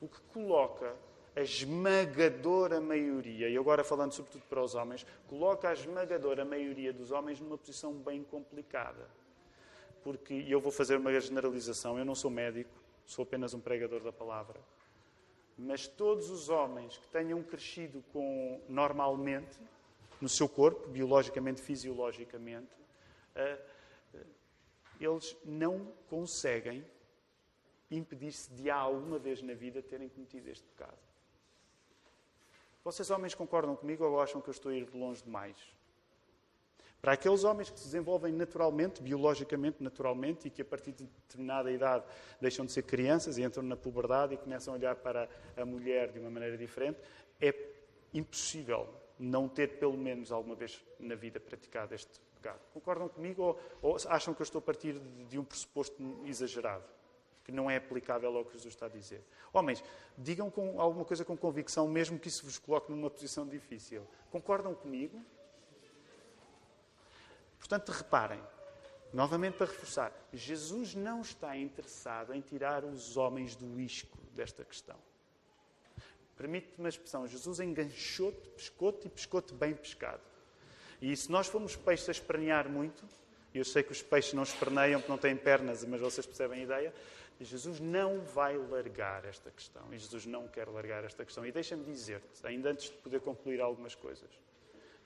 O 0.00 0.08
que 0.08 0.20
coloca 0.32 0.96
a 1.36 1.40
esmagadora 1.40 2.80
maioria, 2.80 3.48
e 3.48 3.56
agora 3.56 3.84
falando 3.84 4.12
sobretudo 4.12 4.42
para 4.48 4.62
os 4.62 4.74
homens, 4.74 5.06
coloca 5.28 5.68
a 5.68 5.72
esmagadora 5.72 6.44
maioria 6.44 6.92
dos 6.92 7.12
homens 7.12 7.40
numa 7.40 7.56
posição 7.56 7.92
bem 7.94 8.24
complicada. 8.24 9.08
Porque, 10.02 10.34
e 10.34 10.50
eu 10.50 10.60
vou 10.60 10.72
fazer 10.72 10.96
uma 10.96 11.18
generalização, 11.20 11.98
eu 11.98 12.04
não 12.04 12.14
sou 12.14 12.30
médico, 12.30 12.70
sou 13.06 13.22
apenas 13.22 13.54
um 13.54 13.60
pregador 13.60 14.02
da 14.02 14.12
palavra, 14.12 14.60
mas 15.56 15.86
todos 15.86 16.30
os 16.30 16.48
homens 16.48 16.96
que 16.96 17.06
tenham 17.08 17.42
crescido 17.42 18.02
com 18.12 18.60
normalmente, 18.68 19.58
no 20.20 20.28
seu 20.28 20.48
corpo, 20.48 20.88
biologicamente, 20.88 21.60
fisiologicamente, 21.60 22.70
eh, 23.34 23.58
eh, 24.14 24.26
eles 25.00 25.36
não 25.44 25.92
conseguem 26.08 26.84
impedir-se 27.90 28.50
de 28.52 28.70
alguma 28.70 29.18
vez 29.18 29.42
na 29.42 29.54
vida 29.54 29.82
terem 29.82 30.08
cometido 30.08 30.48
este 30.48 30.64
pecado. 30.68 30.98
Vocês, 32.82 33.10
homens, 33.10 33.34
concordam 33.34 33.76
comigo 33.76 34.04
ou 34.04 34.20
acham 34.20 34.40
que 34.40 34.48
eu 34.48 34.52
estou 34.52 34.72
a 34.72 34.74
ir 34.74 34.86
de 34.86 34.96
longe 34.96 35.22
demais? 35.22 35.56
Para 37.00 37.12
aqueles 37.12 37.44
homens 37.44 37.70
que 37.70 37.78
se 37.78 37.86
desenvolvem 37.86 38.32
naturalmente, 38.32 39.02
biologicamente, 39.02 39.82
naturalmente, 39.82 40.48
e 40.48 40.50
que 40.50 40.60
a 40.60 40.64
partir 40.64 40.92
de 40.92 41.04
determinada 41.04 41.72
idade 41.72 42.04
deixam 42.40 42.64
de 42.64 42.72
ser 42.72 42.82
crianças 42.82 43.38
e 43.38 43.42
entram 43.42 43.62
na 43.62 43.76
puberdade 43.76 44.34
e 44.34 44.36
começam 44.36 44.74
a 44.74 44.76
olhar 44.76 44.96
para 44.96 45.28
a 45.56 45.64
mulher 45.64 46.12
de 46.12 46.18
uma 46.18 46.30
maneira 46.30 46.58
diferente, 46.58 47.00
é 47.40 47.54
impossível 48.12 48.86
não 49.18 49.48
ter, 49.48 49.78
pelo 49.78 49.96
menos 49.96 50.30
alguma 50.30 50.54
vez 50.54 50.82
na 50.98 51.14
vida, 51.14 51.40
praticado 51.40 51.94
este 51.94 52.20
pecado. 52.34 52.60
Concordam 52.72 53.08
comigo 53.08 53.42
ou, 53.42 53.60
ou 53.82 53.96
acham 54.08 54.34
que 54.34 54.42
eu 54.42 54.44
estou 54.44 54.58
a 54.58 54.62
partir 54.62 54.98
de, 54.98 55.24
de 55.24 55.38
um 55.38 55.44
pressuposto 55.44 56.02
exagerado? 56.26 56.84
Não 57.50 57.70
é 57.70 57.76
aplicável 57.76 58.36
ao 58.36 58.44
que 58.44 58.54
Jesus 58.54 58.74
está 58.74 58.86
a 58.86 58.88
dizer. 58.88 59.22
Homens, 59.52 59.82
digam 60.16 60.50
com 60.50 60.80
alguma 60.80 61.04
coisa 61.04 61.24
com 61.24 61.36
convicção, 61.36 61.88
mesmo 61.88 62.18
que 62.18 62.28
isso 62.28 62.44
vos 62.44 62.58
coloque 62.58 62.90
numa 62.90 63.10
posição 63.10 63.46
difícil. 63.46 64.06
Concordam 64.30 64.74
comigo? 64.74 65.20
Portanto, 67.58 67.90
reparem, 67.90 68.40
novamente 69.12 69.56
para 69.56 69.66
reforçar, 69.66 70.12
Jesus 70.32 70.94
não 70.94 71.20
está 71.20 71.56
interessado 71.56 72.34
em 72.34 72.40
tirar 72.40 72.84
os 72.84 73.16
homens 73.16 73.54
do 73.54 73.80
isco 73.80 74.18
desta 74.34 74.64
questão. 74.64 74.96
Permite-me 76.36 76.86
a 76.86 76.88
expressão, 76.88 77.26
Jesus 77.26 77.60
enganchou-te, 77.60 78.48
pescou-te 78.50 79.06
e 79.06 79.10
pescou-te 79.10 79.52
bem 79.52 79.74
pescado. 79.74 80.22
E 81.00 81.14
se 81.14 81.30
nós 81.30 81.46
formos 81.46 81.76
peixes 81.76 82.08
a 82.08 82.12
espernear 82.12 82.68
muito, 82.68 83.04
eu 83.54 83.64
sei 83.64 83.82
que 83.82 83.92
os 83.92 84.02
peixes 84.02 84.32
não 84.32 84.42
esperneiam 84.42 85.00
porque 85.00 85.12
não 85.12 85.18
têm 85.18 85.36
pernas, 85.36 85.84
mas 85.84 86.00
vocês 86.00 86.24
percebem 86.24 86.60
a 86.60 86.62
ideia, 86.62 86.94
e 87.40 87.44
Jesus 87.44 87.80
não 87.80 88.20
vai 88.20 88.58
largar 88.58 89.24
esta 89.24 89.50
questão. 89.50 89.82
E 89.90 89.98
Jesus 89.98 90.26
não 90.26 90.46
quer 90.46 90.68
largar 90.68 91.04
esta 91.04 91.24
questão. 91.24 91.46
E 91.46 91.50
deixa-me 91.50 91.82
dizer-te, 91.82 92.46
ainda 92.46 92.70
antes 92.70 92.90
de 92.90 92.96
poder 92.98 93.20
concluir 93.20 93.62
algumas 93.62 93.94
coisas, 93.94 94.28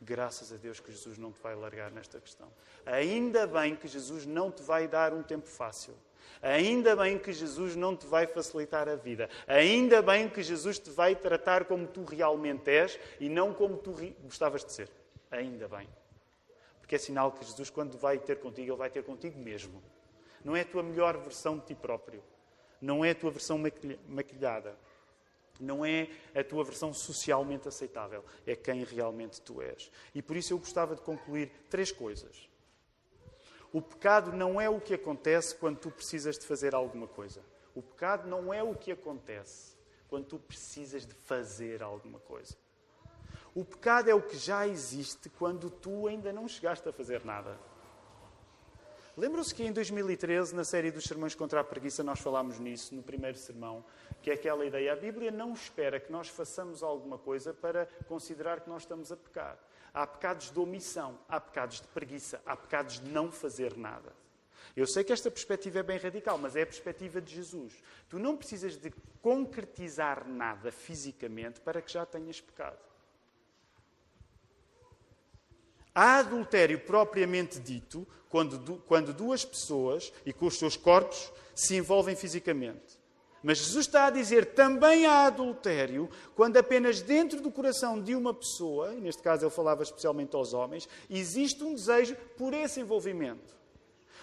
graças 0.02 0.52
a 0.52 0.56
Deus 0.56 0.80
que 0.80 0.90
Jesus 0.90 1.16
não 1.16 1.30
te 1.30 1.40
vai 1.40 1.54
largar 1.54 1.92
nesta 1.92 2.20
questão. 2.20 2.48
Ainda 2.84 3.46
bem 3.46 3.76
que 3.76 3.86
Jesus 3.86 4.26
não 4.26 4.50
te 4.50 4.64
vai 4.64 4.88
dar 4.88 5.14
um 5.14 5.22
tempo 5.22 5.46
fácil. 5.46 5.94
Ainda 6.42 6.96
bem 6.96 7.18
que 7.20 7.32
Jesus 7.32 7.76
não 7.76 7.96
te 7.96 8.04
vai 8.04 8.26
facilitar 8.26 8.88
a 8.88 8.96
vida. 8.96 9.30
Ainda 9.46 10.02
bem 10.02 10.28
que 10.28 10.42
Jesus 10.42 10.80
te 10.80 10.90
vai 10.90 11.14
tratar 11.14 11.66
como 11.66 11.86
tu 11.86 12.02
realmente 12.02 12.68
és 12.68 12.98
e 13.20 13.28
não 13.28 13.54
como 13.54 13.76
tu 13.76 13.94
gostavas 14.24 14.64
de 14.64 14.72
ser. 14.72 14.90
Ainda 15.30 15.68
bem. 15.68 15.88
Porque 16.80 16.96
é 16.96 16.98
sinal 16.98 17.30
que 17.30 17.44
Jesus, 17.44 17.70
quando 17.70 17.96
vai 17.96 18.18
ter 18.18 18.40
contigo, 18.40 18.72
Ele 18.72 18.76
vai 18.76 18.90
ter 18.90 19.04
contigo 19.04 19.38
mesmo. 19.38 19.80
Não 20.44 20.54
é 20.54 20.60
a 20.60 20.64
tua 20.64 20.82
melhor 20.82 21.16
versão 21.16 21.58
de 21.58 21.66
ti 21.66 21.74
próprio. 21.74 22.22
Não 22.80 23.04
é 23.04 23.10
a 23.10 23.14
tua 23.14 23.30
versão 23.30 23.58
maquilhada. 24.06 24.76
Não 25.58 25.84
é 25.84 26.10
a 26.34 26.44
tua 26.44 26.62
versão 26.62 26.92
socialmente 26.92 27.66
aceitável. 27.66 28.22
É 28.46 28.54
quem 28.54 28.84
realmente 28.84 29.40
tu 29.40 29.62
és. 29.62 29.90
E 30.14 30.20
por 30.20 30.36
isso 30.36 30.52
eu 30.52 30.58
gostava 30.58 30.94
de 30.94 31.00
concluir 31.00 31.50
três 31.70 31.90
coisas. 31.90 32.48
O 33.72 33.80
pecado 33.80 34.32
não 34.32 34.60
é 34.60 34.68
o 34.68 34.80
que 34.80 34.94
acontece 34.94 35.54
quando 35.56 35.78
tu 35.78 35.90
precisas 35.90 36.38
de 36.38 36.46
fazer 36.46 36.74
alguma 36.74 37.08
coisa. 37.08 37.40
O 37.74 37.82
pecado 37.82 38.28
não 38.28 38.52
é 38.52 38.62
o 38.62 38.74
que 38.74 38.92
acontece 38.92 39.74
quando 40.08 40.26
tu 40.26 40.38
precisas 40.38 41.04
de 41.06 41.14
fazer 41.14 41.82
alguma 41.82 42.20
coisa. 42.20 42.54
O 43.54 43.64
pecado 43.64 44.10
é 44.10 44.14
o 44.14 44.22
que 44.22 44.36
já 44.36 44.66
existe 44.66 45.28
quando 45.28 45.70
tu 45.70 46.06
ainda 46.06 46.32
não 46.32 46.46
chegaste 46.46 46.88
a 46.88 46.92
fazer 46.92 47.24
nada. 47.24 47.58
Lembram-se 49.16 49.54
que 49.54 49.62
em 49.62 49.72
2013, 49.72 50.56
na 50.56 50.64
série 50.64 50.90
dos 50.90 51.04
sermões 51.04 51.36
contra 51.36 51.60
a 51.60 51.64
preguiça, 51.64 52.02
nós 52.02 52.18
falámos 52.18 52.58
nisso, 52.58 52.92
no 52.96 53.02
primeiro 53.02 53.38
sermão, 53.38 53.84
que 54.20 54.28
é 54.28 54.34
aquela 54.34 54.66
ideia. 54.66 54.92
A 54.92 54.96
Bíblia 54.96 55.30
não 55.30 55.52
espera 55.52 56.00
que 56.00 56.10
nós 56.10 56.28
façamos 56.28 56.82
alguma 56.82 57.16
coisa 57.16 57.54
para 57.54 57.86
considerar 58.08 58.60
que 58.60 58.68
nós 58.68 58.82
estamos 58.82 59.12
a 59.12 59.16
pecar. 59.16 59.56
Há 59.92 60.04
pecados 60.04 60.50
de 60.50 60.58
omissão, 60.58 61.16
há 61.28 61.40
pecados 61.40 61.80
de 61.80 61.86
preguiça, 61.86 62.42
há 62.44 62.56
pecados 62.56 62.98
de 62.98 63.08
não 63.08 63.30
fazer 63.30 63.76
nada. 63.76 64.12
Eu 64.74 64.86
sei 64.86 65.04
que 65.04 65.12
esta 65.12 65.30
perspectiva 65.30 65.78
é 65.78 65.82
bem 65.84 65.98
radical, 65.98 66.36
mas 66.36 66.56
é 66.56 66.62
a 66.62 66.66
perspectiva 66.66 67.20
de 67.20 67.32
Jesus. 67.32 67.80
Tu 68.08 68.18
não 68.18 68.36
precisas 68.36 68.76
de 68.76 68.90
concretizar 69.22 70.26
nada 70.28 70.72
fisicamente 70.72 71.60
para 71.60 71.80
que 71.80 71.92
já 71.92 72.04
tenhas 72.04 72.40
pecado. 72.40 72.93
Há 75.94 76.18
adultério 76.18 76.80
propriamente 76.80 77.60
dito 77.60 78.06
quando, 78.28 78.82
quando 78.88 79.12
duas 79.12 79.44
pessoas 79.44 80.12
e 80.26 80.32
com 80.32 80.46
os 80.46 80.58
seus 80.58 80.76
corpos 80.76 81.32
se 81.54 81.76
envolvem 81.76 82.16
fisicamente. 82.16 82.98
Mas 83.44 83.58
Jesus 83.58 83.86
está 83.86 84.06
a 84.06 84.10
dizer 84.10 84.54
também 84.54 85.06
há 85.06 85.26
adultério 85.26 86.08
quando 86.34 86.56
apenas 86.56 87.02
dentro 87.02 87.42
do 87.42 87.50
coração 87.50 88.00
de 88.00 88.16
uma 88.16 88.32
pessoa, 88.32 88.94
e 88.94 89.00
neste 89.00 89.22
caso 89.22 89.44
ele 89.44 89.50
falava 89.50 89.82
especialmente 89.82 90.34
aos 90.34 90.54
homens, 90.54 90.88
existe 91.10 91.62
um 91.62 91.74
desejo 91.74 92.16
por 92.38 92.54
esse 92.54 92.80
envolvimento. 92.80 93.54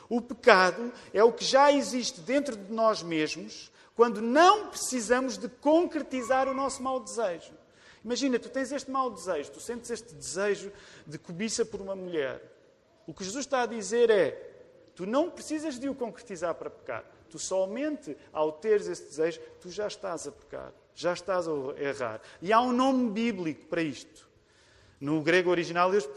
O 0.09 0.19
pecado 0.19 0.91
é 1.13 1.23
o 1.23 1.31
que 1.31 1.45
já 1.45 1.71
existe 1.71 2.19
dentro 2.19 2.57
de 2.57 2.73
nós 2.73 3.03
mesmos 3.03 3.71
quando 3.95 4.21
não 4.21 4.67
precisamos 4.67 5.37
de 5.37 5.47
concretizar 5.47 6.49
o 6.49 6.53
nosso 6.53 6.81
mau 6.81 6.99
desejo. 6.99 7.53
Imagina, 8.03 8.39
tu 8.39 8.49
tens 8.49 8.71
este 8.71 8.89
mau 8.89 9.11
desejo, 9.11 9.51
tu 9.51 9.59
sentes 9.59 9.89
este 9.91 10.15
desejo 10.15 10.71
de 11.05 11.17
cobiça 11.17 11.63
por 11.63 11.79
uma 11.81 11.95
mulher. 11.95 12.41
O 13.05 13.13
que 13.13 13.23
Jesus 13.23 13.45
está 13.45 13.63
a 13.63 13.65
dizer 13.65 14.09
é: 14.09 14.31
tu 14.95 15.05
não 15.05 15.29
precisas 15.29 15.79
de 15.79 15.87
o 15.87 15.95
concretizar 15.95 16.55
para 16.55 16.69
pecar. 16.69 17.05
Tu 17.29 17.39
somente 17.39 18.17
ao 18.33 18.51
teres 18.51 18.87
esse 18.87 19.03
desejo, 19.03 19.39
tu 19.59 19.69
já 19.69 19.87
estás 19.87 20.27
a 20.27 20.31
pecar, 20.31 20.73
já 20.93 21.13
estás 21.13 21.47
a 21.47 21.51
errar. 21.77 22.21
E 22.41 22.51
há 22.51 22.59
um 22.59 22.73
nome 22.73 23.09
bíblico 23.09 23.67
para 23.67 23.81
isto. 23.81 24.29
No 24.99 25.19
grego 25.21 25.49
original, 25.49 25.91
eles 25.91 26.07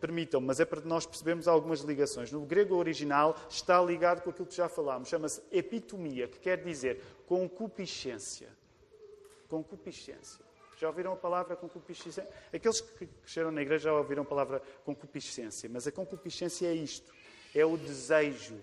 permitam, 0.00 0.40
mas 0.40 0.58
é 0.58 0.64
para 0.64 0.80
nós 0.80 1.06
percebermos 1.06 1.46
algumas 1.46 1.80
ligações. 1.82 2.32
No 2.32 2.40
grego 2.40 2.74
original 2.74 3.36
está 3.48 3.80
ligado 3.80 4.22
com 4.22 4.30
aquilo 4.30 4.46
que 4.46 4.56
já 4.56 4.68
falámos, 4.68 5.08
chama-se 5.08 5.40
epitomia, 5.52 6.26
que 6.26 6.40
quer 6.40 6.60
dizer 6.64 7.00
concupiscência. 7.26 8.48
Concupiscência. 9.48 10.44
Já 10.84 10.88
ouviram 10.88 11.14
a 11.14 11.16
palavra 11.16 11.56
concupiscência? 11.56 12.28
Aqueles 12.52 12.82
que 12.82 13.06
cresceram 13.06 13.50
na 13.50 13.62
igreja 13.62 13.84
já 13.84 13.94
ouviram 13.94 14.22
a 14.22 14.26
palavra 14.26 14.62
concupiscência, 14.84 15.66
mas 15.72 15.86
a 15.86 15.92
concupiscência 15.92 16.66
é 16.66 16.74
isto: 16.74 17.10
é 17.54 17.64
o 17.64 17.74
desejo. 17.78 18.60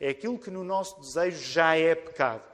É 0.00 0.08
aquilo 0.08 0.38
que 0.38 0.50
no 0.50 0.64
nosso 0.64 0.98
desejo 1.00 1.36
já 1.36 1.76
é 1.76 1.94
pecado. 1.94 2.50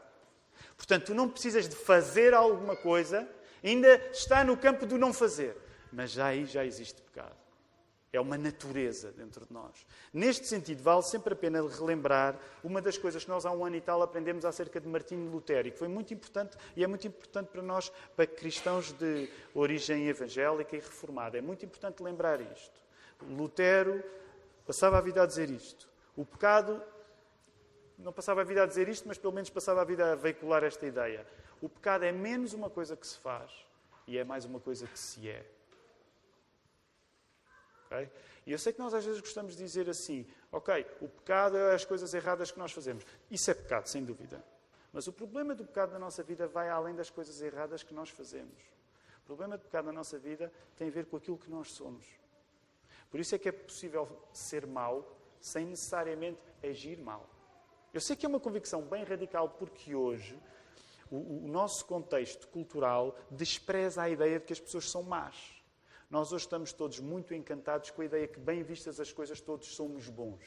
Portanto, 0.77 1.07
tu 1.07 1.15
não 1.15 1.29
precisas 1.29 1.69
de 1.69 1.77
fazer 1.77 2.35
alguma 2.35 2.75
coisa, 2.75 3.29
ainda 3.63 3.95
está 4.11 4.43
no 4.43 4.57
campo 4.57 4.87
do 4.87 4.99
não 4.99 5.13
fazer, 5.13 5.57
mas 5.93 6.11
já 6.11 6.27
aí 6.27 6.45
já 6.45 6.67
existe 6.67 7.01
pecado. 7.01 7.37
É 8.13 8.19
uma 8.21 8.39
natureza 8.39 9.13
dentro 9.13 9.45
de 9.45 9.53
nós. 9.53 9.87
Neste 10.13 10.47
sentido, 10.47 10.83
vale 10.83 11.03
sempre 11.03 11.35
a 11.35 11.37
pena 11.37 11.61
relembrar 11.69 12.39
uma 12.65 12.81
das 12.81 12.97
coisas 12.97 13.23
que 13.23 13.31
nós 13.31 13.45
há 13.45 13.53
um 13.53 13.65
ano 13.65 13.77
e 13.77 13.81
tal 13.81 14.03
aprendemos 14.03 14.45
acerca 14.45 14.81
de 14.81 14.89
Martinho 14.89 15.31
Lutero 15.31 15.69
e 15.69 15.71
que 15.71 15.79
foi 15.79 15.89
muito 15.89 16.15
importante 16.15 16.57
e 16.75 16.83
é 16.83 16.87
muito 16.87 17.07
importante 17.07 17.49
para 17.49 17.61
nós, 17.61 17.93
para 18.17 18.27
cristãos 18.27 18.93
de 18.93 19.31
origem 19.55 20.09
evangélica 20.09 20.75
e 20.75 20.81
reformada. 20.81 21.37
É 21.37 21.43
muito 21.43 21.65
importante 21.67 22.03
lembrar 22.03 22.41
isto. 22.41 22.81
Lutero 23.23 24.03
passava 24.67 24.99
a 24.99 25.01
vida 25.01 25.23
a 25.23 25.27
dizer 25.27 25.51
isto. 25.51 25.89
O 26.17 26.25
pecado 26.25 26.83
não 27.99 28.13
passava 28.13 28.41
a 28.41 28.45
vida 28.45 28.63
a 28.63 28.67
dizer 28.67 28.89
isto, 28.89 29.07
mas 29.07 29.19
pelo 29.19 29.33
menos 29.33 29.51
passava 29.51 29.83
a 29.83 29.85
vida 29.85 30.13
a 30.13 30.15
veicular 30.15 30.63
esta 30.65 30.87
ideia. 30.87 31.27
O 31.61 31.69
pecado 31.69 32.05
é 32.05 32.13
menos 32.13 32.53
uma 32.53 32.71
coisa 32.71 32.97
que 32.97 33.07
se 33.07 33.19
faz 33.19 33.51
e 34.07 34.17
é 34.17 34.25
mais 34.25 34.45
uma 34.45 34.61
coisa 34.61 34.87
que 34.87 34.99
se 34.99 35.29
é. 35.29 35.45
Okay? 37.89 38.11
E 38.47 38.53
eu 38.53 38.59
sei 38.59 38.73
que 38.73 38.79
nós 38.79 38.93
às 38.93 39.05
vezes 39.05 39.21
gostamos 39.21 39.57
de 39.57 39.65
dizer 39.65 39.89
assim: 39.89 40.27
ok, 40.53 40.87
o 41.01 41.09
pecado 41.09 41.57
é 41.57 41.75
as 41.75 41.85
coisas 41.85 42.13
erradas 42.13 42.51
que 42.51 42.59
nós 42.59 42.71
fazemos. 42.71 43.05
Isso 43.31 43.51
é 43.51 43.55
pecado, 43.55 43.87
sem 43.87 44.05
dúvida. 44.05 44.45
Mas 44.93 45.07
o 45.07 45.13
problema 45.13 45.55
do 45.55 45.65
pecado 45.65 45.93
na 45.93 45.99
nossa 45.99 46.23
vida 46.23 46.47
vai 46.47 46.69
além 46.69 46.95
das 46.95 47.11
coisas 47.11 47.41
erradas 47.41 47.83
que 47.83 47.95
nós 47.95 48.11
fazemos. 48.11 48.59
O 49.23 49.27
problema 49.27 49.57
do 49.57 49.65
pecado 49.65 49.87
na 49.87 49.93
nossa 49.93 50.19
vida 50.19 50.53
tem 50.77 50.89
a 50.89 50.91
ver 50.91 51.07
com 51.07 51.17
aquilo 51.17 51.37
que 51.37 51.51
nós 51.51 51.73
somos. 51.73 52.07
Por 53.11 53.21
isso 53.21 53.35
é 53.35 53.39
que 53.39 53.49
é 53.49 53.53
possível 53.53 54.09
ser 54.33 54.67
mau 54.67 55.17
sem 55.41 55.67
necessariamente 55.67 56.41
agir 56.63 56.99
mal. 56.99 57.29
Eu 57.93 58.01
sei 58.01 58.17
que 58.17 58.27
é 58.27 58.29
uma 58.29 58.41
convicção 58.41 58.83
bem 58.83 59.05
radical 59.05 59.49
porque 59.51 59.95
hoje 59.95 60.39
o, 61.11 61.45
o 61.45 61.49
nosso 61.49 61.85
contexto 61.87 62.49
cultural 62.49 63.17
despreza 63.31 64.03
a 64.03 64.11
ideia 64.11 64.39
de 64.39 64.47
que 64.47 64.53
as 64.53 64.61
pessoas 64.61 64.91
são 64.91 65.03
más. 65.03 65.58
Nós 66.11 66.33
hoje 66.33 66.45
estamos 66.45 66.73
todos 66.73 67.01
muito 67.01 67.35
encantados 67.35 67.91
com 67.91 68.01
a 68.01 68.05
ideia 68.05 68.27
que, 68.27 68.41
bem 68.41 68.63
vistas 68.63 68.99
as 68.99 69.13
coisas, 69.13 69.41
todos 69.41 69.75
somos 69.75 70.09
bons. 70.09 70.43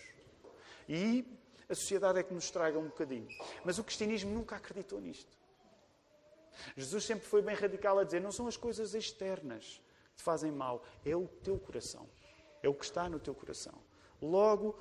E 0.89 1.23
a 1.69 1.75
sociedade 1.75 2.17
é 2.19 2.23
que 2.23 2.33
nos 2.33 2.45
estraga 2.45 2.79
um 2.79 2.85
bocadinho. 2.85 3.27
Mas 3.63 3.77
o 3.77 3.83
cristianismo 3.83 4.33
nunca 4.33 4.55
acreditou 4.55 4.99
nisto. 4.99 5.37
Jesus 6.75 7.05
sempre 7.05 7.27
foi 7.27 7.41
bem 7.43 7.55
radical 7.55 7.99
a 7.99 8.03
dizer: 8.03 8.19
não 8.19 8.31
são 8.31 8.47
as 8.47 8.57
coisas 8.57 8.95
externas 8.95 9.81
que 10.09 10.17
te 10.17 10.23
fazem 10.23 10.51
mal, 10.51 10.83
é 11.05 11.15
o 11.15 11.27
teu 11.27 11.59
coração. 11.59 12.09
É 12.63 12.67
o 12.67 12.73
que 12.73 12.85
está 12.85 13.07
no 13.07 13.19
teu 13.19 13.33
coração. 13.33 13.73
Logo, 14.21 14.77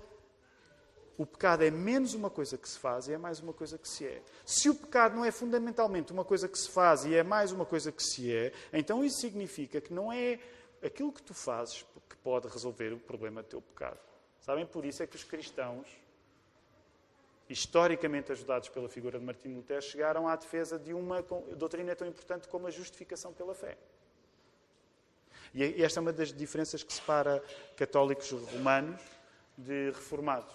o 1.16 1.26
pecado 1.26 1.62
é 1.62 1.70
menos 1.70 2.14
uma 2.14 2.30
coisa 2.30 2.56
que 2.56 2.66
se 2.66 2.78
faz 2.78 3.06
e 3.06 3.12
é 3.12 3.18
mais 3.18 3.40
uma 3.40 3.52
coisa 3.52 3.76
que 3.76 3.88
se 3.88 4.06
é. 4.06 4.22
Se 4.44 4.70
o 4.70 4.74
pecado 4.74 5.14
não 5.14 5.24
é 5.24 5.30
fundamentalmente 5.30 6.12
uma 6.12 6.24
coisa 6.24 6.48
que 6.48 6.58
se 6.58 6.70
faz 6.70 7.04
e 7.04 7.14
é 7.14 7.22
mais 7.22 7.52
uma 7.52 7.66
coisa 7.66 7.92
que 7.92 8.02
se 8.02 8.34
é, 8.34 8.52
então 8.72 9.04
isso 9.04 9.20
significa 9.20 9.80
que 9.80 9.92
não 9.92 10.10
é 10.10 10.40
aquilo 10.82 11.12
que 11.12 11.22
tu 11.22 11.34
fazes 11.34 11.84
que 12.08 12.16
pode 12.16 12.48
resolver 12.48 12.92
o 12.92 12.98
problema 12.98 13.42
do 13.42 13.48
teu 13.48 13.62
pecado. 13.62 13.98
Sabem? 14.40 14.66
Por 14.66 14.84
isso 14.84 15.02
é 15.02 15.06
que 15.06 15.16
os 15.16 15.24
cristãos, 15.24 15.86
historicamente 17.48 18.32
ajudados 18.32 18.68
pela 18.68 18.88
figura 18.88 19.18
de 19.18 19.24
Martim 19.24 19.54
Lutero, 19.54 19.82
chegaram 19.82 20.26
à 20.26 20.36
defesa 20.36 20.78
de 20.78 20.94
uma 20.94 21.22
doutrina 21.56 21.94
tão 21.94 22.08
importante 22.08 22.48
como 22.48 22.66
a 22.66 22.70
justificação 22.70 23.32
pela 23.32 23.54
fé. 23.54 23.76
E 25.52 25.82
esta 25.82 25.98
é 25.98 26.02
uma 26.02 26.12
das 26.12 26.32
diferenças 26.32 26.82
que 26.82 26.92
separa 26.92 27.42
católicos 27.76 28.30
romanos 28.30 29.00
de 29.58 29.90
reformados. 29.90 30.54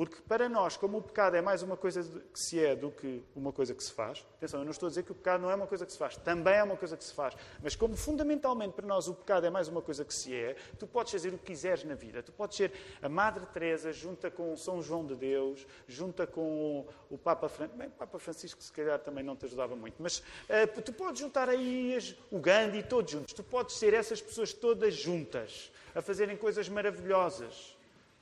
Porque 0.00 0.16
para 0.26 0.48
nós, 0.48 0.78
como 0.78 0.96
o 0.96 1.02
pecado 1.02 1.36
é 1.36 1.42
mais 1.42 1.62
uma 1.62 1.76
coisa 1.76 2.02
que 2.02 2.40
se 2.40 2.58
é 2.58 2.74
do 2.74 2.90
que 2.90 3.22
uma 3.36 3.52
coisa 3.52 3.74
que 3.74 3.84
se 3.84 3.92
faz, 3.92 4.24
atenção, 4.38 4.60
eu 4.60 4.64
não 4.64 4.70
estou 4.70 4.86
a 4.86 4.88
dizer 4.88 5.02
que 5.02 5.12
o 5.12 5.14
pecado 5.14 5.42
não 5.42 5.50
é 5.50 5.54
uma 5.54 5.66
coisa 5.66 5.84
que 5.84 5.92
se 5.92 5.98
faz, 5.98 6.16
também 6.16 6.54
é 6.54 6.62
uma 6.62 6.74
coisa 6.74 6.96
que 6.96 7.04
se 7.04 7.12
faz, 7.12 7.36
mas 7.62 7.76
como 7.76 7.94
fundamentalmente 7.94 8.72
para 8.72 8.86
nós 8.86 9.08
o 9.08 9.14
pecado 9.14 9.44
é 9.44 9.50
mais 9.50 9.68
uma 9.68 9.82
coisa 9.82 10.02
que 10.02 10.14
se 10.14 10.34
é, 10.34 10.56
tu 10.78 10.86
podes 10.86 11.12
fazer 11.12 11.34
o 11.34 11.36
que 11.36 11.44
quiseres 11.44 11.84
na 11.84 11.94
vida. 11.94 12.22
Tu 12.22 12.32
podes 12.32 12.56
ser 12.56 12.72
a 13.02 13.10
Madre 13.10 13.44
Teresa 13.52 13.92
junta 13.92 14.30
com 14.30 14.56
São 14.56 14.80
João 14.80 15.04
de 15.04 15.14
Deus, 15.14 15.66
junta 15.86 16.26
com 16.26 16.86
o 17.10 17.18
Papa 17.18 17.46
Francisco. 17.50 17.78
Bem, 17.78 17.88
o 17.88 17.90
Papa 17.90 18.18
Francisco 18.18 18.62
se 18.62 18.72
calhar 18.72 18.98
também 19.00 19.22
não 19.22 19.36
te 19.36 19.44
ajudava 19.44 19.76
muito, 19.76 19.96
mas 19.98 20.20
uh, 20.20 20.80
tu 20.80 20.94
podes 20.94 21.20
juntar 21.20 21.46
aí 21.46 21.98
o 22.30 22.38
Gandhi 22.38 22.82
todos 22.84 23.12
juntos. 23.12 23.34
Tu 23.34 23.42
podes 23.42 23.76
ser 23.76 23.92
essas 23.92 24.22
pessoas 24.22 24.50
todas 24.54 24.94
juntas 24.94 25.70
a 25.94 26.00
fazerem 26.00 26.38
coisas 26.38 26.70
maravilhosas 26.70 27.76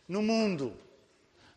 no 0.08 0.20
mundo. 0.20 0.87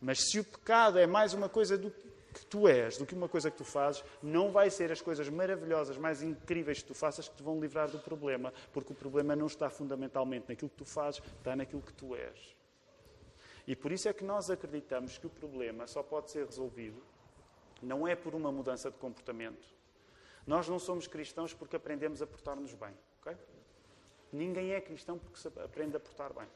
Mas 0.02 0.20
se 0.30 0.40
o 0.40 0.44
pecado 0.44 0.98
é 0.98 1.06
mais 1.06 1.34
uma 1.34 1.48
coisa 1.48 1.78
do 1.78 1.92
que 2.34 2.46
tu 2.46 2.68
és 2.68 2.98
do 2.98 3.06
que 3.06 3.14
uma 3.14 3.28
coisa 3.28 3.52
que 3.52 3.58
tu 3.58 3.66
fazes, 3.66 4.04
não 4.24 4.52
vai 4.52 4.70
ser 4.70 4.92
as 4.92 5.02
coisas 5.02 5.28
maravilhosas, 5.30 5.98
mais 5.98 6.24
incríveis 6.24 6.80
que 6.82 6.88
tu 6.88 6.94
faças 6.94 7.28
que 7.28 7.36
te 7.36 7.44
vão 7.44 7.60
livrar 7.60 7.90
do 7.90 8.00
problema, 8.00 8.54
porque 8.72 8.94
o 8.94 8.96
problema 8.96 9.36
não 9.36 9.48
está 9.48 9.70
fundamentalmente 9.70 10.46
naquilo 10.48 10.70
que 10.70 10.78
tu 10.78 10.86
fazes, 10.86 11.22
está 11.38 11.56
naquilo 11.56 11.82
que 11.82 11.94
tu 11.94 12.16
és. 12.16 12.56
E 13.68 13.76
por 13.76 13.92
isso 13.92 14.10
é 14.10 14.14
que 14.14 14.24
nós 14.24 14.50
acreditamos 14.50 15.18
que 15.18 15.28
o 15.28 15.30
problema 15.30 15.86
só 15.88 16.02
pode 16.02 16.32
ser 16.32 16.46
resolvido 16.46 17.02
não 17.82 18.08
é 18.08 18.16
por 18.16 18.36
uma 18.36 18.52
mudança 18.52 18.92
de 18.92 18.98
comportamento. 18.98 19.68
Nós 20.46 20.68
não 20.68 20.78
somos 20.78 21.08
cristãos 21.08 21.54
porque 21.54 21.76
aprendemos 21.76 22.22
a 22.22 22.28
portar-nos 22.28 22.74
bem. 22.74 22.94
Ninguém 24.32 24.72
é 24.72 24.80
cristão 24.80 25.18
porque 25.18 25.48
aprende 25.60 25.98
a 25.98 26.00
portar 26.00 26.32
bem. 26.34 26.48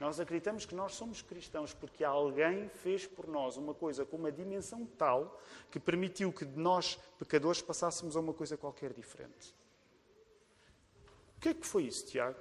Nós 0.00 0.18
acreditamos 0.18 0.64
que 0.64 0.74
nós 0.74 0.94
somos 0.94 1.20
cristãos 1.20 1.74
porque 1.74 2.02
alguém 2.02 2.70
fez 2.70 3.06
por 3.06 3.28
nós 3.28 3.58
uma 3.58 3.74
coisa 3.74 4.02
com 4.06 4.16
uma 4.16 4.32
dimensão 4.32 4.86
tal 4.86 5.38
que 5.70 5.78
permitiu 5.78 6.32
que 6.32 6.46
nós, 6.46 6.98
pecadores, 7.18 7.60
passássemos 7.60 8.16
a 8.16 8.20
uma 8.20 8.32
coisa 8.32 8.56
qualquer 8.56 8.94
diferente. 8.94 9.54
O 11.36 11.40
que 11.40 11.50
é 11.50 11.54
que 11.54 11.66
foi 11.66 11.84
isso, 11.84 12.06
Tiago? 12.06 12.38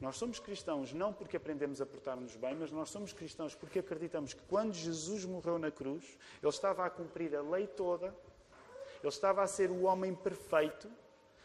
Nós 0.00 0.16
somos 0.16 0.40
cristãos 0.40 0.92
não 0.92 1.12
porque 1.12 1.36
aprendemos 1.36 1.80
a 1.80 1.86
portar-nos 1.86 2.34
bem, 2.34 2.56
mas 2.56 2.72
nós 2.72 2.90
somos 2.90 3.12
cristãos 3.12 3.54
porque 3.54 3.78
acreditamos 3.78 4.34
que 4.34 4.42
quando 4.48 4.72
Jesus 4.72 5.24
morreu 5.24 5.58
na 5.60 5.70
cruz, 5.70 6.18
Ele 6.42 6.50
estava 6.50 6.84
a 6.84 6.90
cumprir 6.90 7.36
a 7.36 7.42
lei 7.42 7.68
toda, 7.68 8.06
Ele 8.98 9.08
estava 9.08 9.42
a 9.42 9.46
ser 9.46 9.70
o 9.70 9.82
homem 9.82 10.12
perfeito, 10.14 10.90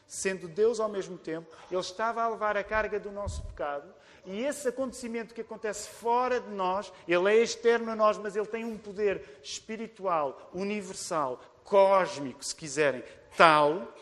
sendo 0.08 0.48
Deus 0.48 0.80
ao 0.80 0.90
mesmo 0.90 1.18
tempo, 1.18 1.48
ele 1.70 1.80
estava 1.80 2.24
a 2.24 2.28
levar 2.30 2.58
a 2.58 2.64
carga 2.64 3.00
do 3.00 3.12
nosso 3.12 3.44
pecado. 3.44 3.94
E 4.26 4.44
esse 4.44 4.68
acontecimento 4.68 5.34
que 5.34 5.42
acontece 5.42 5.88
fora 5.88 6.40
de 6.40 6.50
nós, 6.50 6.92
ele 7.08 7.30
é 7.30 7.44
externo 7.44 7.92
a 7.92 7.96
nós, 7.96 8.18
mas 8.18 8.36
ele 8.36 8.48
tem 8.48 8.66
um 8.66 8.78
poder 8.78 9.40
espiritual, 9.44 10.50
universal, 10.54 11.40
cósmico, 11.64 12.44
se 12.44 12.56
quiserem, 12.56 13.04
tal 13.38 13.94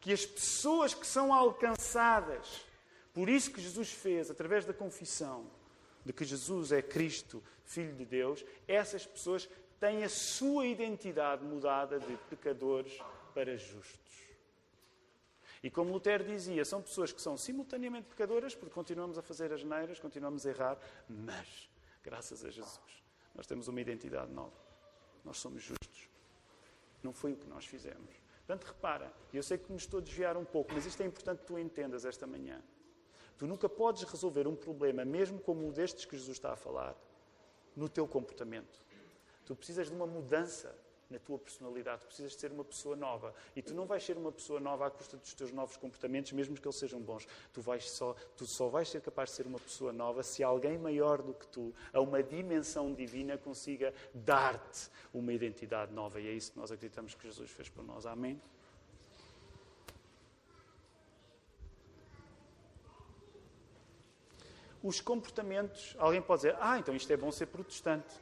que 0.00 0.12
as 0.12 0.26
pessoas 0.26 0.94
que 0.94 1.06
são 1.06 1.32
alcançadas 1.32 2.64
por 3.12 3.28
isso 3.28 3.50
que 3.50 3.60
Jesus 3.60 3.90
fez, 3.92 4.30
através 4.30 4.64
da 4.64 4.72
confissão 4.72 5.44
de 6.04 6.12
que 6.12 6.24
Jesus 6.24 6.72
é 6.72 6.80
Cristo, 6.80 7.42
Filho 7.64 7.94
de 7.94 8.04
Deus, 8.04 8.44
essas 8.66 9.06
pessoas 9.06 9.48
têm 9.78 10.02
a 10.02 10.08
sua 10.08 10.66
identidade 10.66 11.44
mudada 11.44 11.98
de 11.98 12.16
pecadores 12.28 12.98
para 13.34 13.56
justos. 13.56 14.01
E 15.62 15.70
como 15.70 15.92
Lutero 15.92 16.24
dizia, 16.24 16.64
são 16.64 16.82
pessoas 16.82 17.12
que 17.12 17.22
são 17.22 17.36
simultaneamente 17.36 18.08
pecadoras, 18.08 18.54
porque 18.54 18.74
continuamos 18.74 19.16
a 19.16 19.22
fazer 19.22 19.52
as 19.52 19.62
neiras, 19.62 20.00
continuamos 20.00 20.44
a 20.44 20.50
errar, 20.50 20.78
mas, 21.08 21.70
graças 22.02 22.44
a 22.44 22.50
Jesus, 22.50 23.04
nós 23.34 23.46
temos 23.46 23.68
uma 23.68 23.80
identidade 23.80 24.32
nova. 24.32 24.60
Nós 25.24 25.38
somos 25.38 25.62
justos. 25.62 26.08
Não 27.02 27.12
foi 27.12 27.32
o 27.32 27.36
que 27.36 27.46
nós 27.46 27.64
fizemos. 27.64 28.10
Portanto, 28.44 28.64
repara, 28.66 29.12
eu 29.32 29.42
sei 29.42 29.56
que 29.56 29.70
me 29.70 29.78
estou 29.78 30.00
a 30.00 30.02
desviar 30.02 30.36
um 30.36 30.44
pouco, 30.44 30.72
mas 30.74 30.84
isto 30.84 31.00
é 31.00 31.06
importante 31.06 31.40
que 31.40 31.46
tu 31.46 31.56
entendas 31.56 32.04
esta 32.04 32.26
manhã. 32.26 32.60
Tu 33.38 33.46
nunca 33.46 33.68
podes 33.68 34.02
resolver 34.02 34.48
um 34.48 34.56
problema, 34.56 35.04
mesmo 35.04 35.40
como 35.40 35.68
o 35.68 35.72
destes 35.72 36.04
que 36.04 36.16
Jesus 36.16 36.36
está 36.36 36.52
a 36.52 36.56
falar, 36.56 36.96
no 37.76 37.88
teu 37.88 38.06
comportamento. 38.06 38.84
Tu 39.44 39.54
precisas 39.54 39.88
de 39.88 39.94
uma 39.94 40.06
mudança 40.06 40.76
na 41.12 41.18
tua 41.18 41.38
personalidade, 41.38 42.02
tu 42.02 42.06
precisas 42.06 42.32
de 42.32 42.40
ser 42.40 42.50
uma 42.50 42.64
pessoa 42.64 42.96
nova. 42.96 43.34
E 43.54 43.62
tu 43.62 43.74
não 43.74 43.86
vais 43.86 44.02
ser 44.04 44.16
uma 44.16 44.32
pessoa 44.32 44.58
nova 44.58 44.86
à 44.86 44.90
custa 44.90 45.16
dos 45.16 45.34
teus 45.34 45.52
novos 45.52 45.76
comportamentos, 45.76 46.32
mesmo 46.32 46.56
que 46.56 46.66
eles 46.66 46.76
sejam 46.76 47.00
bons. 47.00 47.26
Tu, 47.52 47.60
vais 47.60 47.90
só, 47.90 48.14
tu 48.36 48.46
só 48.46 48.68
vais 48.68 48.88
ser 48.88 49.00
capaz 49.00 49.30
de 49.30 49.36
ser 49.36 49.46
uma 49.46 49.58
pessoa 49.58 49.92
nova 49.92 50.22
se 50.22 50.42
alguém 50.42 50.78
maior 50.78 51.22
do 51.22 51.34
que 51.34 51.46
tu, 51.46 51.74
a 51.92 52.00
uma 52.00 52.22
dimensão 52.22 52.92
divina, 52.92 53.36
consiga 53.36 53.94
dar-te 54.14 54.90
uma 55.12 55.32
identidade 55.32 55.92
nova. 55.92 56.20
E 56.20 56.26
é 56.26 56.32
isso 56.32 56.52
que 56.52 56.58
nós 56.58 56.72
acreditamos 56.72 57.14
que 57.14 57.22
Jesus 57.26 57.50
fez 57.50 57.68
por 57.68 57.84
nós. 57.84 58.06
Amém? 58.06 58.40
os 64.82 65.00
comportamentos. 65.00 65.94
Alguém 65.98 66.20
pode 66.20 66.42
dizer, 66.42 66.56
ah, 66.60 66.78
então 66.78 66.94
isto 66.94 67.10
é 67.12 67.16
bom 67.16 67.30
ser 67.30 67.46
protestante. 67.46 68.14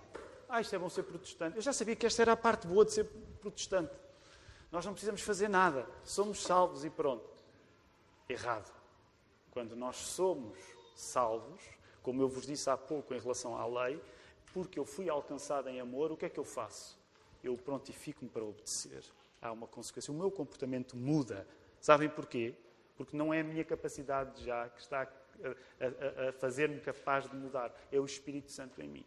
Ah, 0.53 0.61
isto 0.61 0.75
é 0.75 0.79
bom 0.81 0.89
ser 0.89 1.05
protestante. 1.05 1.55
Eu 1.55 1.63
já 1.63 1.73
sabia 1.73 1.95
que 1.95 2.05
esta 2.05 2.23
era 2.23 2.33
a 2.33 2.37
parte 2.37 2.67
boa 2.67 2.85
de 2.85 2.93
ser 2.93 3.05
protestante. 3.41 3.95
Nós 4.73 4.85
não 4.85 4.93
precisamos 4.93 5.21
fazer 5.23 5.47
nada. 5.49 5.87
Somos 6.03 6.43
salvos 6.43 6.85
e 6.85 6.91
pronto. 6.91 7.31
Errado. 8.29 8.69
Quando 9.53 9.77
nós 9.77 9.97
somos 9.97 10.59
salvos, 10.97 11.63
como 12.03 12.21
eu 12.21 12.29
vos 12.29 12.47
disse 12.47 12.69
há 12.69 12.77
pouco 12.77 13.15
em 13.15 13.21
relação 13.21 13.57
à 13.57 13.65
lei, 13.65 14.03
porque 14.53 14.77
eu 14.77 14.85
fui 14.85 15.09
alcançado 15.09 15.69
em 15.69 15.79
amor, 15.79 16.11
o 16.11 16.17
que 16.17 16.27
é 16.27 16.29
que 16.29 16.41
eu 16.41 16.45
faço? 16.45 16.99
Eu 17.45 17.57
prontifico-me 17.57 18.29
para 18.29 18.43
obedecer. 18.43 19.05
Há 19.41 19.53
uma 19.53 19.69
consequência. 19.69 20.13
O 20.13 20.17
meu 20.17 20.33
comportamento 20.33 20.97
muda. 20.97 21.47
Sabem 21.81 22.09
porquê? 22.09 22.57
Porque 22.97 23.17
não 23.17 23.33
é 23.33 23.41
a 23.41 23.45
minha 23.45 23.65
capacidade 23.65 24.45
já 24.45 24.69
que 24.69 24.81
está 24.81 25.03
a, 25.03 26.27
a, 26.27 26.29
a 26.29 26.33
fazer-me 26.33 26.81
capaz 26.81 27.31
de 27.31 27.37
mudar. 27.37 27.73
É 27.93 28.01
o 28.01 28.05
Espírito 28.05 28.51
Santo 28.51 28.83
em 28.83 28.89
mim. 28.89 29.07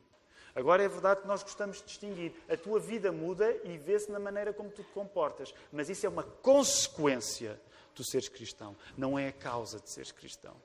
Agora 0.56 0.84
é 0.84 0.88
verdade 0.88 1.22
que 1.22 1.28
nós 1.28 1.42
gostamos 1.42 1.78
de 1.78 1.86
distinguir. 1.86 2.34
A 2.48 2.56
tua 2.56 2.80
vida 2.80 3.12
muda 3.12 3.52
e 3.64 3.78
vê-se 3.78 4.12
na 4.12 4.20
maneira 4.20 4.54
como 4.54 4.70
tu 4.70 4.84
te 4.84 4.92
comportas. 4.92 5.54
Mas 5.72 5.90
isso 5.90 6.06
é 6.06 6.10
uma 6.10 6.24
consequência 6.24 7.60
de 7.96 8.04
seres 8.04 8.30
cristão. 8.30 8.76
Não 8.98 9.18
é 9.18 9.30
a 9.30 9.34
causa 9.34 9.80
de 9.80 9.90
seres 9.90 10.12
cristão. 10.12 10.56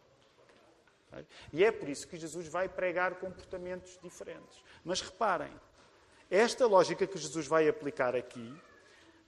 E 1.53 1.65
é 1.65 1.73
por 1.73 1.89
isso 1.89 2.07
que 2.07 2.19
Jesus 2.19 2.49
vai 2.49 2.69
pregar 2.69 3.15
comportamentos 3.15 3.99
diferentes. 4.03 4.63
Mas 4.85 5.01
reparem, 5.01 5.53
esta 6.31 6.67
lógica 6.67 7.07
que 7.07 7.17
Jesus 7.17 7.47
vai 7.47 7.67
aplicar 7.67 8.15
aqui 8.15 8.55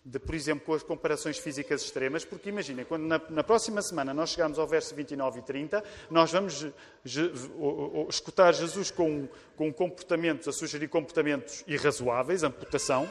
de, 0.04 0.18
por 0.18 0.34
exemplo, 0.34 0.64
com 0.64 0.74
as 0.74 0.82
comparações 0.82 1.38
físicas 1.38 1.82
extremas, 1.82 2.24
porque 2.24 2.48
imaginem, 2.48 2.84
quando 2.84 3.02
na, 3.02 3.20
na, 3.28 3.44
próxima 3.44 3.82
semana 3.82 4.14
nós 4.14 4.30
chegarmos 4.30 4.58
ao 4.58 4.66
verso 4.66 4.94
29 4.94 5.40
e 5.40 5.42
30, 5.42 5.84
nós 6.10 6.32
vamos 6.32 6.66
je, 7.04 7.32
escutar 8.08 8.52
Jesus 8.54 8.90
com, 8.90 9.28
com 9.56 9.72
comportamentos, 9.72 10.48
a 10.48 10.52
sugerir 10.52 10.88
comportamentos 10.88 11.62
irrazoáveis, 11.66 12.42
amputação, 12.42 13.08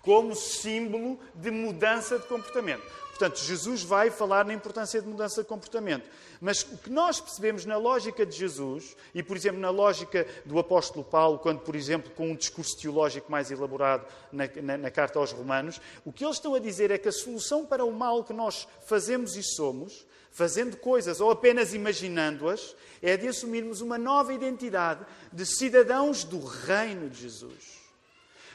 como 0.00 0.34
símbolo 0.34 1.18
de 1.34 1.50
mudança 1.50 2.18
de 2.18 2.26
comportamento. 2.26 2.84
Portanto, 3.16 3.38
Jesus 3.38 3.82
vai 3.82 4.10
falar 4.10 4.44
na 4.44 4.52
importância 4.52 5.00
de 5.00 5.08
mudança 5.08 5.42
de 5.42 5.48
comportamento. 5.48 6.06
Mas 6.38 6.62
o 6.62 6.76
que 6.76 6.90
nós 6.90 7.18
percebemos 7.18 7.64
na 7.64 7.78
lógica 7.78 8.26
de 8.26 8.36
Jesus, 8.36 8.94
e 9.14 9.22
por 9.22 9.38
exemplo 9.38 9.58
na 9.58 9.70
lógica 9.70 10.26
do 10.44 10.58
apóstolo 10.58 11.02
Paulo, 11.02 11.38
quando, 11.38 11.60
por 11.60 11.74
exemplo, 11.74 12.10
com 12.10 12.28
um 12.28 12.36
discurso 12.36 12.76
teológico 12.76 13.32
mais 13.32 13.50
elaborado 13.50 14.06
na, 14.30 14.44
na, 14.62 14.76
na 14.76 14.90
carta 14.90 15.18
aos 15.18 15.32
Romanos, 15.32 15.80
o 16.04 16.12
que 16.12 16.26
eles 16.26 16.36
estão 16.36 16.54
a 16.54 16.58
dizer 16.58 16.90
é 16.90 16.98
que 16.98 17.08
a 17.08 17.12
solução 17.12 17.64
para 17.64 17.86
o 17.86 17.90
mal 17.90 18.22
que 18.22 18.34
nós 18.34 18.68
fazemos 18.84 19.34
e 19.34 19.42
somos, 19.42 20.06
fazendo 20.30 20.76
coisas 20.76 21.18
ou 21.18 21.30
apenas 21.30 21.72
imaginando-as, 21.72 22.76
é 23.00 23.16
de 23.16 23.28
assumirmos 23.28 23.80
uma 23.80 23.96
nova 23.96 24.34
identidade 24.34 25.06
de 25.32 25.46
cidadãos 25.46 26.22
do 26.22 26.44
reino 26.44 27.08
de 27.08 27.22
Jesus. 27.22 27.80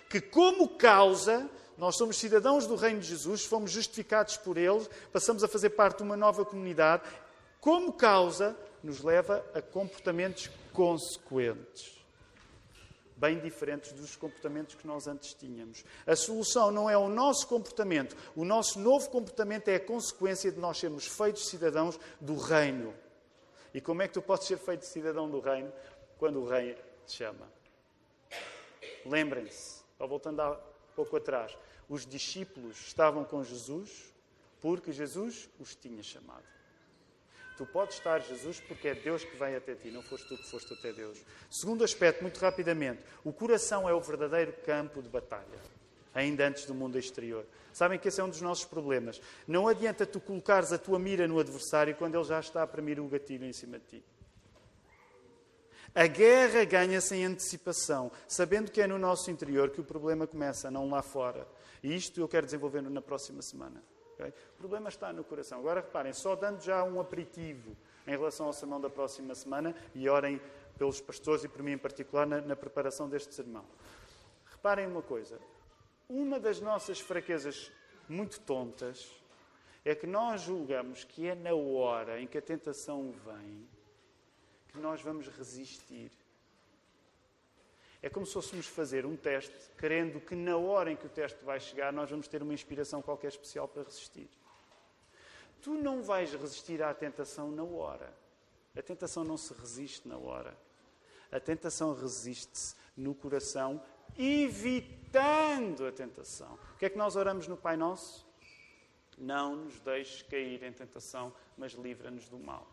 Que, 0.07 0.21
como 0.21 0.67
causa, 0.67 1.49
nós 1.81 1.95
somos 1.95 2.17
cidadãos 2.17 2.67
do 2.67 2.75
reino 2.75 2.99
de 2.99 3.07
Jesus, 3.07 3.43
fomos 3.43 3.71
justificados 3.71 4.37
por 4.37 4.55
ele, 4.55 4.87
passamos 5.11 5.43
a 5.43 5.47
fazer 5.47 5.71
parte 5.71 5.97
de 5.97 6.03
uma 6.03 6.15
nova 6.15 6.45
comunidade. 6.45 7.09
Como 7.59 7.91
causa, 7.91 8.55
nos 8.83 9.01
leva 9.01 9.43
a 9.51 9.63
comportamentos 9.63 10.47
consequentes. 10.71 11.99
Bem 13.17 13.39
diferentes 13.39 13.93
dos 13.93 14.15
comportamentos 14.15 14.75
que 14.75 14.85
nós 14.85 15.07
antes 15.07 15.33
tínhamos. 15.33 15.83
A 16.05 16.15
solução 16.15 16.69
não 16.69 16.87
é 16.87 16.95
o 16.95 17.09
nosso 17.09 17.47
comportamento. 17.47 18.15
O 18.35 18.45
nosso 18.45 18.79
novo 18.79 19.09
comportamento 19.09 19.67
é 19.69 19.77
a 19.77 19.79
consequência 19.79 20.51
de 20.51 20.59
nós 20.59 20.77
sermos 20.77 21.07
feitos 21.07 21.47
cidadãos 21.47 21.99
do 22.19 22.37
reino. 22.37 22.93
E 23.73 23.81
como 23.81 24.03
é 24.03 24.07
que 24.07 24.13
tu 24.13 24.21
podes 24.21 24.45
ser 24.45 24.59
feito 24.59 24.85
cidadão 24.85 25.27
do 25.27 25.39
reino 25.39 25.73
quando 26.19 26.41
o 26.41 26.47
rei 26.47 26.77
te 27.07 27.13
chama? 27.13 27.51
Lembrem-se, 29.03 29.81
voltando 29.97 30.41
há 30.41 30.59
pouco 30.95 31.17
atrás, 31.17 31.57
os 31.91 32.05
discípulos 32.05 32.77
estavam 32.87 33.25
com 33.25 33.43
Jesus 33.43 34.13
porque 34.61 34.93
Jesus 34.93 35.49
os 35.59 35.75
tinha 35.75 36.01
chamado. 36.01 36.45
Tu 37.57 37.65
podes 37.65 37.97
estar, 37.97 38.19
Jesus, 38.19 38.61
porque 38.61 38.87
é 38.87 38.95
Deus 38.95 39.25
que 39.25 39.35
vem 39.35 39.55
até 39.57 39.75
ti, 39.75 39.91
não 39.91 40.01
foste 40.01 40.25
tu 40.29 40.37
que 40.37 40.49
foste 40.49 40.73
até 40.73 40.93
Deus. 40.93 41.21
Segundo 41.49 41.83
aspecto, 41.83 42.21
muito 42.21 42.39
rapidamente, 42.39 43.01
o 43.25 43.33
coração 43.33 43.89
é 43.89 43.93
o 43.93 43.99
verdadeiro 43.99 44.53
campo 44.65 45.01
de 45.01 45.09
batalha, 45.09 45.59
ainda 46.15 46.47
antes 46.47 46.65
do 46.65 46.73
mundo 46.73 46.97
exterior. 46.97 47.45
Sabem 47.73 47.99
que 47.99 48.07
esse 48.07 48.21
é 48.21 48.23
um 48.23 48.29
dos 48.29 48.41
nossos 48.41 48.63
problemas. 48.63 49.21
Não 49.45 49.67
adianta 49.67 50.05
tu 50.05 50.21
colocares 50.21 50.71
a 50.71 50.77
tua 50.77 50.97
mira 50.97 51.27
no 51.27 51.39
adversário 51.39 51.93
quando 51.95 52.15
ele 52.15 52.23
já 52.23 52.39
está 52.39 52.63
a 52.63 52.67
premir 52.67 53.01
o 53.01 53.07
gatilho 53.09 53.45
em 53.45 53.53
cima 53.53 53.77
de 53.77 53.85
ti. 53.85 54.03
A 55.93 56.07
guerra 56.07 56.63
ganha-se 56.63 57.13
em 57.15 57.25
antecipação, 57.25 58.13
sabendo 58.29 58.71
que 58.71 58.81
é 58.81 58.87
no 58.87 58.97
nosso 58.97 59.29
interior 59.29 59.71
que 59.71 59.81
o 59.81 59.83
problema 59.83 60.25
começa, 60.25 60.71
não 60.71 60.89
lá 60.89 61.01
fora. 61.01 61.45
E 61.83 61.95
isto 61.95 62.19
eu 62.19 62.27
quero 62.27 62.45
desenvolver 62.45 62.81
na 62.81 63.01
próxima 63.01 63.41
semana. 63.41 63.83
Okay? 64.13 64.29
O 64.55 64.57
problema 64.57 64.89
está 64.89 65.11
no 65.11 65.23
coração. 65.23 65.59
Agora 65.59 65.81
reparem, 65.81 66.13
só 66.13 66.35
dando 66.35 66.61
já 66.61 66.83
um 66.83 66.99
aperitivo 66.99 67.75
em 68.05 68.11
relação 68.11 68.47
ao 68.47 68.53
sermão 68.53 68.79
da 68.79 68.89
próxima 68.89 69.33
semana 69.35 69.75
e 69.95 70.07
orem 70.07 70.39
pelos 70.77 71.01
pastores 71.01 71.43
e 71.43 71.47
por 71.47 71.61
mim 71.63 71.71
em 71.71 71.77
particular 71.77 72.25
na, 72.25 72.41
na 72.41 72.55
preparação 72.55 73.09
deste 73.09 73.33
sermão. 73.33 73.65
Reparem 74.51 74.87
uma 74.87 75.01
coisa. 75.01 75.39
Uma 76.07 76.39
das 76.39 76.59
nossas 76.59 76.99
fraquezas 76.99 77.71
muito 78.07 78.39
tontas 78.41 79.09
é 79.83 79.95
que 79.95 80.05
nós 80.05 80.41
julgamos 80.41 81.03
que 81.03 81.27
é 81.27 81.33
na 81.33 81.53
hora 81.53 82.19
em 82.19 82.27
que 82.27 82.37
a 82.37 82.41
tentação 82.41 83.13
vem 83.25 83.67
que 84.67 84.77
nós 84.77 85.01
vamos 85.01 85.27
resistir. 85.27 86.11
É 88.01 88.09
como 88.09 88.25
se 88.25 88.33
fôssemos 88.33 88.65
fazer 88.65 89.05
um 89.05 89.15
teste, 89.15 89.53
querendo 89.77 90.19
que 90.19 90.35
na 90.35 90.57
hora 90.57 90.91
em 90.91 90.95
que 90.95 91.05
o 91.05 91.09
teste 91.09 91.43
vai 91.45 91.59
chegar, 91.59 91.93
nós 91.93 92.09
vamos 92.09 92.27
ter 92.27 92.41
uma 92.41 92.53
inspiração 92.53 93.01
qualquer 93.01 93.27
especial 93.27 93.67
para 93.67 93.83
resistir. 93.83 94.27
Tu 95.61 95.75
não 95.75 96.01
vais 96.01 96.33
resistir 96.33 96.81
à 96.81 96.91
tentação 96.93 97.51
na 97.51 97.63
hora. 97.63 98.11
A 98.75 98.81
tentação 98.81 99.23
não 99.23 99.37
se 99.37 99.53
resiste 99.53 100.07
na 100.07 100.17
hora. 100.17 100.57
A 101.31 101.39
tentação 101.39 101.93
resiste-se 101.93 102.75
no 102.97 103.13
coração, 103.13 103.81
evitando 104.17 105.85
a 105.85 105.91
tentação. 105.91 106.57
O 106.73 106.77
que 106.77 106.85
é 106.85 106.89
que 106.89 106.97
nós 106.97 107.15
oramos 107.15 107.47
no 107.47 107.55
Pai 107.55 107.77
Nosso? 107.77 108.25
Não 109.17 109.55
nos 109.55 109.79
deixes 109.79 110.23
cair 110.23 110.63
em 110.63 110.73
tentação, 110.73 111.31
mas 111.55 111.73
livra-nos 111.73 112.27
do 112.27 112.39
mal. 112.39 112.67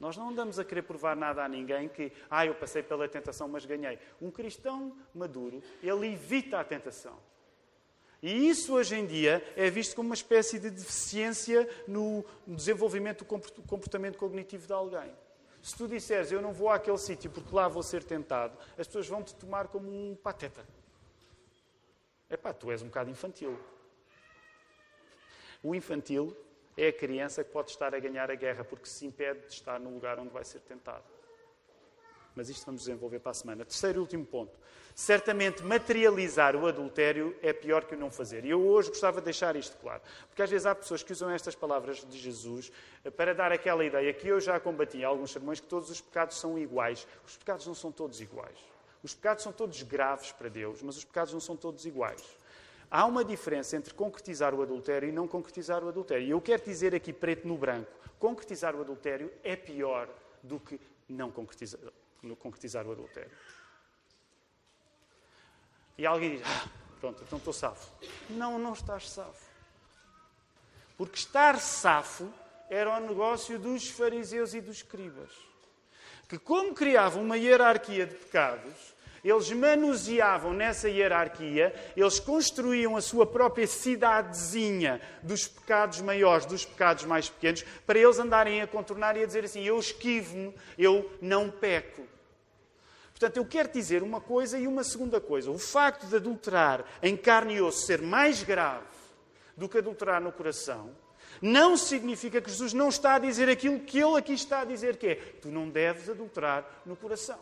Nós 0.00 0.16
não 0.16 0.30
andamos 0.30 0.58
a 0.58 0.64
querer 0.64 0.82
provar 0.82 1.14
nada 1.14 1.44
a 1.44 1.48
ninguém 1.48 1.86
que, 1.86 2.10
ah, 2.30 2.46
eu 2.46 2.54
passei 2.54 2.82
pela 2.82 3.06
tentação, 3.06 3.46
mas 3.46 3.66
ganhei. 3.66 3.98
Um 4.20 4.30
cristão 4.30 4.96
maduro, 5.14 5.62
ele 5.82 6.14
evita 6.14 6.58
a 6.58 6.64
tentação. 6.64 7.18
E 8.22 8.48
isso 8.48 8.74
hoje 8.74 8.96
em 8.96 9.06
dia 9.06 9.44
é 9.56 9.68
visto 9.70 9.94
como 9.94 10.08
uma 10.08 10.14
espécie 10.14 10.58
de 10.58 10.70
deficiência 10.70 11.68
no 11.86 12.24
desenvolvimento 12.46 13.24
do 13.24 13.62
comportamento 13.62 14.18
cognitivo 14.18 14.66
de 14.66 14.72
alguém. 14.72 15.12
Se 15.62 15.76
tu 15.76 15.86
disseres 15.86 16.32
eu 16.32 16.40
não 16.40 16.52
vou 16.52 16.70
àquele 16.70 16.98
sítio 16.98 17.30
porque 17.30 17.54
lá 17.54 17.68
vou 17.68 17.82
ser 17.82 18.02
tentado, 18.02 18.56
as 18.78 18.86
pessoas 18.86 19.06
vão 19.06 19.22
te 19.22 19.34
tomar 19.34 19.68
como 19.68 19.90
um 19.90 20.14
pateta. 20.14 20.66
Epá, 22.30 22.54
tu 22.54 22.70
és 22.70 22.82
um 22.82 22.86
bocado 22.86 23.10
infantil. 23.10 23.58
O 25.62 25.74
infantil 25.74 26.34
é 26.82 26.88
a 26.88 26.92
criança 26.92 27.44
que 27.44 27.50
pode 27.50 27.70
estar 27.70 27.94
a 27.94 27.98
ganhar 27.98 28.30
a 28.30 28.34
guerra 28.34 28.64
porque 28.64 28.86
se 28.86 29.04
impede 29.04 29.40
de 29.40 29.52
estar 29.52 29.78
no 29.78 29.90
lugar 29.90 30.18
onde 30.18 30.30
vai 30.30 30.44
ser 30.44 30.60
tentado. 30.60 31.04
Mas 32.34 32.48
isto 32.48 32.64
vamos 32.64 32.82
desenvolver 32.82 33.18
para 33.18 33.32
a 33.32 33.34
semana. 33.34 33.64
Terceiro 33.64 33.98
e 33.98 34.00
último 34.00 34.24
ponto. 34.24 34.58
Certamente 34.94 35.62
materializar 35.62 36.56
o 36.56 36.66
adultério 36.66 37.36
é 37.42 37.52
pior 37.52 37.84
que 37.84 37.94
o 37.94 37.98
não 37.98 38.10
fazer. 38.10 38.44
E 38.44 38.50
eu 38.50 38.66
hoje 38.66 38.88
gostava 38.88 39.20
de 39.20 39.26
deixar 39.26 39.56
isto 39.56 39.76
claro. 39.76 40.00
Porque 40.28 40.42
às 40.42 40.48
vezes 40.48 40.64
há 40.64 40.74
pessoas 40.74 41.02
que 41.02 41.12
usam 41.12 41.28
estas 41.28 41.54
palavras 41.54 42.04
de 42.08 42.16
Jesus 42.16 42.72
eh, 43.04 43.10
para 43.10 43.34
dar 43.34 43.52
aquela 43.52 43.84
ideia 43.84 44.12
que 44.14 44.28
eu 44.28 44.40
já 44.40 44.58
combati 44.58 44.98
em 44.98 45.04
alguns 45.04 45.32
sermões 45.32 45.60
que 45.60 45.66
todos 45.66 45.90
os 45.90 46.00
pecados 46.00 46.38
são 46.38 46.58
iguais. 46.58 47.06
Os 47.26 47.36
pecados 47.36 47.66
não 47.66 47.74
são 47.74 47.92
todos 47.92 48.20
iguais. 48.20 48.58
Os 49.02 49.14
pecados 49.14 49.42
são 49.42 49.52
todos 49.52 49.82
graves 49.82 50.32
para 50.32 50.48
Deus, 50.48 50.82
mas 50.82 50.96
os 50.96 51.04
pecados 51.04 51.32
não 51.32 51.40
são 51.40 51.56
todos 51.56 51.84
iguais. 51.84 52.22
Há 52.90 53.06
uma 53.06 53.24
diferença 53.24 53.76
entre 53.76 53.94
concretizar 53.94 54.52
o 54.52 54.62
adultério 54.62 55.08
e 55.08 55.12
não 55.12 55.28
concretizar 55.28 55.84
o 55.84 55.88
adultério. 55.88 56.26
E 56.26 56.30
eu 56.30 56.40
quero 56.40 56.64
dizer 56.64 56.94
aqui, 56.94 57.12
preto 57.12 57.46
no 57.46 57.56
branco, 57.56 57.90
concretizar 58.18 58.74
o 58.74 58.80
adultério 58.80 59.32
é 59.44 59.54
pior 59.54 60.08
do 60.42 60.58
que 60.58 60.80
não 61.08 61.30
concretizar, 61.30 61.80
concretizar 62.38 62.86
o 62.86 62.92
adultério. 62.92 63.30
E 65.96 66.04
alguém 66.04 66.38
diz, 66.38 66.46
ah, 66.46 66.68
pronto, 66.98 67.22
então 67.22 67.38
estou 67.38 67.52
safo. 67.52 67.92
Não, 68.30 68.58
não 68.58 68.72
estás 68.72 69.08
safo. 69.08 69.50
Porque 70.96 71.16
estar 71.16 71.60
safo 71.60 72.32
era 72.68 72.96
o 72.96 73.00
negócio 73.00 73.58
dos 73.58 73.88
fariseus 73.88 74.52
e 74.52 74.60
dos 74.60 74.78
escribas. 74.78 75.30
Que, 76.28 76.38
como 76.38 76.74
criavam 76.74 77.22
uma 77.22 77.36
hierarquia 77.36 78.06
de 78.06 78.14
pecados, 78.14 78.94
eles 79.24 79.50
manuseavam 79.50 80.52
nessa 80.52 80.88
hierarquia, 80.88 81.74
eles 81.96 82.18
construíam 82.18 82.96
a 82.96 83.00
sua 83.00 83.26
própria 83.26 83.66
cidadezinha 83.66 85.00
dos 85.22 85.46
pecados 85.46 86.00
maiores, 86.00 86.46
dos 86.46 86.64
pecados 86.64 87.04
mais 87.04 87.28
pequenos, 87.28 87.64
para 87.86 87.98
eles 87.98 88.18
andarem 88.18 88.62
a 88.62 88.66
contornar 88.66 89.16
e 89.16 89.22
a 89.22 89.26
dizer 89.26 89.44
assim: 89.44 89.62
Eu 89.62 89.78
esquivo-me, 89.78 90.54
eu 90.78 91.10
não 91.20 91.50
peco. 91.50 92.02
Portanto, 93.10 93.36
eu 93.36 93.44
quero 93.44 93.70
dizer 93.70 94.02
uma 94.02 94.20
coisa 94.20 94.58
e 94.58 94.66
uma 94.66 94.82
segunda 94.82 95.20
coisa. 95.20 95.50
O 95.50 95.58
facto 95.58 96.06
de 96.06 96.16
adulterar 96.16 96.84
em 97.02 97.14
carne 97.16 97.56
e 97.56 97.60
osso 97.60 97.84
ser 97.84 98.00
mais 98.00 98.42
grave 98.42 98.86
do 99.54 99.68
que 99.68 99.76
adulterar 99.76 100.22
no 100.22 100.32
coração, 100.32 100.90
não 101.42 101.76
significa 101.76 102.40
que 102.40 102.48
Jesus 102.50 102.72
não 102.72 102.88
está 102.88 103.16
a 103.16 103.18
dizer 103.18 103.48
aquilo 103.50 103.80
que 103.80 103.98
ele 103.98 104.16
aqui 104.16 104.32
está 104.32 104.60
a 104.60 104.64
dizer, 104.64 104.96
que 104.96 105.06
é: 105.06 105.14
tu 105.14 105.48
não 105.48 105.68
deves 105.68 106.08
adulterar 106.08 106.82
no 106.86 106.96
coração. 106.96 107.38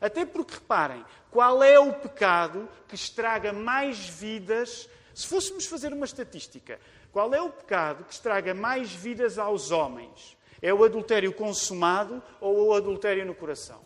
Até 0.00 0.24
porque, 0.24 0.54
reparem, 0.54 1.04
qual 1.30 1.62
é 1.62 1.78
o 1.78 1.92
pecado 1.92 2.68
que 2.88 2.94
estraga 2.94 3.52
mais 3.52 4.08
vidas? 4.08 4.88
Se 5.14 5.26
fôssemos 5.26 5.66
fazer 5.66 5.92
uma 5.92 6.04
estatística, 6.04 6.78
qual 7.12 7.32
é 7.34 7.40
o 7.40 7.50
pecado 7.50 8.04
que 8.04 8.12
estraga 8.12 8.52
mais 8.52 8.92
vidas 8.92 9.38
aos 9.38 9.70
homens? 9.70 10.36
É 10.60 10.72
o 10.72 10.84
adultério 10.84 11.32
consumado 11.32 12.22
ou 12.40 12.68
o 12.68 12.74
adultério 12.74 13.24
no 13.24 13.34
coração? 13.34 13.84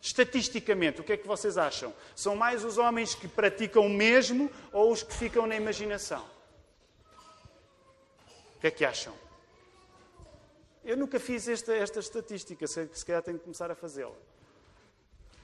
Estatisticamente, 0.00 1.00
o 1.00 1.04
que 1.04 1.14
é 1.14 1.16
que 1.16 1.26
vocês 1.26 1.56
acham? 1.56 1.94
São 2.14 2.36
mais 2.36 2.62
os 2.62 2.76
homens 2.76 3.14
que 3.14 3.26
praticam 3.26 3.86
o 3.86 3.88
mesmo 3.88 4.50
ou 4.70 4.92
os 4.92 5.02
que 5.02 5.14
ficam 5.14 5.46
na 5.46 5.56
imaginação? 5.56 6.22
O 8.56 8.60
que 8.60 8.66
é 8.66 8.70
que 8.70 8.84
acham? 8.84 9.14
Eu 10.84 10.96
nunca 10.98 11.18
fiz 11.18 11.48
esta, 11.48 11.74
esta 11.74 12.00
estatística, 12.00 12.66
se 12.66 13.04
calhar 13.06 13.22
tenho 13.22 13.38
que 13.38 13.44
começar 13.44 13.70
a 13.70 13.74
fazê-la. 13.74 14.14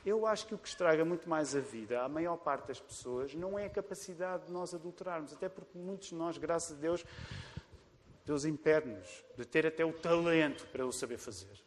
Eu 0.05 0.27
acho 0.27 0.47
que 0.47 0.55
o 0.55 0.59
que 0.59 0.69
estraga 0.69 1.05
muito 1.05 1.29
mais 1.29 1.55
a 1.55 1.61
vida, 1.61 2.03
à 2.03 2.09
maior 2.09 2.37
parte 2.37 2.69
das 2.69 2.81
pessoas, 2.81 3.35
não 3.35 3.59
é 3.59 3.67
a 3.67 3.71
capacidade 3.71 4.47
de 4.47 4.53
nós 4.53 4.73
adulterarmos. 4.73 5.33
Até 5.33 5.49
porque 5.49 5.77
muitos 5.77 6.09
de 6.09 6.15
nós, 6.15 6.39
graças 6.39 6.77
a 6.77 6.81
Deus, 6.81 7.05
Deus 8.25 8.45
impede-nos 8.45 9.25
de 9.37 9.45
ter 9.45 9.67
até 9.67 9.85
o 9.85 9.93
talento 9.93 10.67
para 10.69 10.87
o 10.87 10.93
saber 10.93 11.19
fazer. 11.19 11.61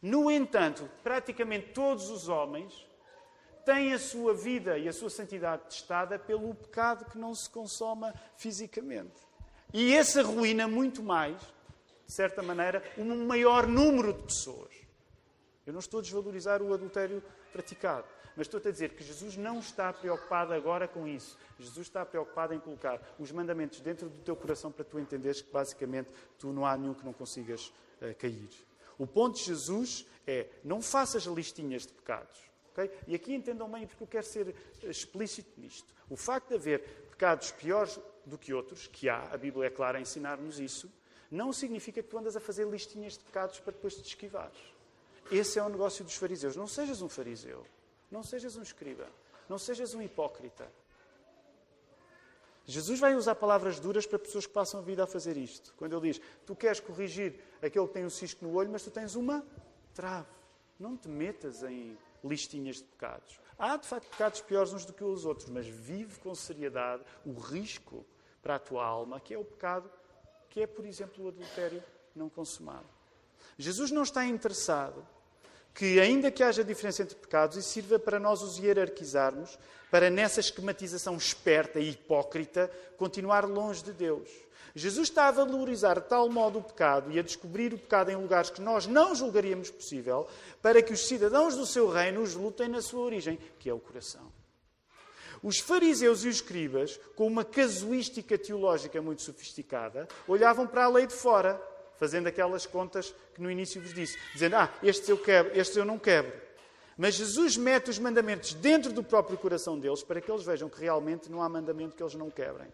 No 0.00 0.30
entanto, 0.30 0.88
praticamente 1.02 1.72
todos 1.72 2.10
os 2.10 2.28
homens 2.28 2.86
têm 3.66 3.92
a 3.92 3.98
sua 3.98 4.32
vida 4.32 4.78
e 4.78 4.88
a 4.88 4.92
sua 4.92 5.10
santidade 5.10 5.64
testada 5.64 6.18
pelo 6.18 6.54
pecado 6.54 7.04
que 7.10 7.18
não 7.18 7.34
se 7.34 7.50
consoma 7.50 8.14
fisicamente. 8.36 9.26
E 9.74 9.92
esse 9.92 10.20
arruína 10.20 10.68
muito 10.68 11.02
mais, 11.02 11.38
de 12.06 12.14
certa 12.14 12.42
maneira, 12.42 12.82
um 12.96 13.26
maior 13.26 13.66
número 13.66 14.12
de 14.12 14.22
pessoas. 14.22 14.85
Eu 15.66 15.72
não 15.72 15.80
estou 15.80 15.98
a 15.98 16.02
desvalorizar 16.02 16.62
o 16.62 16.72
adultério 16.72 17.22
praticado, 17.52 18.06
mas 18.36 18.46
estou 18.46 18.60
a 18.64 18.70
dizer 18.70 18.90
que 18.90 19.02
Jesus 19.02 19.36
não 19.36 19.58
está 19.58 19.92
preocupado 19.92 20.52
agora 20.52 20.86
com 20.86 21.08
isso. 21.08 21.36
Jesus 21.58 21.88
está 21.88 22.06
preocupado 22.06 22.54
em 22.54 22.60
colocar 22.60 23.00
os 23.18 23.32
mandamentos 23.32 23.80
dentro 23.80 24.08
do 24.08 24.20
teu 24.20 24.36
coração 24.36 24.70
para 24.70 24.84
tu 24.84 24.98
entenderes 24.98 25.42
que 25.42 25.50
basicamente 25.50 26.08
tu 26.38 26.52
não 26.52 26.64
há 26.64 26.76
nenhum 26.76 26.94
que 26.94 27.04
não 27.04 27.12
consigas 27.12 27.72
uh, 28.00 28.14
cair. 28.16 28.48
O 28.98 29.06
ponto 29.06 29.36
de 29.36 29.44
Jesus 29.44 30.06
é 30.26 30.46
não 30.62 30.80
faças 30.80 31.24
listinhas 31.24 31.86
de 31.86 31.92
pecados. 31.92 32.38
Okay? 32.72 32.90
E 33.06 33.14
aqui 33.14 33.34
entendam 33.34 33.70
bem, 33.70 33.86
porque 33.86 34.02
eu 34.02 34.06
quero 34.06 34.26
ser 34.26 34.48
eh, 34.82 34.90
explícito 34.90 35.58
nisto. 35.58 35.92
O 36.08 36.16
facto 36.16 36.48
de 36.48 36.54
haver 36.54 36.80
pecados 37.10 37.50
piores 37.50 37.98
do 38.24 38.36
que 38.36 38.52
outros, 38.52 38.86
que 38.86 39.08
há, 39.08 39.30
a 39.32 39.36
Bíblia 39.36 39.66
é 39.66 39.70
clara 39.70 39.98
a 39.98 40.00
ensinar-nos 40.00 40.60
isso, 40.60 40.90
não 41.30 41.52
significa 41.52 42.02
que 42.02 42.08
tu 42.08 42.18
andas 42.18 42.36
a 42.36 42.40
fazer 42.40 42.66
listinhas 42.66 43.14
de 43.14 43.24
pecados 43.24 43.58
para 43.60 43.72
depois 43.72 43.94
te 43.94 44.06
esquivares. 44.06 44.75
Esse 45.30 45.58
é 45.58 45.62
o 45.62 45.68
negócio 45.68 46.04
dos 46.04 46.14
fariseus. 46.14 46.56
Não 46.56 46.66
sejas 46.66 47.02
um 47.02 47.08
fariseu. 47.08 47.64
Não 48.10 48.22
sejas 48.22 48.56
um 48.56 48.62
escriba. 48.62 49.08
Não 49.48 49.58
sejas 49.58 49.94
um 49.94 50.02
hipócrita. 50.02 50.70
Jesus 52.64 52.98
vai 52.98 53.14
usar 53.14 53.36
palavras 53.36 53.78
duras 53.78 54.06
para 54.06 54.18
pessoas 54.18 54.44
que 54.44 54.52
passam 54.52 54.80
a 54.80 54.82
vida 54.82 55.04
a 55.04 55.06
fazer 55.06 55.36
isto. 55.36 55.72
Quando 55.76 55.96
ele 55.96 56.12
diz: 56.12 56.20
Tu 56.44 56.54
queres 56.56 56.80
corrigir 56.80 57.40
aquele 57.62 57.86
que 57.86 57.92
tem 57.92 58.04
um 58.04 58.10
cisco 58.10 58.44
no 58.44 58.54
olho, 58.54 58.70
mas 58.70 58.82
tu 58.82 58.90
tens 58.90 59.14
uma 59.14 59.46
trave. 59.94 60.28
Não 60.78 60.96
te 60.96 61.08
metas 61.08 61.62
em 61.62 61.96
listinhas 62.24 62.76
de 62.76 62.84
pecados. 62.84 63.40
Há, 63.58 63.76
de 63.76 63.86
facto, 63.86 64.10
pecados 64.10 64.40
piores 64.40 64.72
uns 64.72 64.84
do 64.84 64.92
que 64.92 65.04
os 65.04 65.24
outros, 65.24 65.48
mas 65.48 65.66
vive 65.66 66.18
com 66.18 66.34
seriedade 66.34 67.04
o 67.24 67.32
risco 67.32 68.04
para 68.42 68.56
a 68.56 68.58
tua 68.58 68.84
alma, 68.84 69.20
que 69.20 69.32
é 69.32 69.38
o 69.38 69.44
pecado, 69.44 69.90
que 70.50 70.60
é, 70.60 70.66
por 70.66 70.84
exemplo, 70.84 71.24
o 71.24 71.28
adultério 71.28 71.82
não 72.14 72.28
consumado. 72.28 72.86
Jesus 73.56 73.90
não 73.90 74.02
está 74.02 74.26
interessado 74.26 75.06
que, 75.76 76.00
ainda 76.00 76.30
que 76.30 76.42
haja 76.42 76.64
diferença 76.64 77.02
entre 77.02 77.14
pecados, 77.14 77.58
isso 77.58 77.68
sirva 77.68 77.98
para 77.98 78.18
nós 78.18 78.40
os 78.40 78.58
hierarquizarmos, 78.58 79.58
para 79.90 80.08
nessa 80.08 80.40
esquematização 80.40 81.16
esperta 81.16 81.78
e 81.78 81.90
hipócrita 81.90 82.70
continuar 82.96 83.44
longe 83.44 83.84
de 83.84 83.92
Deus. 83.92 84.28
Jesus 84.74 85.08
está 85.08 85.28
a 85.28 85.30
valorizar 85.30 86.00
de 86.00 86.08
tal 86.08 86.30
modo 86.30 86.58
o 86.58 86.62
pecado 86.62 87.12
e 87.12 87.18
a 87.18 87.22
descobrir 87.22 87.74
o 87.74 87.78
pecado 87.78 88.10
em 88.10 88.16
lugares 88.16 88.48
que 88.48 88.60
nós 88.60 88.86
não 88.86 89.14
julgaríamos 89.14 89.70
possível, 89.70 90.26
para 90.62 90.80
que 90.80 90.94
os 90.94 91.06
cidadãos 91.06 91.54
do 91.54 91.66
seu 91.66 91.90
reino 91.90 92.22
os 92.22 92.34
lutem 92.34 92.68
na 92.68 92.80
sua 92.80 93.00
origem, 93.00 93.38
que 93.58 93.68
é 93.68 93.74
o 93.74 93.78
coração. 93.78 94.32
Os 95.42 95.58
fariseus 95.58 96.24
e 96.24 96.28
os 96.28 96.36
escribas, 96.36 96.98
com 97.14 97.26
uma 97.26 97.44
casuística 97.44 98.38
teológica 98.38 99.00
muito 99.02 99.20
sofisticada, 99.20 100.08
olhavam 100.26 100.66
para 100.66 100.84
a 100.84 100.88
lei 100.88 101.06
de 101.06 101.14
fora 101.14 101.60
fazendo 101.98 102.26
aquelas 102.26 102.66
contas 102.66 103.14
que 103.34 103.42
no 103.42 103.50
início 103.50 103.80
vos 103.80 103.92
disse, 103.92 104.18
dizendo: 104.32 104.56
Ah, 104.56 104.72
estes 104.82 105.08
eu 105.08 105.18
quebro, 105.18 105.58
estes 105.58 105.76
eu 105.76 105.84
não 105.84 105.98
quebro. 105.98 106.32
Mas 106.96 107.14
Jesus 107.14 107.56
mete 107.56 107.90
os 107.90 107.98
mandamentos 107.98 108.54
dentro 108.54 108.90
do 108.90 109.04
próprio 109.04 109.36
coração 109.36 109.78
deles 109.78 110.02
para 110.02 110.20
que 110.20 110.30
eles 110.30 110.44
vejam 110.44 110.68
que 110.68 110.80
realmente 110.80 111.30
não 111.30 111.42
há 111.42 111.48
mandamento 111.48 111.94
que 111.94 112.02
eles 112.02 112.14
não 112.14 112.30
quebrem. 112.30 112.68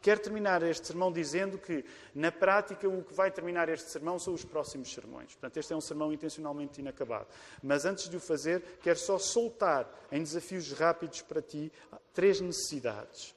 Quero 0.00 0.20
terminar 0.20 0.62
este 0.62 0.86
sermão 0.86 1.12
dizendo 1.12 1.58
que, 1.58 1.84
na 2.14 2.30
prática, 2.30 2.88
o 2.88 3.02
que 3.02 3.12
vai 3.12 3.30
terminar 3.30 3.68
este 3.68 3.90
sermão 3.90 4.18
são 4.18 4.32
os 4.32 4.44
próximos 4.44 4.92
sermões. 4.92 5.32
Portanto, 5.32 5.56
este 5.56 5.72
é 5.72 5.76
um 5.76 5.80
sermão 5.80 6.12
intencionalmente 6.12 6.80
inacabado. 6.80 7.26
Mas 7.62 7.84
antes 7.84 8.08
de 8.08 8.16
o 8.16 8.20
fazer, 8.20 8.62
quero 8.80 8.98
só 8.98 9.18
soltar 9.18 9.88
em 10.12 10.22
desafios 10.22 10.72
rápidos 10.72 11.22
para 11.22 11.42
ti 11.42 11.72
três 12.12 12.40
necessidades. 12.40 13.34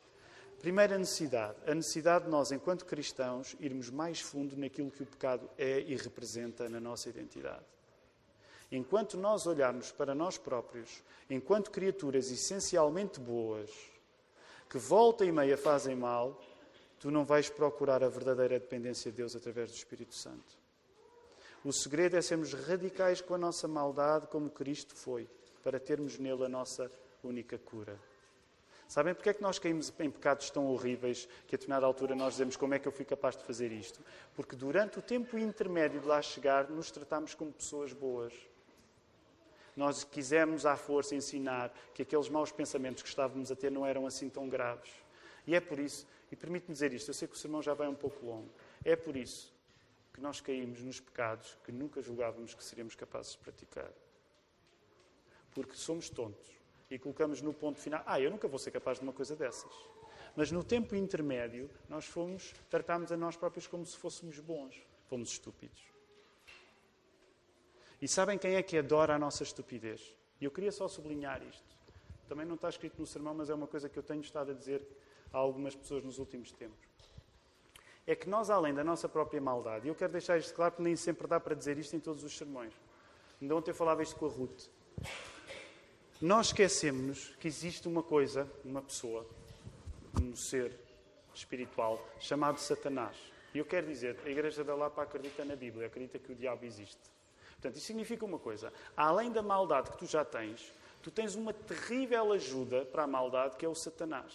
Primeira 0.62 0.96
necessidade, 0.96 1.58
a 1.66 1.74
necessidade 1.74 2.26
de 2.26 2.30
nós, 2.30 2.52
enquanto 2.52 2.86
cristãos, 2.86 3.56
irmos 3.60 3.90
mais 3.90 4.22
fundo 4.22 4.56
naquilo 4.56 4.92
que 4.92 5.02
o 5.02 5.08
pecado 5.08 5.50
é 5.58 5.80
e 5.80 5.96
representa 5.96 6.70
na 6.70 6.80
nossa 6.80 7.10
identidade. 7.10 7.66
Enquanto 8.72 9.18
nós 9.18 9.48
olharmos 9.48 9.92
para 9.92 10.14
nós 10.14 10.38
próprios, 10.38 11.04
enquanto 11.28 11.72
criaturas 11.72 12.30
essencialmente 12.30 13.20
boas, 13.20 13.72
que 14.70 14.78
volta 14.78 15.26
e 15.26 15.32
meia 15.32 15.58
fazem 15.58 15.96
mal, 15.96 16.40
tu 17.00 17.10
não 17.10 17.26
vais 17.26 17.50
procurar 17.50 18.04
a 18.04 18.08
verdadeira 18.08 18.60
dependência 18.60 19.10
de 19.10 19.18
Deus 19.18 19.36
através 19.36 19.72
do 19.72 19.76
Espírito 19.78 20.14
Santo. 20.14 20.60
O 21.66 21.74
segredo 21.74 22.18
é 22.18 22.22
sermos 22.22 22.54
radicais 22.54 23.20
com 23.20 23.34
a 23.34 23.38
nossa 23.40 23.68
maldade, 23.68 24.28
como 24.28 24.48
Cristo 24.48 24.96
foi, 24.96 25.28
para 25.64 25.80
termos 25.80 26.20
nele 26.20 26.46
a 26.46 26.50
nossa 26.50 26.92
única 27.24 27.58
cura. 27.58 28.11
Sabem 28.92 29.14
porque 29.14 29.30
é 29.30 29.34
que 29.34 29.42
nós 29.42 29.58
caímos 29.58 29.90
em 30.02 30.12
pecados 30.12 30.50
tão 30.50 30.68
horríveis 30.68 31.26
que 31.48 31.56
a 31.56 31.58
determinada 31.58 31.86
altura 31.86 32.14
nós 32.14 32.34
dizemos 32.34 32.58
como 32.58 32.74
é 32.74 32.80
que 32.80 32.86
eu 32.86 32.92
fui 32.92 33.06
capaz 33.06 33.38
de 33.38 33.44
fazer 33.46 33.72
isto? 33.72 34.02
Porque 34.36 34.54
durante 34.54 35.00
o 35.00 35.02
tempo 35.02 35.38
intermédio 35.38 36.02
de 36.02 36.08
lá 36.08 36.22
chegar, 36.22 36.70
nos 36.70 36.92
tratamos 36.92 37.34
como 37.34 37.54
pessoas 37.54 37.94
boas. 37.94 38.34
Nós 39.78 40.04
quisemos 40.04 40.66
à 40.66 40.76
força 40.76 41.16
ensinar 41.16 41.74
que 41.94 42.02
aqueles 42.02 42.28
maus 42.28 42.52
pensamentos 42.52 43.02
que 43.02 43.08
estávamos 43.08 43.50
a 43.50 43.56
ter 43.56 43.72
não 43.72 43.86
eram 43.86 44.06
assim 44.06 44.28
tão 44.28 44.50
graves. 44.50 44.92
E 45.48 45.56
é 45.56 45.62
por 45.62 45.80
isso, 45.80 46.06
e 46.30 46.36
permite-me 46.36 46.74
dizer 46.74 46.92
isto, 46.92 47.12
eu 47.12 47.14
sei 47.14 47.30
que 47.30 47.36
o 47.36 47.38
sermão 47.38 47.62
já 47.62 47.74
vai 47.74 47.88
um 47.88 47.96
pouco 47.96 48.26
longo, 48.26 48.50
é 48.84 48.98
por 48.98 49.16
isso 49.16 49.54
que 50.14 50.20
nós 50.20 50.42
caímos 50.42 50.82
nos 50.82 51.00
pecados 51.00 51.58
que 51.64 51.72
nunca 51.72 52.02
julgávamos 52.02 52.54
que 52.54 52.62
seríamos 52.62 52.94
capazes 52.94 53.32
de 53.32 53.38
praticar. 53.38 53.90
Porque 55.56 55.78
somos 55.78 56.10
tontos 56.10 56.61
e 56.92 57.00
colocamos 57.00 57.42
no 57.42 57.54
ponto 57.54 57.80
final: 57.80 58.04
ah, 58.06 58.20
eu 58.20 58.30
nunca 58.30 58.48
vou 58.48 58.60
ser 58.60 58.72
capaz 58.72 58.98
de 59.00 59.04
uma 59.04 59.14
coisa 59.14 59.36
dessas. 59.36 59.72
Mas 60.36 60.52
no 60.52 60.64
tempo 60.64 60.96
intermédio, 60.96 61.70
nós 61.90 62.06
fomos, 62.06 62.54
tratámos 62.70 63.12
a 63.12 63.18
nós 63.18 63.36
próprios 63.36 63.66
como 63.66 63.86
se 63.86 63.98
fôssemos 63.98 64.40
bons. 64.40 64.82
Fomos 65.10 65.30
estúpidos. 65.32 65.82
E 68.02 68.08
sabem 68.08 68.38
quem 68.38 68.56
é 68.56 68.64
que 68.64 68.78
adora 68.78 69.16
a 69.16 69.20
nossa 69.20 69.44
estupidez? 69.44 70.16
E 70.40 70.46
eu 70.46 70.52
queria 70.52 70.72
só 70.72 70.88
sublinhar 70.88 71.42
isto. 71.44 71.78
Também 72.28 72.46
não 72.46 72.56
está 72.56 72.70
escrito 72.70 73.00
no 73.00 73.06
sermão, 73.06 73.34
mas 73.34 73.50
é 73.50 73.54
uma 73.54 73.68
coisa 73.68 73.90
que 73.90 74.00
eu 74.00 74.04
tenho 74.04 74.22
estado 74.22 74.52
a 74.52 74.54
dizer 74.54 74.82
a 75.34 75.38
algumas 75.38 75.76
pessoas 75.76 76.04
nos 76.04 76.18
últimos 76.18 76.52
tempos. 76.52 76.90
É 78.08 78.16
que 78.16 78.28
nós, 78.28 78.50
além 78.50 78.74
da 78.74 78.84
nossa 78.84 79.08
própria 79.08 79.40
maldade, 79.40 79.86
e 79.86 79.90
eu 79.90 79.96
quero 79.96 80.14
deixar 80.14 80.38
isto 80.38 80.54
claro 80.54 80.72
porque 80.72 80.84
nem 80.84 80.96
sempre 80.96 81.28
dá 81.28 81.40
para 81.40 81.54
dizer 81.54 81.78
isto 81.78 81.96
em 81.96 82.00
todos 82.00 82.24
os 82.24 82.36
sermões. 82.36 82.74
Ainda 83.42 83.56
ontem 83.56 83.72
eu 83.72 83.76
falava 83.76 84.02
isto 84.02 84.16
com 84.16 84.26
a 84.26 84.30
Ruth. 84.30 84.68
Nós 86.22 86.48
esquecemos 86.48 87.36
que 87.40 87.48
existe 87.48 87.88
uma 87.88 88.04
coisa, 88.04 88.48
uma 88.64 88.80
pessoa, 88.80 89.26
um 90.22 90.36
ser 90.36 90.78
espiritual 91.34 92.00
chamado 92.20 92.60
Satanás. 92.60 93.18
E 93.56 93.58
eu 93.58 93.66
quero 93.66 93.88
dizer, 93.88 94.20
a 94.24 94.30
Igreja 94.30 94.64
da 94.64 94.76
Lapa 94.76 95.02
acredita 95.02 95.44
na 95.44 95.56
Bíblia, 95.56 95.88
acredita 95.88 96.20
que 96.20 96.32
o 96.32 96.36
diabo 96.36 96.64
existe. 96.64 97.00
Portanto, 97.54 97.78
isso 97.78 97.88
significa 97.88 98.24
uma 98.24 98.38
coisa. 98.38 98.72
Além 98.96 99.32
da 99.32 99.42
maldade 99.42 99.90
que 99.90 99.98
tu 99.98 100.06
já 100.06 100.24
tens, 100.24 100.72
tu 101.02 101.10
tens 101.10 101.34
uma 101.34 101.54
terrível 101.54 102.32
ajuda 102.34 102.86
para 102.86 103.02
a 103.02 103.08
maldade 103.08 103.58
que 103.58 103.66
é 103.66 103.70
o 103.70 103.74
Satanás. 103.74 104.32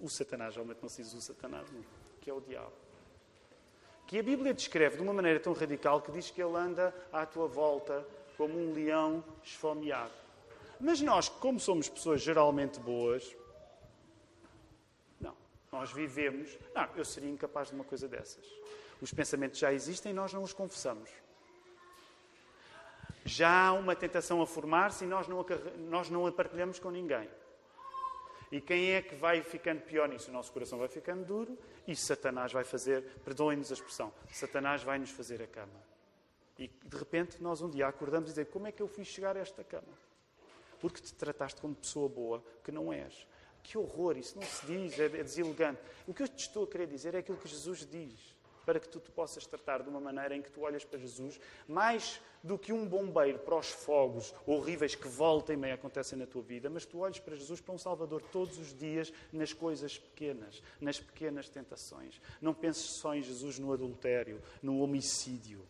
O 0.00 0.08
Satanás, 0.08 0.54
realmente 0.54 0.80
não 0.80 0.88
se 0.88 1.02
diz 1.02 1.12
o 1.12 1.20
Satanás, 1.20 1.70
não, 1.70 1.84
que 2.22 2.30
é 2.30 2.32
o 2.32 2.40
diabo. 2.40 2.72
Que 4.06 4.18
a 4.18 4.22
Bíblia 4.22 4.54
descreve 4.54 4.96
de 4.96 5.02
uma 5.02 5.12
maneira 5.12 5.38
tão 5.38 5.52
radical 5.52 6.00
que 6.00 6.10
diz 6.10 6.30
que 6.30 6.42
ele 6.42 6.56
anda 6.56 6.94
à 7.12 7.26
tua 7.26 7.46
volta 7.46 8.06
como 8.38 8.58
um 8.58 8.72
leão 8.72 9.22
esfomeado. 9.42 10.23
Mas 10.84 11.00
nós, 11.00 11.30
como 11.30 11.58
somos 11.58 11.88
pessoas 11.88 12.20
geralmente 12.20 12.78
boas, 12.78 13.34
não, 15.18 15.34
nós 15.72 15.90
vivemos. 15.90 16.58
Não, 16.74 16.86
eu 16.94 17.06
seria 17.06 17.30
incapaz 17.30 17.68
de 17.68 17.74
uma 17.74 17.84
coisa 17.84 18.06
dessas. 18.06 18.44
Os 19.00 19.10
pensamentos 19.10 19.58
já 19.58 19.72
existem 19.72 20.12
e 20.12 20.14
nós 20.14 20.34
não 20.34 20.42
os 20.42 20.52
confessamos. 20.52 21.08
Já 23.24 23.68
há 23.68 23.72
uma 23.72 23.96
tentação 23.96 24.42
a 24.42 24.46
formar-se 24.46 25.04
e 25.04 25.06
nós 25.06 25.26
não, 25.26 25.40
a, 25.40 25.44
nós 25.88 26.10
não 26.10 26.26
a 26.26 26.32
partilhamos 26.32 26.78
com 26.78 26.90
ninguém. 26.90 27.30
E 28.52 28.60
quem 28.60 28.92
é 28.92 29.00
que 29.00 29.14
vai 29.14 29.42
ficando 29.42 29.80
pior 29.80 30.06
nisso? 30.06 30.28
O 30.28 30.34
nosso 30.34 30.52
coração 30.52 30.78
vai 30.78 30.88
ficando 30.88 31.24
duro 31.24 31.58
e 31.88 31.96
Satanás 31.96 32.52
vai 32.52 32.62
fazer, 32.62 33.02
perdoem-nos 33.24 33.70
a 33.70 33.74
expressão, 33.74 34.12
Satanás 34.30 34.82
vai 34.82 34.98
nos 34.98 35.10
fazer 35.10 35.40
a 35.40 35.46
cama. 35.46 35.82
E 36.58 36.68
de 36.68 36.96
repente 36.98 37.42
nós 37.42 37.62
um 37.62 37.70
dia 37.70 37.88
acordamos 37.88 38.28
e 38.28 38.32
dizemos: 38.32 38.52
Como 38.52 38.66
é 38.66 38.72
que 38.72 38.82
eu 38.82 38.86
fui 38.86 39.02
chegar 39.02 39.34
a 39.34 39.40
esta 39.40 39.64
cama? 39.64 40.04
Porque 40.84 41.00
te 41.00 41.14
trataste 41.14 41.62
como 41.62 41.74
pessoa 41.74 42.10
boa 42.10 42.44
que 42.62 42.70
não 42.70 42.92
és. 42.92 43.26
Que 43.62 43.78
horror, 43.78 44.18
isso 44.18 44.36
não 44.36 44.42
se 44.42 44.66
diz, 44.66 44.98
é, 44.98 45.06
é 45.06 45.24
deselegante. 45.24 45.80
O 46.06 46.12
que 46.12 46.22
eu 46.22 46.28
te 46.28 46.40
estou 46.40 46.64
a 46.64 46.66
querer 46.66 46.86
dizer 46.86 47.14
é 47.14 47.20
aquilo 47.20 47.38
que 47.38 47.48
Jesus 47.48 47.86
diz, 47.90 48.36
para 48.66 48.78
que 48.78 48.86
tu 48.90 49.00
te 49.00 49.10
possas 49.10 49.46
tratar 49.46 49.82
de 49.82 49.88
uma 49.88 49.98
maneira 49.98 50.36
em 50.36 50.42
que 50.42 50.50
tu 50.50 50.60
olhas 50.60 50.84
para 50.84 50.98
Jesus, 50.98 51.40
mais 51.66 52.20
do 52.42 52.58
que 52.58 52.70
um 52.70 52.86
bombeiro 52.86 53.38
para 53.38 53.56
os 53.56 53.70
fogos 53.70 54.34
horríveis 54.46 54.94
que 54.94 55.08
volta 55.08 55.54
e 55.54 55.56
meia 55.56 55.72
acontecem 55.72 56.18
na 56.18 56.26
tua 56.26 56.42
vida, 56.42 56.68
mas 56.68 56.84
tu 56.84 56.98
olhes 56.98 57.18
para 57.18 57.34
Jesus, 57.34 57.62
para 57.62 57.74
um 57.74 57.78
Salvador 57.78 58.20
todos 58.20 58.58
os 58.58 58.76
dias 58.76 59.10
nas 59.32 59.54
coisas 59.54 59.98
pequenas, 59.98 60.62
nas 60.78 61.00
pequenas 61.00 61.48
tentações. 61.48 62.20
Não 62.42 62.52
penses 62.52 62.84
só 62.98 63.14
em 63.14 63.22
Jesus 63.22 63.58
no 63.58 63.72
adultério, 63.72 64.42
no 64.62 64.80
homicídio. 64.80 65.66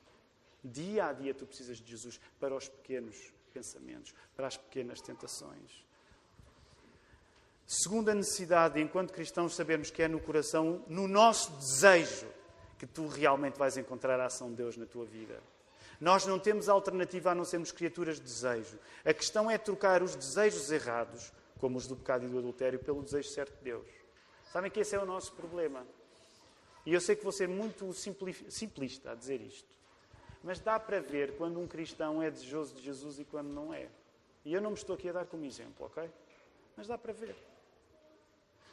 Dia 0.65 1.07
a 1.07 1.13
dia 1.13 1.33
tu 1.33 1.47
precisas 1.47 1.79
de 1.79 1.89
Jesus 1.89 2.21
para 2.41 2.57
os 2.57 2.69
pequenos 2.69 3.33
pensamentos, 3.55 4.13
para 4.37 4.49
as 4.49 4.57
pequenas 4.57 5.01
tentações. 5.01 5.85
Segunda 7.67 8.15
necessidade, 8.15 8.81
enquanto 8.81 9.13
cristãos, 9.13 9.55
sabermos 9.55 9.91
que 9.91 10.03
é 10.03 10.09
no 10.09 10.21
coração, 10.21 10.85
no 10.89 11.09
nosso 11.09 11.53
desejo, 11.53 12.27
que 12.79 12.87
tu 12.87 13.07
realmente 13.07 13.57
vais 13.57 13.77
encontrar 13.79 14.21
a 14.21 14.27
ação 14.27 14.51
de 14.51 14.57
Deus 14.57 14.77
na 14.77 14.85
tua 14.85 15.07
vida. 15.07 15.41
Nós 16.01 16.27
não 16.27 16.39
temos 16.39 16.69
alternativa 16.69 17.31
a 17.31 17.35
não 17.35 17.45
sermos 17.45 17.73
criaturas 17.73 18.17
de 18.17 18.25
desejo. 18.25 18.79
A 19.05 19.15
questão 19.15 19.51
é 19.51 19.57
trocar 19.57 20.03
os 20.03 20.15
desejos 20.15 20.71
errados, 20.71 21.33
como 21.59 21.79
os 21.79 21.87
do 21.87 21.97
pecado 21.97 22.27
e 22.27 22.29
do 22.29 22.39
adultério, 22.39 22.79
pelo 22.81 23.03
desejo 23.03 23.29
certo 23.31 23.57
de 23.59 23.65
Deus. 23.65 23.87
Sabem 24.53 24.71
que 24.71 24.81
esse 24.81 24.95
é 24.95 24.99
o 25.01 25.07
nosso 25.07 25.33
problema. 25.33 25.87
E 26.85 26.93
eu 26.93 27.01
sei 27.01 27.17
que 27.17 27.23
vou 27.23 27.33
ser 27.33 27.49
muito 27.49 27.91
simplista 27.95 29.13
a 29.13 29.15
dizer 29.15 29.41
isto. 29.41 29.69
Mas 30.45 30.61
dá 30.61 30.79
para 30.79 31.01
ver 31.01 31.39
quando 31.39 31.59
um 31.59 31.67
cristão 31.67 32.23
é 32.23 32.31
desejoso 32.31 32.75
de 32.75 32.83
Jesus 32.83 33.19
e 33.19 33.25
quando 33.25 33.49
não 33.49 33.73
é. 33.73 33.89
E 34.45 34.53
eu 34.53 34.61
não 34.61 34.71
me 34.71 34.77
estou 34.77 34.95
aqui 34.95 35.09
a 35.09 35.13
dar 35.13 35.25
como 35.25 35.47
exemplo, 35.47 35.87
ok? 35.87 36.11
Mas 36.77 36.87
dá 36.87 36.99
para 36.99 37.15
ver. 37.15 37.35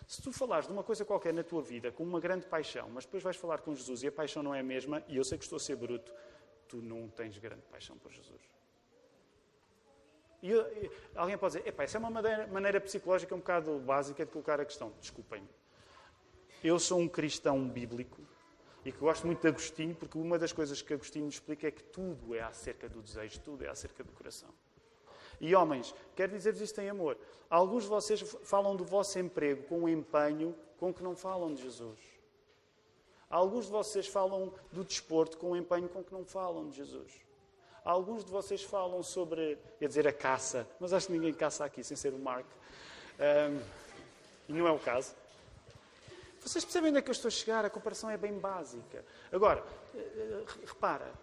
Se 0.05 0.21
tu 0.21 0.33
falares 0.33 0.67
de 0.67 0.73
uma 0.73 0.83
coisa 0.83 1.05
qualquer 1.05 1.33
na 1.33 1.43
tua 1.43 1.61
vida 1.61 1.89
com 1.89 2.03
uma 2.03 2.19
grande 2.19 2.45
paixão, 2.45 2.89
mas 2.89 3.05
depois 3.05 3.23
vais 3.23 3.37
falar 3.37 3.61
com 3.61 3.73
Jesus 3.73 4.03
e 4.03 4.07
a 4.07 4.11
paixão 4.11 4.43
não 4.43 4.53
é 4.53 4.59
a 4.59 4.63
mesma, 4.63 5.01
e 5.07 5.15
eu 5.15 5.23
sei 5.23 5.37
que 5.37 5.45
estou 5.45 5.55
a 5.55 5.59
ser 5.61 5.77
bruto, 5.77 6.13
tu 6.67 6.81
não 6.81 7.07
tens 7.07 7.37
grande 7.37 7.61
paixão 7.71 7.97
por 7.97 8.11
Jesus. 8.11 8.41
E, 10.43 10.49
eu, 10.49 10.65
alguém 11.15 11.37
pode 11.37 11.55
dizer, 11.55 11.69
epá, 11.69 11.83
essa 11.83 11.97
é 11.97 11.99
uma 11.99 12.09
maneira, 12.09 12.47
maneira 12.47 12.81
psicológica 12.81 13.33
um 13.33 13.37
bocado 13.37 13.79
básica 13.79 14.25
de 14.25 14.31
colocar 14.31 14.59
a 14.59 14.65
questão. 14.65 14.91
Desculpem-me. 14.99 15.47
Eu 16.61 16.77
sou 16.79 16.99
um 16.99 17.07
cristão 17.07 17.65
bíblico 17.65 18.21
e 18.83 18.91
que 18.91 18.97
gosto 18.97 19.25
muito 19.27 19.41
de 19.41 19.47
Agostinho, 19.47 19.95
porque 19.95 20.17
uma 20.17 20.39
das 20.39 20.51
coisas 20.51 20.81
que 20.81 20.93
Agostinho 20.93 21.27
explica 21.27 21.67
é 21.67 21.71
que 21.71 21.83
tudo 21.83 22.33
é 22.33 22.41
acerca 22.41 22.89
do 22.89 23.01
desejo, 23.01 23.39
tudo 23.41 23.63
é 23.63 23.69
acerca 23.69 24.03
do 24.03 24.11
coração. 24.11 24.49
E 25.39 25.55
homens, 25.55 25.93
quero 26.15 26.31
dizer-vos 26.33 26.61
isto 26.61 26.79
em 26.81 26.89
amor. 26.89 27.17
Alguns 27.49 27.83
de 27.83 27.89
vocês 27.89 28.21
falam 28.43 28.75
do 28.75 28.83
vosso 28.83 29.17
emprego 29.19 29.63
com 29.63 29.79
um 29.79 29.89
empenho 29.89 30.55
com 30.77 30.93
que 30.93 31.03
não 31.03 31.15
falam 31.15 31.53
de 31.53 31.61
Jesus. 31.63 31.99
Alguns 33.29 33.65
de 33.65 33.71
vocês 33.71 34.07
falam 34.07 34.53
do 34.71 34.83
desporto 34.83 35.37
com 35.37 35.51
um 35.51 35.55
empenho 35.55 35.87
com 35.89 36.03
que 36.03 36.11
não 36.11 36.25
falam 36.25 36.69
de 36.69 36.77
Jesus. 36.77 37.11
Alguns 37.83 38.23
de 38.23 38.31
vocês 38.31 38.63
falam 38.63 39.01
sobre, 39.01 39.57
ia 39.79 39.87
dizer, 39.87 40.07
a 40.07 40.13
caça, 40.13 40.67
mas 40.79 40.93
acho 40.93 41.07
que 41.07 41.13
ninguém 41.13 41.33
caça 41.33 41.65
aqui, 41.65 41.83
sem 41.83 41.97
ser 41.97 42.13
o 42.13 42.19
Mark. 42.19 42.45
Um, 43.19 43.61
e 44.49 44.53
não 44.53 44.67
é 44.67 44.71
o 44.71 44.77
caso. 44.77 45.15
Vocês 46.41 46.65
percebem 46.65 46.89
onde 46.89 46.99
é 46.99 47.01
que 47.01 47.09
eu 47.09 47.13
estou 47.13 47.27
a 47.27 47.31
chegar? 47.31 47.63
A 47.63 47.69
comparação 47.69 48.09
é 48.09 48.17
bem 48.17 48.37
básica. 48.37 49.05
Agora, 49.31 49.63
eh, 49.93 49.99
eh, 49.99 50.43
repara, 50.65 51.13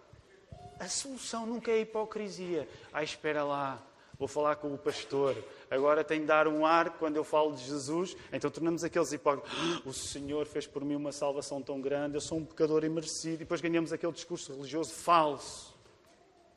a 0.79 0.87
solução 0.87 1.45
nunca 1.45 1.71
é 1.71 1.75
a 1.75 1.77
hipocrisia. 1.79 2.67
Ah, 2.93 3.03
espera 3.03 3.43
lá, 3.43 3.85
vou 4.17 4.29
falar 4.29 4.55
com 4.55 4.73
o 4.73 4.77
pastor. 4.77 5.35
Agora 5.69 6.05
tenho 6.05 6.21
de 6.21 6.27
dar 6.27 6.47
um 6.47 6.65
ar 6.65 6.97
quando 6.97 7.17
eu 7.17 7.25
falo 7.25 7.53
de 7.53 7.65
Jesus. 7.65 8.15
Então 8.31 8.49
tornamos 8.49 8.81
aqueles 8.85 9.11
hipócritas. 9.11 9.51
Ah, 9.53 9.81
o 9.85 9.91
Senhor 9.91 10.45
fez 10.45 10.65
por 10.65 10.85
mim 10.85 10.95
uma 10.95 11.11
salvação 11.11 11.61
tão 11.61 11.81
grande, 11.81 12.15
eu 12.15 12.21
sou 12.21 12.37
um 12.37 12.45
pecador 12.45 12.85
imerecido. 12.85 13.35
E 13.35 13.37
depois 13.39 13.59
ganhamos 13.59 13.91
aquele 13.91 14.13
discurso 14.13 14.53
religioso 14.53 14.93
falso. 14.93 15.77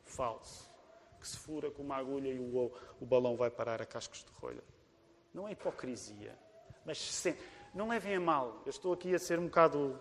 Falso. 0.05 0.71
Que 1.19 1.27
se 1.27 1.37
fura 1.37 1.69
com 1.69 1.83
uma 1.83 1.97
agulha 1.97 2.29
e 2.29 2.39
o, 2.39 2.71
o 3.01 3.05
balão 3.05 3.35
vai 3.35 3.49
parar 3.49 3.81
a 3.81 3.85
cascos 3.85 4.23
de 4.23 4.31
rolha. 4.39 4.63
Não 5.33 5.49
é 5.49 5.51
hipocrisia. 5.51 6.37
Mas 6.85 6.97
sempre 6.97 7.41
não 7.73 7.87
levem 7.89 8.15
a 8.15 8.19
mal, 8.19 8.61
eu 8.65 8.69
estou 8.69 8.93
aqui 8.93 9.15
a 9.15 9.19
ser 9.19 9.39
um 9.39 9.45
bocado 9.45 9.99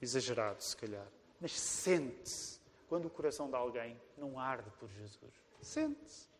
exagerado, 0.00 0.62
se 0.62 0.76
calhar. 0.76 1.06
Mas 1.40 1.58
sente-se 1.58 2.60
quando 2.88 3.06
o 3.06 3.10
coração 3.10 3.48
de 3.48 3.56
alguém 3.56 4.00
não 4.18 4.38
arde 4.38 4.70
por 4.78 4.88
Jesus. 4.90 5.32
Sente-se. 5.60 6.32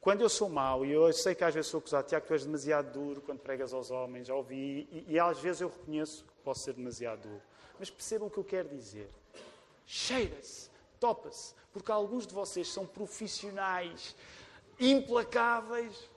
Quando 0.00 0.20
eu 0.20 0.28
sou 0.28 0.50
mau, 0.50 0.84
e 0.84 0.92
eu 0.92 1.10
sei 1.14 1.34
que 1.34 1.42
às 1.42 1.54
vezes 1.54 1.70
sou 1.70 1.78
acusado, 1.78 2.06
Tiago, 2.06 2.26
tu 2.26 2.34
és 2.34 2.44
demasiado 2.44 2.92
duro 2.92 3.22
quando 3.22 3.38
pregas 3.38 3.72
aos 3.72 3.90
homens, 3.90 4.26
já 4.26 4.34
ouvi, 4.34 4.86
e, 4.92 5.14
e 5.14 5.18
às 5.18 5.38
vezes 5.38 5.62
eu 5.62 5.68
reconheço 5.68 6.24
que 6.24 6.32
posso 6.44 6.60
ser 6.60 6.74
demasiado 6.74 7.22
duro. 7.22 7.42
Mas 7.78 7.88
percebam 7.88 8.28
o 8.28 8.30
que 8.30 8.36
eu 8.36 8.44
quero 8.44 8.68
dizer. 8.68 9.08
Cheira-se, 9.86 10.68
topa-se, 11.00 11.54
porque 11.72 11.90
alguns 11.90 12.26
de 12.26 12.34
vocês 12.34 12.68
são 12.68 12.86
profissionais 12.86 14.14
implacáveis 14.78 16.10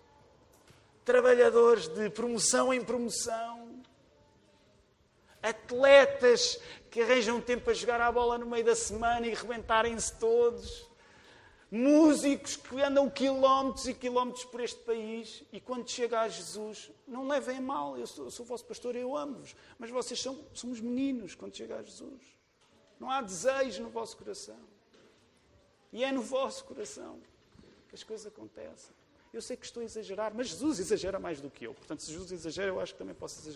trabalhadores 1.08 1.88
de 1.88 2.10
promoção 2.10 2.74
em 2.74 2.84
promoção, 2.84 3.82
atletas 5.42 6.60
que 6.92 7.02
arranjam 7.02 7.40
tempo 7.40 7.70
a 7.70 7.74
jogar 7.74 8.02
a 8.02 8.12
bola 8.12 8.38
no 8.38 8.46
meio 8.46 8.66
da 8.66 8.76
semana 8.76 9.26
e 9.26 9.34
rebentarem-se 9.34 10.14
todos, 10.16 10.86
músicos 11.72 12.58
que 12.58 12.82
andam 12.82 13.10
quilómetros 13.10 13.88
e 13.88 13.94
quilómetros 13.94 14.44
por 14.44 14.60
este 14.60 14.82
país 14.82 15.46
e 15.54 15.62
quando 15.62 15.90
chega 15.90 16.20
a 16.20 16.28
Jesus, 16.28 16.92
não 17.08 17.26
levem 17.26 17.62
mal, 17.62 17.98
eu 17.98 18.06
sou, 18.06 18.26
eu 18.26 18.32
sou 18.32 18.46
o 18.46 18.50
vosso 18.50 18.66
pastor, 18.66 18.94
eu 18.94 19.16
amo-vos, 19.16 19.56
mas 19.80 19.90
vocês 19.90 20.22
são, 20.22 20.38
somos 20.54 20.82
meninos 20.82 21.36
quando 21.36 21.56
chega 21.56 21.78
a 21.78 21.84
Jesus. 21.84 22.22
Não 23.00 23.10
há 23.10 23.22
desejo 23.22 23.82
no 23.82 23.90
vosso 23.90 24.18
coração. 24.18 24.60
E 25.94 26.04
é 26.04 26.12
no 26.12 26.22
vosso 26.22 26.66
coração 26.66 27.22
que 27.88 27.96
as 27.96 28.04
coisas 28.04 28.28
acontecem. 28.28 28.94
Eu 29.34 29.42
sei 29.42 29.58
que 29.58 29.66
estou 29.66 29.82
a 29.82 29.86
exagerar, 29.86 30.34
mas 30.34 30.48
Jesus 30.48 30.80
exagera 30.80 31.20
mais 31.20 31.42
do 31.42 31.50
que 31.50 31.66
eu. 31.66 31.74
Portanto, 31.74 32.02
se 32.02 32.12
Jesus 32.12 32.32
exagera, 32.32 32.70
eu 32.70 32.80
acho 32.80 32.94
que 32.94 33.00
também 33.00 33.14
posso 33.14 33.48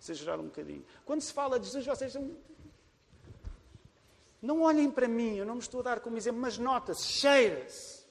exagerar 0.00 0.38
um 0.40 0.44
bocadinho. 0.44 0.84
Quando 1.04 1.20
se 1.20 1.32
fala 1.32 1.58
de 1.58 1.66
Jesus, 1.66 1.84
vocês 1.84 2.12
são 2.12 2.30
não 4.46 4.62
olhem 4.62 4.90
para 4.90 5.08
mim, 5.08 5.36
eu 5.36 5.44
não 5.44 5.54
me 5.54 5.60
estou 5.60 5.80
a 5.80 5.82
dar 5.82 6.00
como 6.00 6.16
exemplo, 6.16 6.40
mas 6.40 6.56
nota-se, 6.56 7.04
cheira-se. 7.04 8.04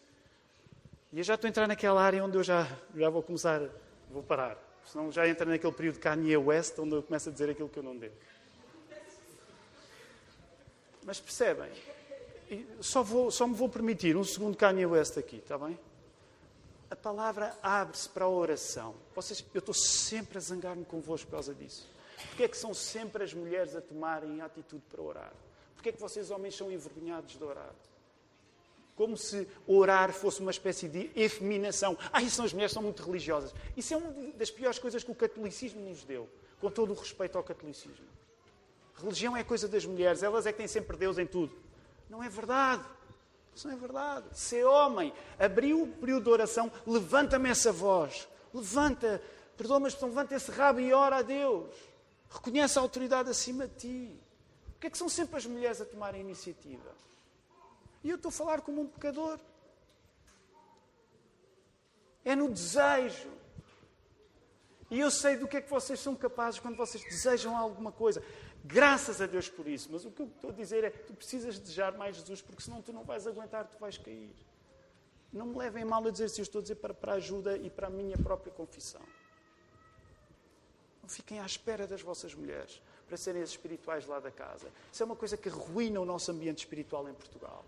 E 1.14 1.20
eu 1.20 1.24
já 1.24 1.36
estou 1.36 1.48
a 1.48 1.50
entrar 1.50 1.68
naquela 1.68 2.02
área 2.02 2.24
onde 2.24 2.38
eu 2.38 2.44
já, 2.44 2.68
já 2.94 3.10
vou 3.10 3.24
começar, 3.24 3.62
vou 4.12 4.22
parar. 4.22 4.58
Senão 4.84 5.12
já 5.12 5.28
entra 5.28 5.46
naquele 5.46 5.72
período 5.72 6.00
Kanye 6.00 6.36
West, 6.36 6.78
onde 6.78 6.94
eu 6.94 7.02
começo 7.04 7.30
a 7.30 7.32
dizer 7.32 7.50
aquilo 7.50 7.70
que 7.70 7.80
eu 7.80 7.84
não 7.84 7.96
devo. 7.96 8.16
Mas 11.06 11.20
percebem? 11.20 11.72
Só, 12.82 13.02
vou, 13.02 13.32
só 13.32 13.48
me 13.48 13.54
vou 13.54 13.70
permitir 13.70 14.18
um 14.18 14.24
segundo 14.24 14.58
Kanye 14.58 14.86
West 14.86 15.18
aqui, 15.18 15.38
está 15.38 15.58
bem? 15.58 15.80
A 16.90 16.96
palavra 16.96 17.58
abre-se 17.64 18.08
para 18.08 18.26
a 18.26 18.30
oração. 18.30 18.96
Vocês, 19.16 19.44
eu 19.54 19.60
estou 19.60 19.74
sempre 19.74 20.38
a 20.38 20.42
zangar-me 20.42 20.86
convosco 20.86 21.28
por 21.28 21.34
causa 21.34 21.54
disso. 21.54 21.90
Porque 22.28 22.44
é 22.44 22.48
que 22.48 22.58
são 22.58 22.74
sempre 22.74 23.24
as 23.24 23.34
mulheres 23.34 23.76
a 23.76 23.82
tomarem 23.82 24.42
atitude 24.42 24.84
para 24.90 25.02
orar? 25.02 25.34
Porquê 25.74 25.90
é 25.90 25.92
que 25.92 26.00
vocês, 26.00 26.32
homens, 26.32 26.56
são 26.56 26.72
envergonhados 26.72 27.38
de 27.38 27.44
orar? 27.44 27.74
Como 28.96 29.18
se 29.18 29.48
orar 29.68 30.14
fosse 30.14 30.40
uma 30.40 30.52
espécie 30.52 30.88
de 30.88 31.12
efeminação. 31.16 31.98
Ah, 32.14 32.22
isso 32.22 32.38
são 32.38 32.46
as 32.46 32.54
mulheres 32.54 32.72
são 32.72 32.84
muito 32.84 33.04
religiosas. 33.04 33.54
Isso 33.76 33.94
é 33.94 33.98
uma 33.98 34.12
das 34.34 34.50
piores 34.50 34.80
coisas 34.80 35.04
que 35.04 35.12
o 35.12 35.16
catolicismo 35.16 35.82
nos 35.82 36.04
deu, 36.04 36.30
com 36.62 36.70
todo 36.70 36.94
o 36.94 36.96
respeito 36.96 37.38
ao 37.38 37.44
catolicismo. 37.44 38.06
Religião 38.96 39.36
é 39.36 39.44
coisa 39.44 39.68
das 39.68 39.86
mulheres, 39.86 40.24
elas 40.24 40.46
é 40.46 40.52
que 40.52 40.60
têm 40.60 40.68
sempre 40.68 40.96
Deus 40.96 41.18
em 41.18 41.28
tudo. 41.28 41.54
Não 42.10 42.24
é 42.24 42.30
verdade. 42.30 42.86
Isso 43.56 43.68
não 43.68 43.76
é 43.76 43.78
verdade. 43.78 44.26
Ser 44.34 44.66
homem, 44.66 45.14
abriu 45.40 45.84
o 45.84 45.88
período 45.88 46.26
de 46.26 46.30
oração, 46.30 46.70
levanta-me 46.86 47.50
essa 47.50 47.72
voz. 47.72 48.28
Levanta, 48.54 49.22
perdoa-me, 49.56 49.90
levanta 49.90 50.36
esse 50.36 50.52
rabo 50.52 50.82
e 50.82 50.92
ora 50.92 51.18
a 51.18 51.22
Deus. 51.22 51.74
Reconhece 52.30 52.78
a 52.78 52.82
autoridade 52.82 53.30
acima 53.30 53.66
de 53.68 53.76
ti. 53.76 54.20
Porquê 54.74 54.88
é 54.88 54.90
que 54.90 54.98
são 54.98 55.08
sempre 55.08 55.38
as 55.38 55.46
mulheres 55.46 55.80
a 55.80 55.86
tomarem 55.86 56.20
a 56.20 56.24
iniciativa? 56.24 56.92
E 58.04 58.10
eu 58.10 58.18
estou 58.18 58.30
a 58.30 58.32
falar 58.34 58.60
como 58.60 58.82
um 58.82 58.88
pecador. 58.88 59.40
É 62.26 62.36
no 62.36 62.50
desejo. 62.50 63.32
E 64.92 65.00
eu 65.00 65.10
sei 65.10 65.38
do 65.38 65.48
que 65.48 65.58
é 65.58 65.62
que 65.62 65.70
vocês 65.70 66.00
são 66.00 66.14
capazes 66.14 66.60
quando 66.60 66.76
vocês 66.76 67.04
desejam 67.04 67.56
alguma 67.56 67.92
coisa. 67.92 68.22
Graças 68.68 69.22
a 69.22 69.28
Deus 69.28 69.48
por 69.48 69.68
isso. 69.68 69.90
Mas 69.92 70.06
o 70.06 70.12
que 70.12 70.24
eu 70.24 70.26
estou 70.26 70.50
a 70.50 70.54
dizer 70.54 70.84
é 70.84 70.90
tu 70.90 71.14
precisas 71.14 71.60
desejar 71.60 71.96
mais 71.96 72.16
Jesus, 72.16 72.42
porque 72.42 72.64
senão 72.64 72.82
tu 72.82 72.92
não 72.92 73.04
vais 73.04 73.28
aguentar, 73.28 73.68
tu 73.68 73.78
vais 73.78 73.98
cair. 73.98 74.34
Não 75.32 75.46
me 75.46 75.58
levem 75.58 75.86
mal 75.86 76.06
a 76.06 76.10
dizer 76.10 76.30
se 76.30 76.42
eu 76.42 76.44
estou 76.44 76.60
a 76.60 76.62
dizer 76.64 76.76
para, 76.76 76.94
para 76.94 77.14
a 77.14 77.16
ajuda 77.16 77.58
e 77.58 77.70
para 77.70 77.88
a 77.88 77.90
minha 77.90 78.18
própria 78.18 78.52
confissão. 78.52 79.02
Não 81.04 81.08
fiquem 81.08 81.40
à 81.40 81.46
espera 81.46 81.86
das 81.86 82.02
vossas 82.02 82.34
mulheres 82.34 82.82
para 83.08 83.18
serem 83.18 83.44
as 83.44 83.50
espirituais 83.50 84.08
lá 84.08 84.20
da 84.20 84.32
casa. 84.32 84.68
Isso 84.92 85.04
é 85.04 85.06
uma 85.06 85.16
coisa 85.16 85.38
que 85.38 85.48
ruína 85.48 86.00
o 86.00 86.06
nosso 86.06 86.32
ambiente 86.32 86.60
espiritual 86.60 87.08
em 87.08 87.14
Portugal. 87.14 87.64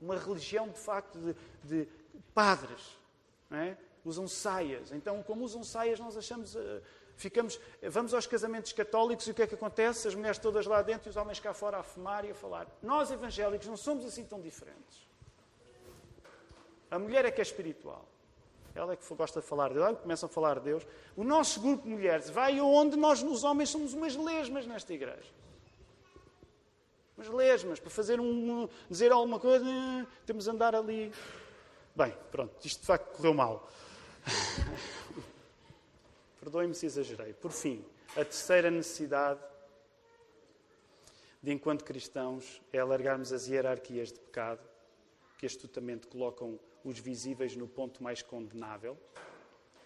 Uma 0.00 0.16
religião, 0.16 0.70
de 0.70 0.78
facto, 0.78 1.18
de, 1.18 1.36
de 1.62 1.88
padres. 2.32 2.96
É? 3.50 3.76
Usam 4.02 4.26
saias. 4.26 4.92
Então, 4.92 5.22
como 5.22 5.44
usam 5.44 5.62
saias, 5.62 6.00
nós 6.00 6.16
achamos. 6.16 6.54
Uh, 6.54 6.80
ficamos, 7.16 7.60
vamos 7.82 8.14
aos 8.14 8.26
casamentos 8.26 8.72
católicos 8.72 9.26
e 9.26 9.30
o 9.30 9.34
que 9.34 9.42
é 9.42 9.46
que 9.46 9.54
acontece? 9.54 10.08
As 10.08 10.14
mulheres 10.14 10.38
todas 10.38 10.66
lá 10.66 10.82
dentro 10.82 11.08
e 11.08 11.10
os 11.10 11.16
homens 11.16 11.38
cá 11.40 11.54
fora 11.54 11.78
a 11.78 11.82
fumar 11.82 12.24
e 12.24 12.30
a 12.30 12.34
falar. 12.34 12.66
Nós, 12.82 13.10
evangélicos, 13.10 13.66
não 13.66 13.76
somos 13.76 14.04
assim 14.04 14.24
tão 14.24 14.40
diferentes. 14.40 15.06
A 16.90 16.98
mulher 16.98 17.24
é 17.24 17.30
que 17.30 17.40
é 17.40 17.42
espiritual. 17.42 18.06
Ela 18.74 18.94
é 18.94 18.96
que 18.96 19.14
gosta 19.14 19.40
de 19.40 19.46
falar 19.46 19.68
de 19.68 19.74
Deus. 19.74 19.98
Começam 20.00 20.26
a 20.28 20.30
falar 20.30 20.58
de 20.58 20.64
Deus. 20.64 20.86
O 21.16 21.24
nosso 21.24 21.60
grupo 21.60 21.84
de 21.84 21.90
mulheres 21.90 22.30
vai 22.30 22.60
onde 22.60 22.96
nós, 22.96 23.22
os 23.22 23.44
homens, 23.44 23.70
somos 23.70 23.94
umas 23.94 24.16
lesmas 24.16 24.66
nesta 24.66 24.92
igreja. 24.92 25.30
Umas 27.16 27.28
lesmas. 27.28 27.80
Para 27.80 27.90
fazer 27.90 28.20
um, 28.20 28.68
dizer 28.88 29.12
alguma 29.12 29.38
coisa, 29.38 29.64
temos 30.26 30.44
de 30.44 30.50
andar 30.50 30.74
ali. 30.74 31.12
Bem, 31.94 32.14
pronto. 32.30 32.54
Isto 32.64 32.80
de 32.80 32.86
facto 32.86 33.16
correu 33.16 33.34
mal. 33.34 33.68
Perdoem-me 36.42 36.74
se 36.74 36.86
exagerei. 36.86 37.32
Por 37.34 37.52
fim, 37.52 37.84
a 38.16 38.24
terceira 38.24 38.68
necessidade 38.68 39.38
de, 41.40 41.52
enquanto 41.52 41.84
cristãos, 41.84 42.60
é 42.72 42.80
alargarmos 42.80 43.32
as 43.32 43.46
hierarquias 43.46 44.12
de 44.12 44.18
pecado 44.18 44.60
que 45.38 45.46
astutamente 45.46 46.08
colocam 46.08 46.58
os 46.84 46.98
visíveis 46.98 47.54
no 47.54 47.68
ponto 47.68 48.02
mais 48.02 48.22
condenável, 48.22 48.98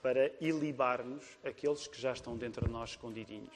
para 0.01 0.33
ilibar-nos 0.41 1.27
aqueles 1.45 1.87
que 1.87 2.01
já 2.01 2.15
estão 2.15 2.39
dentro 2.39 2.65
de 2.65 2.73
nós 2.73 2.91
escondidinhos. 2.91 3.55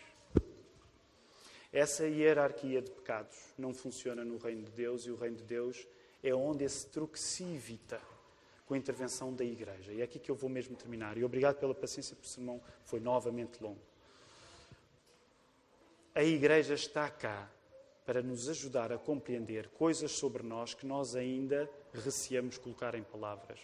Essa 1.72 2.06
hierarquia 2.06 2.82
de 2.82 2.90
pecados 2.90 3.38
não 3.56 3.72
funciona 3.72 4.26
no 4.26 4.36
reino 4.36 4.64
de 4.64 4.72
Deus 4.72 5.06
e 5.06 5.10
o 5.10 5.16
reino 5.16 5.36
de 5.36 5.44
Deus 5.44 5.88
é 6.22 6.34
onde 6.34 6.64
esse 6.64 6.86
truque 6.86 7.18
se 7.18 7.44
evita 7.44 7.98
com 8.70 8.74
a 8.74 8.78
intervenção 8.78 9.34
da 9.34 9.44
Igreja. 9.44 9.92
E 9.92 10.00
é 10.00 10.04
aqui 10.04 10.20
que 10.20 10.30
eu 10.30 10.34
vou 10.36 10.48
mesmo 10.48 10.76
terminar. 10.76 11.18
E 11.18 11.24
obrigado 11.24 11.56
pela 11.56 11.74
paciência, 11.74 12.14
porque 12.14 12.28
o 12.28 12.30
sermão 12.30 12.62
foi 12.84 13.00
novamente 13.00 13.60
longo. 13.60 13.80
A 16.14 16.22
Igreja 16.22 16.74
está 16.74 17.10
cá 17.10 17.50
para 18.06 18.22
nos 18.22 18.48
ajudar 18.48 18.92
a 18.92 18.96
compreender 18.96 19.70
coisas 19.70 20.12
sobre 20.12 20.44
nós 20.44 20.72
que 20.72 20.86
nós 20.86 21.16
ainda 21.16 21.68
receamos 21.92 22.58
colocar 22.58 22.94
em 22.94 23.02
palavras. 23.02 23.58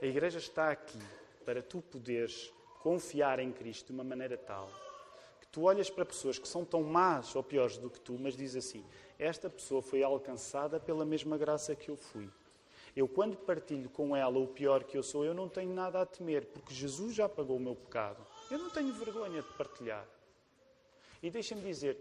A 0.00 0.06
Igreja 0.06 0.38
está 0.38 0.70
aqui 0.70 1.02
para 1.44 1.62
tu 1.62 1.82
poderes 1.82 2.50
confiar 2.80 3.40
em 3.40 3.52
Cristo 3.52 3.88
de 3.88 3.92
uma 3.92 4.04
maneira 4.04 4.38
tal 4.38 4.70
que 5.38 5.48
tu 5.48 5.64
olhas 5.64 5.90
para 5.90 6.06
pessoas 6.06 6.38
que 6.38 6.48
são 6.48 6.64
tão 6.64 6.82
más 6.82 7.36
ou 7.36 7.42
piores 7.42 7.76
do 7.76 7.90
que 7.90 8.00
tu, 8.00 8.16
mas 8.18 8.34
dizes 8.34 8.64
assim: 8.64 8.82
esta 9.18 9.50
pessoa 9.50 9.82
foi 9.82 10.02
alcançada 10.02 10.80
pela 10.80 11.04
mesma 11.04 11.36
graça 11.36 11.76
que 11.76 11.90
eu 11.90 11.96
fui. 11.96 12.30
Eu, 12.96 13.08
quando 13.08 13.36
partilho 13.36 13.90
com 13.90 14.14
ela 14.14 14.38
o 14.38 14.46
pior 14.46 14.84
que 14.84 14.96
eu 14.96 15.02
sou, 15.02 15.24
eu 15.24 15.34
não 15.34 15.48
tenho 15.48 15.74
nada 15.74 16.00
a 16.00 16.06
temer, 16.06 16.46
porque 16.46 16.72
Jesus 16.72 17.14
já 17.14 17.28
pagou 17.28 17.56
o 17.56 17.60
meu 17.60 17.74
pecado. 17.74 18.24
Eu 18.50 18.58
não 18.58 18.70
tenho 18.70 18.92
vergonha 18.92 19.42
de 19.42 19.52
partilhar. 19.54 20.06
E 21.20 21.28
deixa-me 21.28 21.62
dizer, 21.62 21.98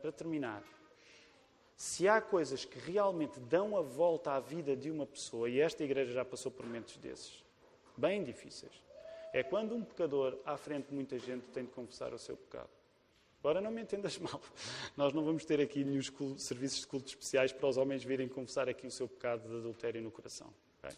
para 0.00 0.12
terminar, 0.12 0.62
se 1.76 2.08
há 2.08 2.20
coisas 2.20 2.64
que 2.64 2.78
realmente 2.78 3.40
dão 3.40 3.76
a 3.76 3.82
volta 3.82 4.32
à 4.32 4.40
vida 4.40 4.76
de 4.76 4.90
uma 4.90 5.06
pessoa, 5.06 5.48
e 5.48 5.60
esta 5.60 5.82
igreja 5.82 6.12
já 6.12 6.24
passou 6.24 6.52
por 6.52 6.64
momentos 6.64 6.96
desses, 6.98 7.44
bem 7.96 8.22
difíceis, 8.22 8.72
é 9.32 9.42
quando 9.42 9.74
um 9.74 9.84
pecador, 9.84 10.38
à 10.44 10.56
frente 10.56 10.88
de 10.88 10.94
muita 10.94 11.18
gente, 11.18 11.46
tem 11.48 11.64
de 11.64 11.70
confessar 11.72 12.14
o 12.14 12.18
seu 12.18 12.36
pecado. 12.36 12.70
Agora 13.40 13.60
não 13.60 13.70
me 13.70 13.82
entendas 13.82 14.18
mal. 14.18 14.40
Nós 14.96 15.12
não 15.12 15.24
vamos 15.24 15.44
ter 15.44 15.60
aqui 15.60 15.84
nenhum 15.84 16.02
serviços 16.38 16.80
de 16.80 16.86
culto 16.86 17.08
especiais 17.08 17.52
para 17.52 17.68
os 17.68 17.76
homens 17.76 18.02
virem 18.04 18.28
confessar 18.28 18.68
aqui 18.68 18.86
o 18.86 18.90
seu 18.90 19.08
pecado 19.08 19.48
de 19.48 19.56
adultério 19.56 20.02
no 20.02 20.10
coração. 20.10 20.52
Okay? 20.78 20.96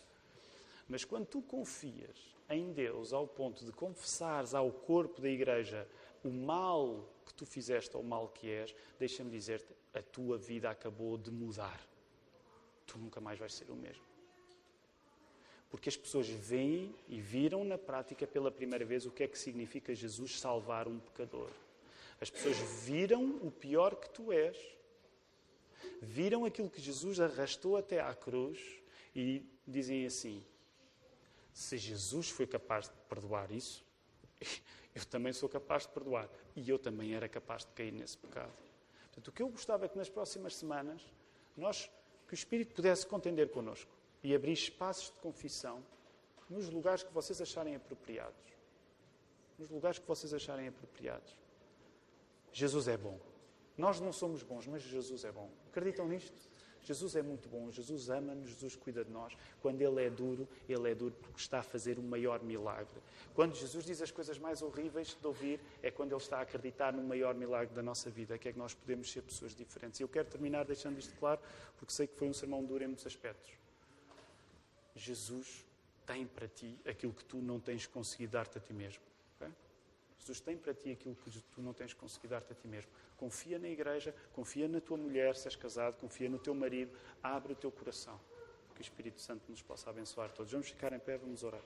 Mas 0.89 1.05
quando 1.05 1.27
tu 1.27 1.43
confias 1.43 2.35
em 2.49 2.73
Deus 2.73 3.13
ao 3.13 3.27
ponto 3.27 3.65
de 3.65 3.73
confessares 3.73 4.55
ao 4.55 4.71
corpo 4.71 5.21
da 5.21 5.29
igreja 5.29 5.87
o 6.25 6.31
mal 6.31 7.09
que 7.27 7.35
tu 7.35 7.45
fizeste 7.45 7.97
ou 7.97 8.03
o 8.03 8.07
mal 8.07 8.29
que 8.29 8.51
és, 8.51 8.75
deixa-me 8.99 9.31
dizer-te, 9.31 9.73
a 9.95 10.03
tua 10.03 10.39
vida 10.39 10.71
acabou 10.71 11.17
de 11.17 11.31
mudar. 11.31 11.81
Tu 12.87 12.99
nunca 12.99 13.21
mais 13.21 13.39
vais 13.39 13.53
ser 13.53 13.71
o 13.71 13.77
mesmo. 13.77 14.03
Porque 15.71 15.89
as 15.89 15.97
pessoas 15.97 16.27
veem 16.27 16.95
e 17.09 17.21
viram 17.21 17.63
na 17.63 17.77
prática 17.77 18.27
pela 18.27 18.51
primeira 18.51 18.85
vez 18.85 19.05
o 19.05 19.11
que 19.11 19.23
é 19.23 19.29
que 19.29 19.39
significa 19.39 19.95
Jesus 19.95 20.41
salvar 20.41 20.89
um 20.89 20.99
pecador. 20.99 21.51
As 22.21 22.31
pessoas 22.31 22.57
viram 22.85 23.39
o 23.43 23.51
pior 23.51 23.95
que 23.97 24.11
tu 24.11 24.33
és, 24.33 24.57
viram 26.03 26.45
aquilo 26.45 26.71
que 26.71 26.81
Jesus 26.81 27.21
arrastou 27.21 27.77
até 27.77 28.01
à 28.01 28.15
cruz 28.15 28.59
e 29.15 29.45
dizem 29.67 30.05
assim: 30.05 30.45
se 31.53 31.77
Jesus 31.77 32.29
foi 32.31 32.47
capaz 32.47 32.87
de 32.87 32.95
perdoar 33.09 33.51
isso, 33.51 33.85
eu 34.95 35.05
também 35.05 35.33
sou 35.33 35.49
capaz 35.49 35.85
de 35.85 35.93
perdoar. 35.93 36.29
E 36.57 36.69
eu 36.69 36.79
também 36.79 37.15
era 37.15 37.29
capaz 37.29 37.65
de 37.65 37.73
cair 37.73 37.93
nesse 37.93 38.17
pecado. 38.17 38.53
Portanto, 39.05 39.29
o 39.29 39.33
que 39.33 39.43
eu 39.43 39.49
gostava 39.49 39.85
é 39.85 39.89
que 39.89 39.99
nas 39.99 40.09
próximas 40.09 40.57
semanas 40.57 41.03
nós, 41.57 41.91
que 42.27 42.35
o 42.35 42.37
Espírito 42.37 42.75
pudesse 42.75 43.07
contender 43.07 43.51
connosco 43.51 43.91
e 44.23 44.35
abrir 44.35 44.53
espaços 44.53 45.13
de 45.13 45.21
confissão 45.21 45.85
nos 46.49 46.69
lugares 46.69 47.03
que 47.03 47.13
vocês 47.13 47.41
acharem 47.41 47.77
apropriados. 47.77 48.35
Nos 49.59 49.71
lugares 49.71 49.99
que 49.99 50.07
vocês 50.07 50.33
acharem 50.33 50.69
apropriados. 50.69 51.37
Jesus 52.53 52.89
é 52.89 52.97
bom. 52.97 53.19
Nós 53.77 54.01
não 54.01 54.13
somos 54.13 54.43
bons, 54.43 54.67
mas 54.67 54.83
Jesus 54.83 55.25
é 55.25 55.31
bom. 55.31 55.51
Acreditam 55.69 56.09
nisto? 56.09 56.49
Jesus 56.83 57.17
é 57.17 57.23
muito 57.23 57.49
bom, 57.49 57.71
Jesus 57.71 58.09
ama-nos, 58.09 58.49
Jesus 58.49 58.75
cuida 58.75 59.05
de 59.05 59.11
nós. 59.11 59.37
Quando 59.61 59.83
Ele 59.83 60.05
é 60.05 60.09
duro, 60.09 60.49
Ele 60.69 60.91
é 60.91 60.95
duro 60.95 61.15
porque 61.21 61.39
está 61.39 61.59
a 61.59 61.63
fazer 61.63 61.99
o 61.99 62.03
maior 62.03 62.43
milagre. 62.43 63.01
Quando 63.35 63.55
Jesus 63.55 63.85
diz 63.85 64.01
as 64.01 64.11
coisas 64.11 64.39
mais 64.39 64.63
horríveis 64.63 65.17
de 65.21 65.27
ouvir, 65.27 65.61
é 65.83 65.91
quando 65.91 66.13
Ele 66.13 66.21
está 66.21 66.39
a 66.39 66.43
acreditar 66.43 66.93
no 66.93 67.03
maior 67.03 67.35
milagre 67.35 67.75
da 67.75 67.83
nossa 67.83 68.09
vida, 68.09 68.39
que 68.39 68.49
é 68.49 68.53
que 68.53 68.59
nós 68.59 68.75
podemos 68.75 69.11
ser 69.11 69.23
pessoas 69.23 69.55
diferentes. 69.55 70.01
E 70.01 70.03
eu 70.03 70.09
quero 70.09 70.29
terminar 70.29 70.65
deixando 70.65 70.99
isto 70.99 71.15
claro, 71.17 71.41
porque 71.77 71.93
sei 71.93 72.07
que 72.07 72.17
foi 72.17 72.29
um 72.29 72.33
sermão 72.33 72.65
duro 72.65 72.83
em 72.83 72.87
muitos 72.87 73.07
aspectos. 73.07 73.53
Jesus 74.95 75.65
tem 76.07 76.27
para 76.27 76.49
ti 76.49 76.79
aquilo 76.87 77.13
que 77.13 77.25
tu 77.25 77.37
não 77.37 77.61
tens 77.61 77.87
conseguido 77.87 78.33
dar-te 78.33 78.57
a 78.57 78.61
ti 78.61 78.73
mesmo. 78.73 79.03
Jesus 80.29 80.41
tem 80.41 80.59
para 80.59 80.75
ti 80.75 80.93
aquilo 80.93 81.17
que 81.17 81.41
tu 81.41 81.63
não 81.63 81.73
tens 81.73 81.95
conseguido 81.95 82.33
dar-te 82.33 82.53
a 82.53 82.55
ti 82.55 82.69
mesmo. 82.69 82.91
Confia 83.17 83.59
na 83.59 83.67
igreja, 83.67 84.15
confia 84.35 84.69
na 84.69 84.79
tua 84.79 84.99
mulher, 84.99 85.35
se 85.35 85.49
és 85.49 85.57
casado, 85.57 85.97
confia 85.99 86.29
no 86.29 86.39
teu 86.39 86.55
marido, 86.55 86.95
abre 87.23 87.55
o 87.55 87.57
teu 87.57 87.73
coração. 87.73 88.21
Que 88.75 88.83
o 88.83 88.83
Espírito 88.83 89.23
Santo 89.23 89.51
nos 89.51 89.63
possa 89.63 89.89
abençoar 89.89 90.31
todos. 90.31 90.53
Vamos 90.53 90.69
ficar 90.69 90.93
em 90.93 90.99
pé, 90.99 91.17
vamos 91.17 91.43
orar. 91.43 91.63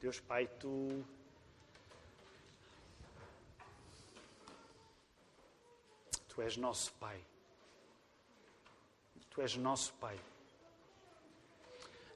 Deus 0.00 0.18
Pai, 0.18 0.48
tu. 0.58 1.04
Tu 6.38 6.42
és 6.42 6.56
nosso 6.56 6.92
Pai. 7.00 7.20
Tu 9.28 9.42
és 9.42 9.56
nosso 9.56 9.92
Pai. 9.94 10.16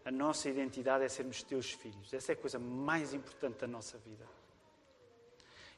A 0.04 0.12
nossa 0.12 0.48
identidade 0.48 1.02
é 1.02 1.08
sermos 1.08 1.42
teus 1.42 1.72
filhos. 1.72 2.14
Essa 2.14 2.30
é 2.30 2.34
a 2.34 2.38
coisa 2.38 2.56
mais 2.56 3.12
importante 3.12 3.58
da 3.58 3.66
nossa 3.66 3.98
vida. 3.98 4.24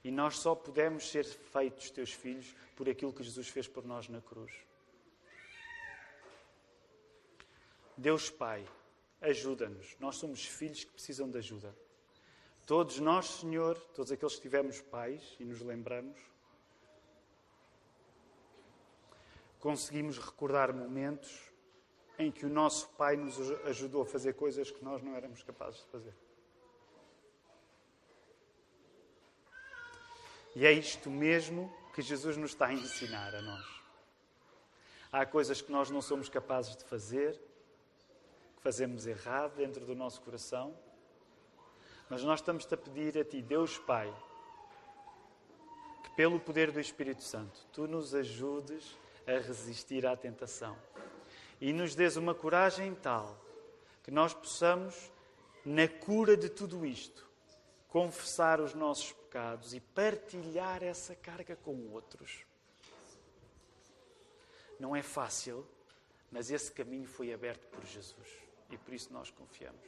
E 0.04 0.10
nós 0.10 0.36
só 0.36 0.54
podemos 0.54 1.08
ser 1.08 1.24
feitos 1.24 1.90
teus 1.90 2.12
filhos 2.12 2.54
por 2.76 2.86
aquilo 2.86 3.14
que 3.14 3.22
Jesus 3.22 3.48
fez 3.48 3.66
por 3.66 3.82
nós 3.82 4.10
na 4.10 4.20
cruz. 4.20 4.52
Deus 7.96 8.28
Pai, 8.28 8.68
ajuda-nos. 9.22 9.96
Nós 9.98 10.16
somos 10.16 10.44
filhos 10.44 10.84
que 10.84 10.92
precisam 10.92 11.30
de 11.30 11.38
ajuda. 11.38 11.74
Todos 12.66 12.98
nós, 12.98 13.24
Senhor, 13.24 13.78
todos 13.94 14.12
aqueles 14.12 14.36
que 14.36 14.42
tivemos 14.42 14.82
pais 14.82 15.34
e 15.40 15.46
nos 15.46 15.62
lembramos, 15.62 16.33
conseguimos 19.64 20.18
recordar 20.18 20.74
momentos 20.74 21.50
em 22.18 22.30
que 22.30 22.44
o 22.44 22.50
nosso 22.50 22.90
Pai 22.90 23.16
nos 23.16 23.40
ajudou 23.64 24.02
a 24.02 24.04
fazer 24.04 24.34
coisas 24.34 24.70
que 24.70 24.84
nós 24.84 25.02
não 25.02 25.16
éramos 25.16 25.42
capazes 25.42 25.80
de 25.80 25.86
fazer. 25.86 26.14
E 30.54 30.66
é 30.66 30.70
isto 30.70 31.10
mesmo 31.10 31.74
que 31.94 32.02
Jesus 32.02 32.36
nos 32.36 32.50
está 32.50 32.66
a 32.66 32.74
ensinar 32.74 33.34
a 33.34 33.40
nós. 33.40 33.64
Há 35.10 35.24
coisas 35.24 35.62
que 35.62 35.72
nós 35.72 35.88
não 35.88 36.02
somos 36.02 36.28
capazes 36.28 36.76
de 36.76 36.84
fazer, 36.84 37.32
que 38.56 38.62
fazemos 38.62 39.06
errado 39.06 39.56
dentro 39.56 39.86
do 39.86 39.94
nosso 39.94 40.20
coração 40.20 40.76
mas 42.10 42.22
nós 42.22 42.40
estamos-te 42.40 42.74
a 42.74 42.76
pedir 42.76 43.16
a 43.16 43.24
Ti, 43.24 43.40
Deus 43.40 43.78
Pai, 43.78 44.14
que 46.02 46.10
pelo 46.10 46.38
poder 46.38 46.70
do 46.70 46.78
Espírito 46.78 47.22
Santo, 47.22 47.66
Tu 47.72 47.88
nos 47.88 48.14
ajudes 48.14 48.94
a 49.26 49.32
resistir 49.32 50.06
à 50.06 50.16
tentação 50.16 50.76
e 51.60 51.72
nos 51.72 51.94
dês 51.94 52.16
uma 52.16 52.34
coragem 52.34 52.94
tal 52.94 53.42
que 54.02 54.10
nós 54.10 54.34
possamos, 54.34 55.10
na 55.64 55.88
cura 55.88 56.36
de 56.36 56.50
tudo 56.50 56.84
isto, 56.84 57.26
confessar 57.88 58.60
os 58.60 58.74
nossos 58.74 59.12
pecados 59.12 59.72
e 59.72 59.80
partilhar 59.80 60.82
essa 60.82 61.14
carga 61.14 61.56
com 61.56 61.88
outros. 61.90 62.44
Não 64.78 64.94
é 64.94 65.02
fácil, 65.02 65.66
mas 66.30 66.50
esse 66.50 66.70
caminho 66.70 67.06
foi 67.06 67.32
aberto 67.32 67.66
por 67.68 67.82
Jesus 67.86 68.28
e 68.70 68.76
por 68.76 68.92
isso 68.92 69.10
nós 69.10 69.30
confiamos. 69.30 69.80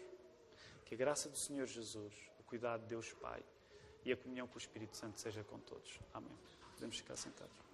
Que 0.87 0.95
a 0.95 0.99
graça 0.99 1.29
do 1.29 1.37
Senhor 1.37 1.67
Jesus, 1.67 2.15
o 2.41 2.43
cuidado 2.45 2.83
de 2.83 2.89
Deus 2.89 3.13
Pai 3.13 3.43
e 4.03 4.13
a 4.13 4.17
comunhão 4.17 4.47
com 4.47 4.55
o 4.55 4.59
Espírito 4.59 4.97
Santo 4.97 5.21
seja 5.21 5.45
com 5.45 5.59
todos. 5.59 5.99
Amém. 6.15 6.39
Podemos 6.73 6.97
ficar 6.97 7.17
sentados. 7.17 7.66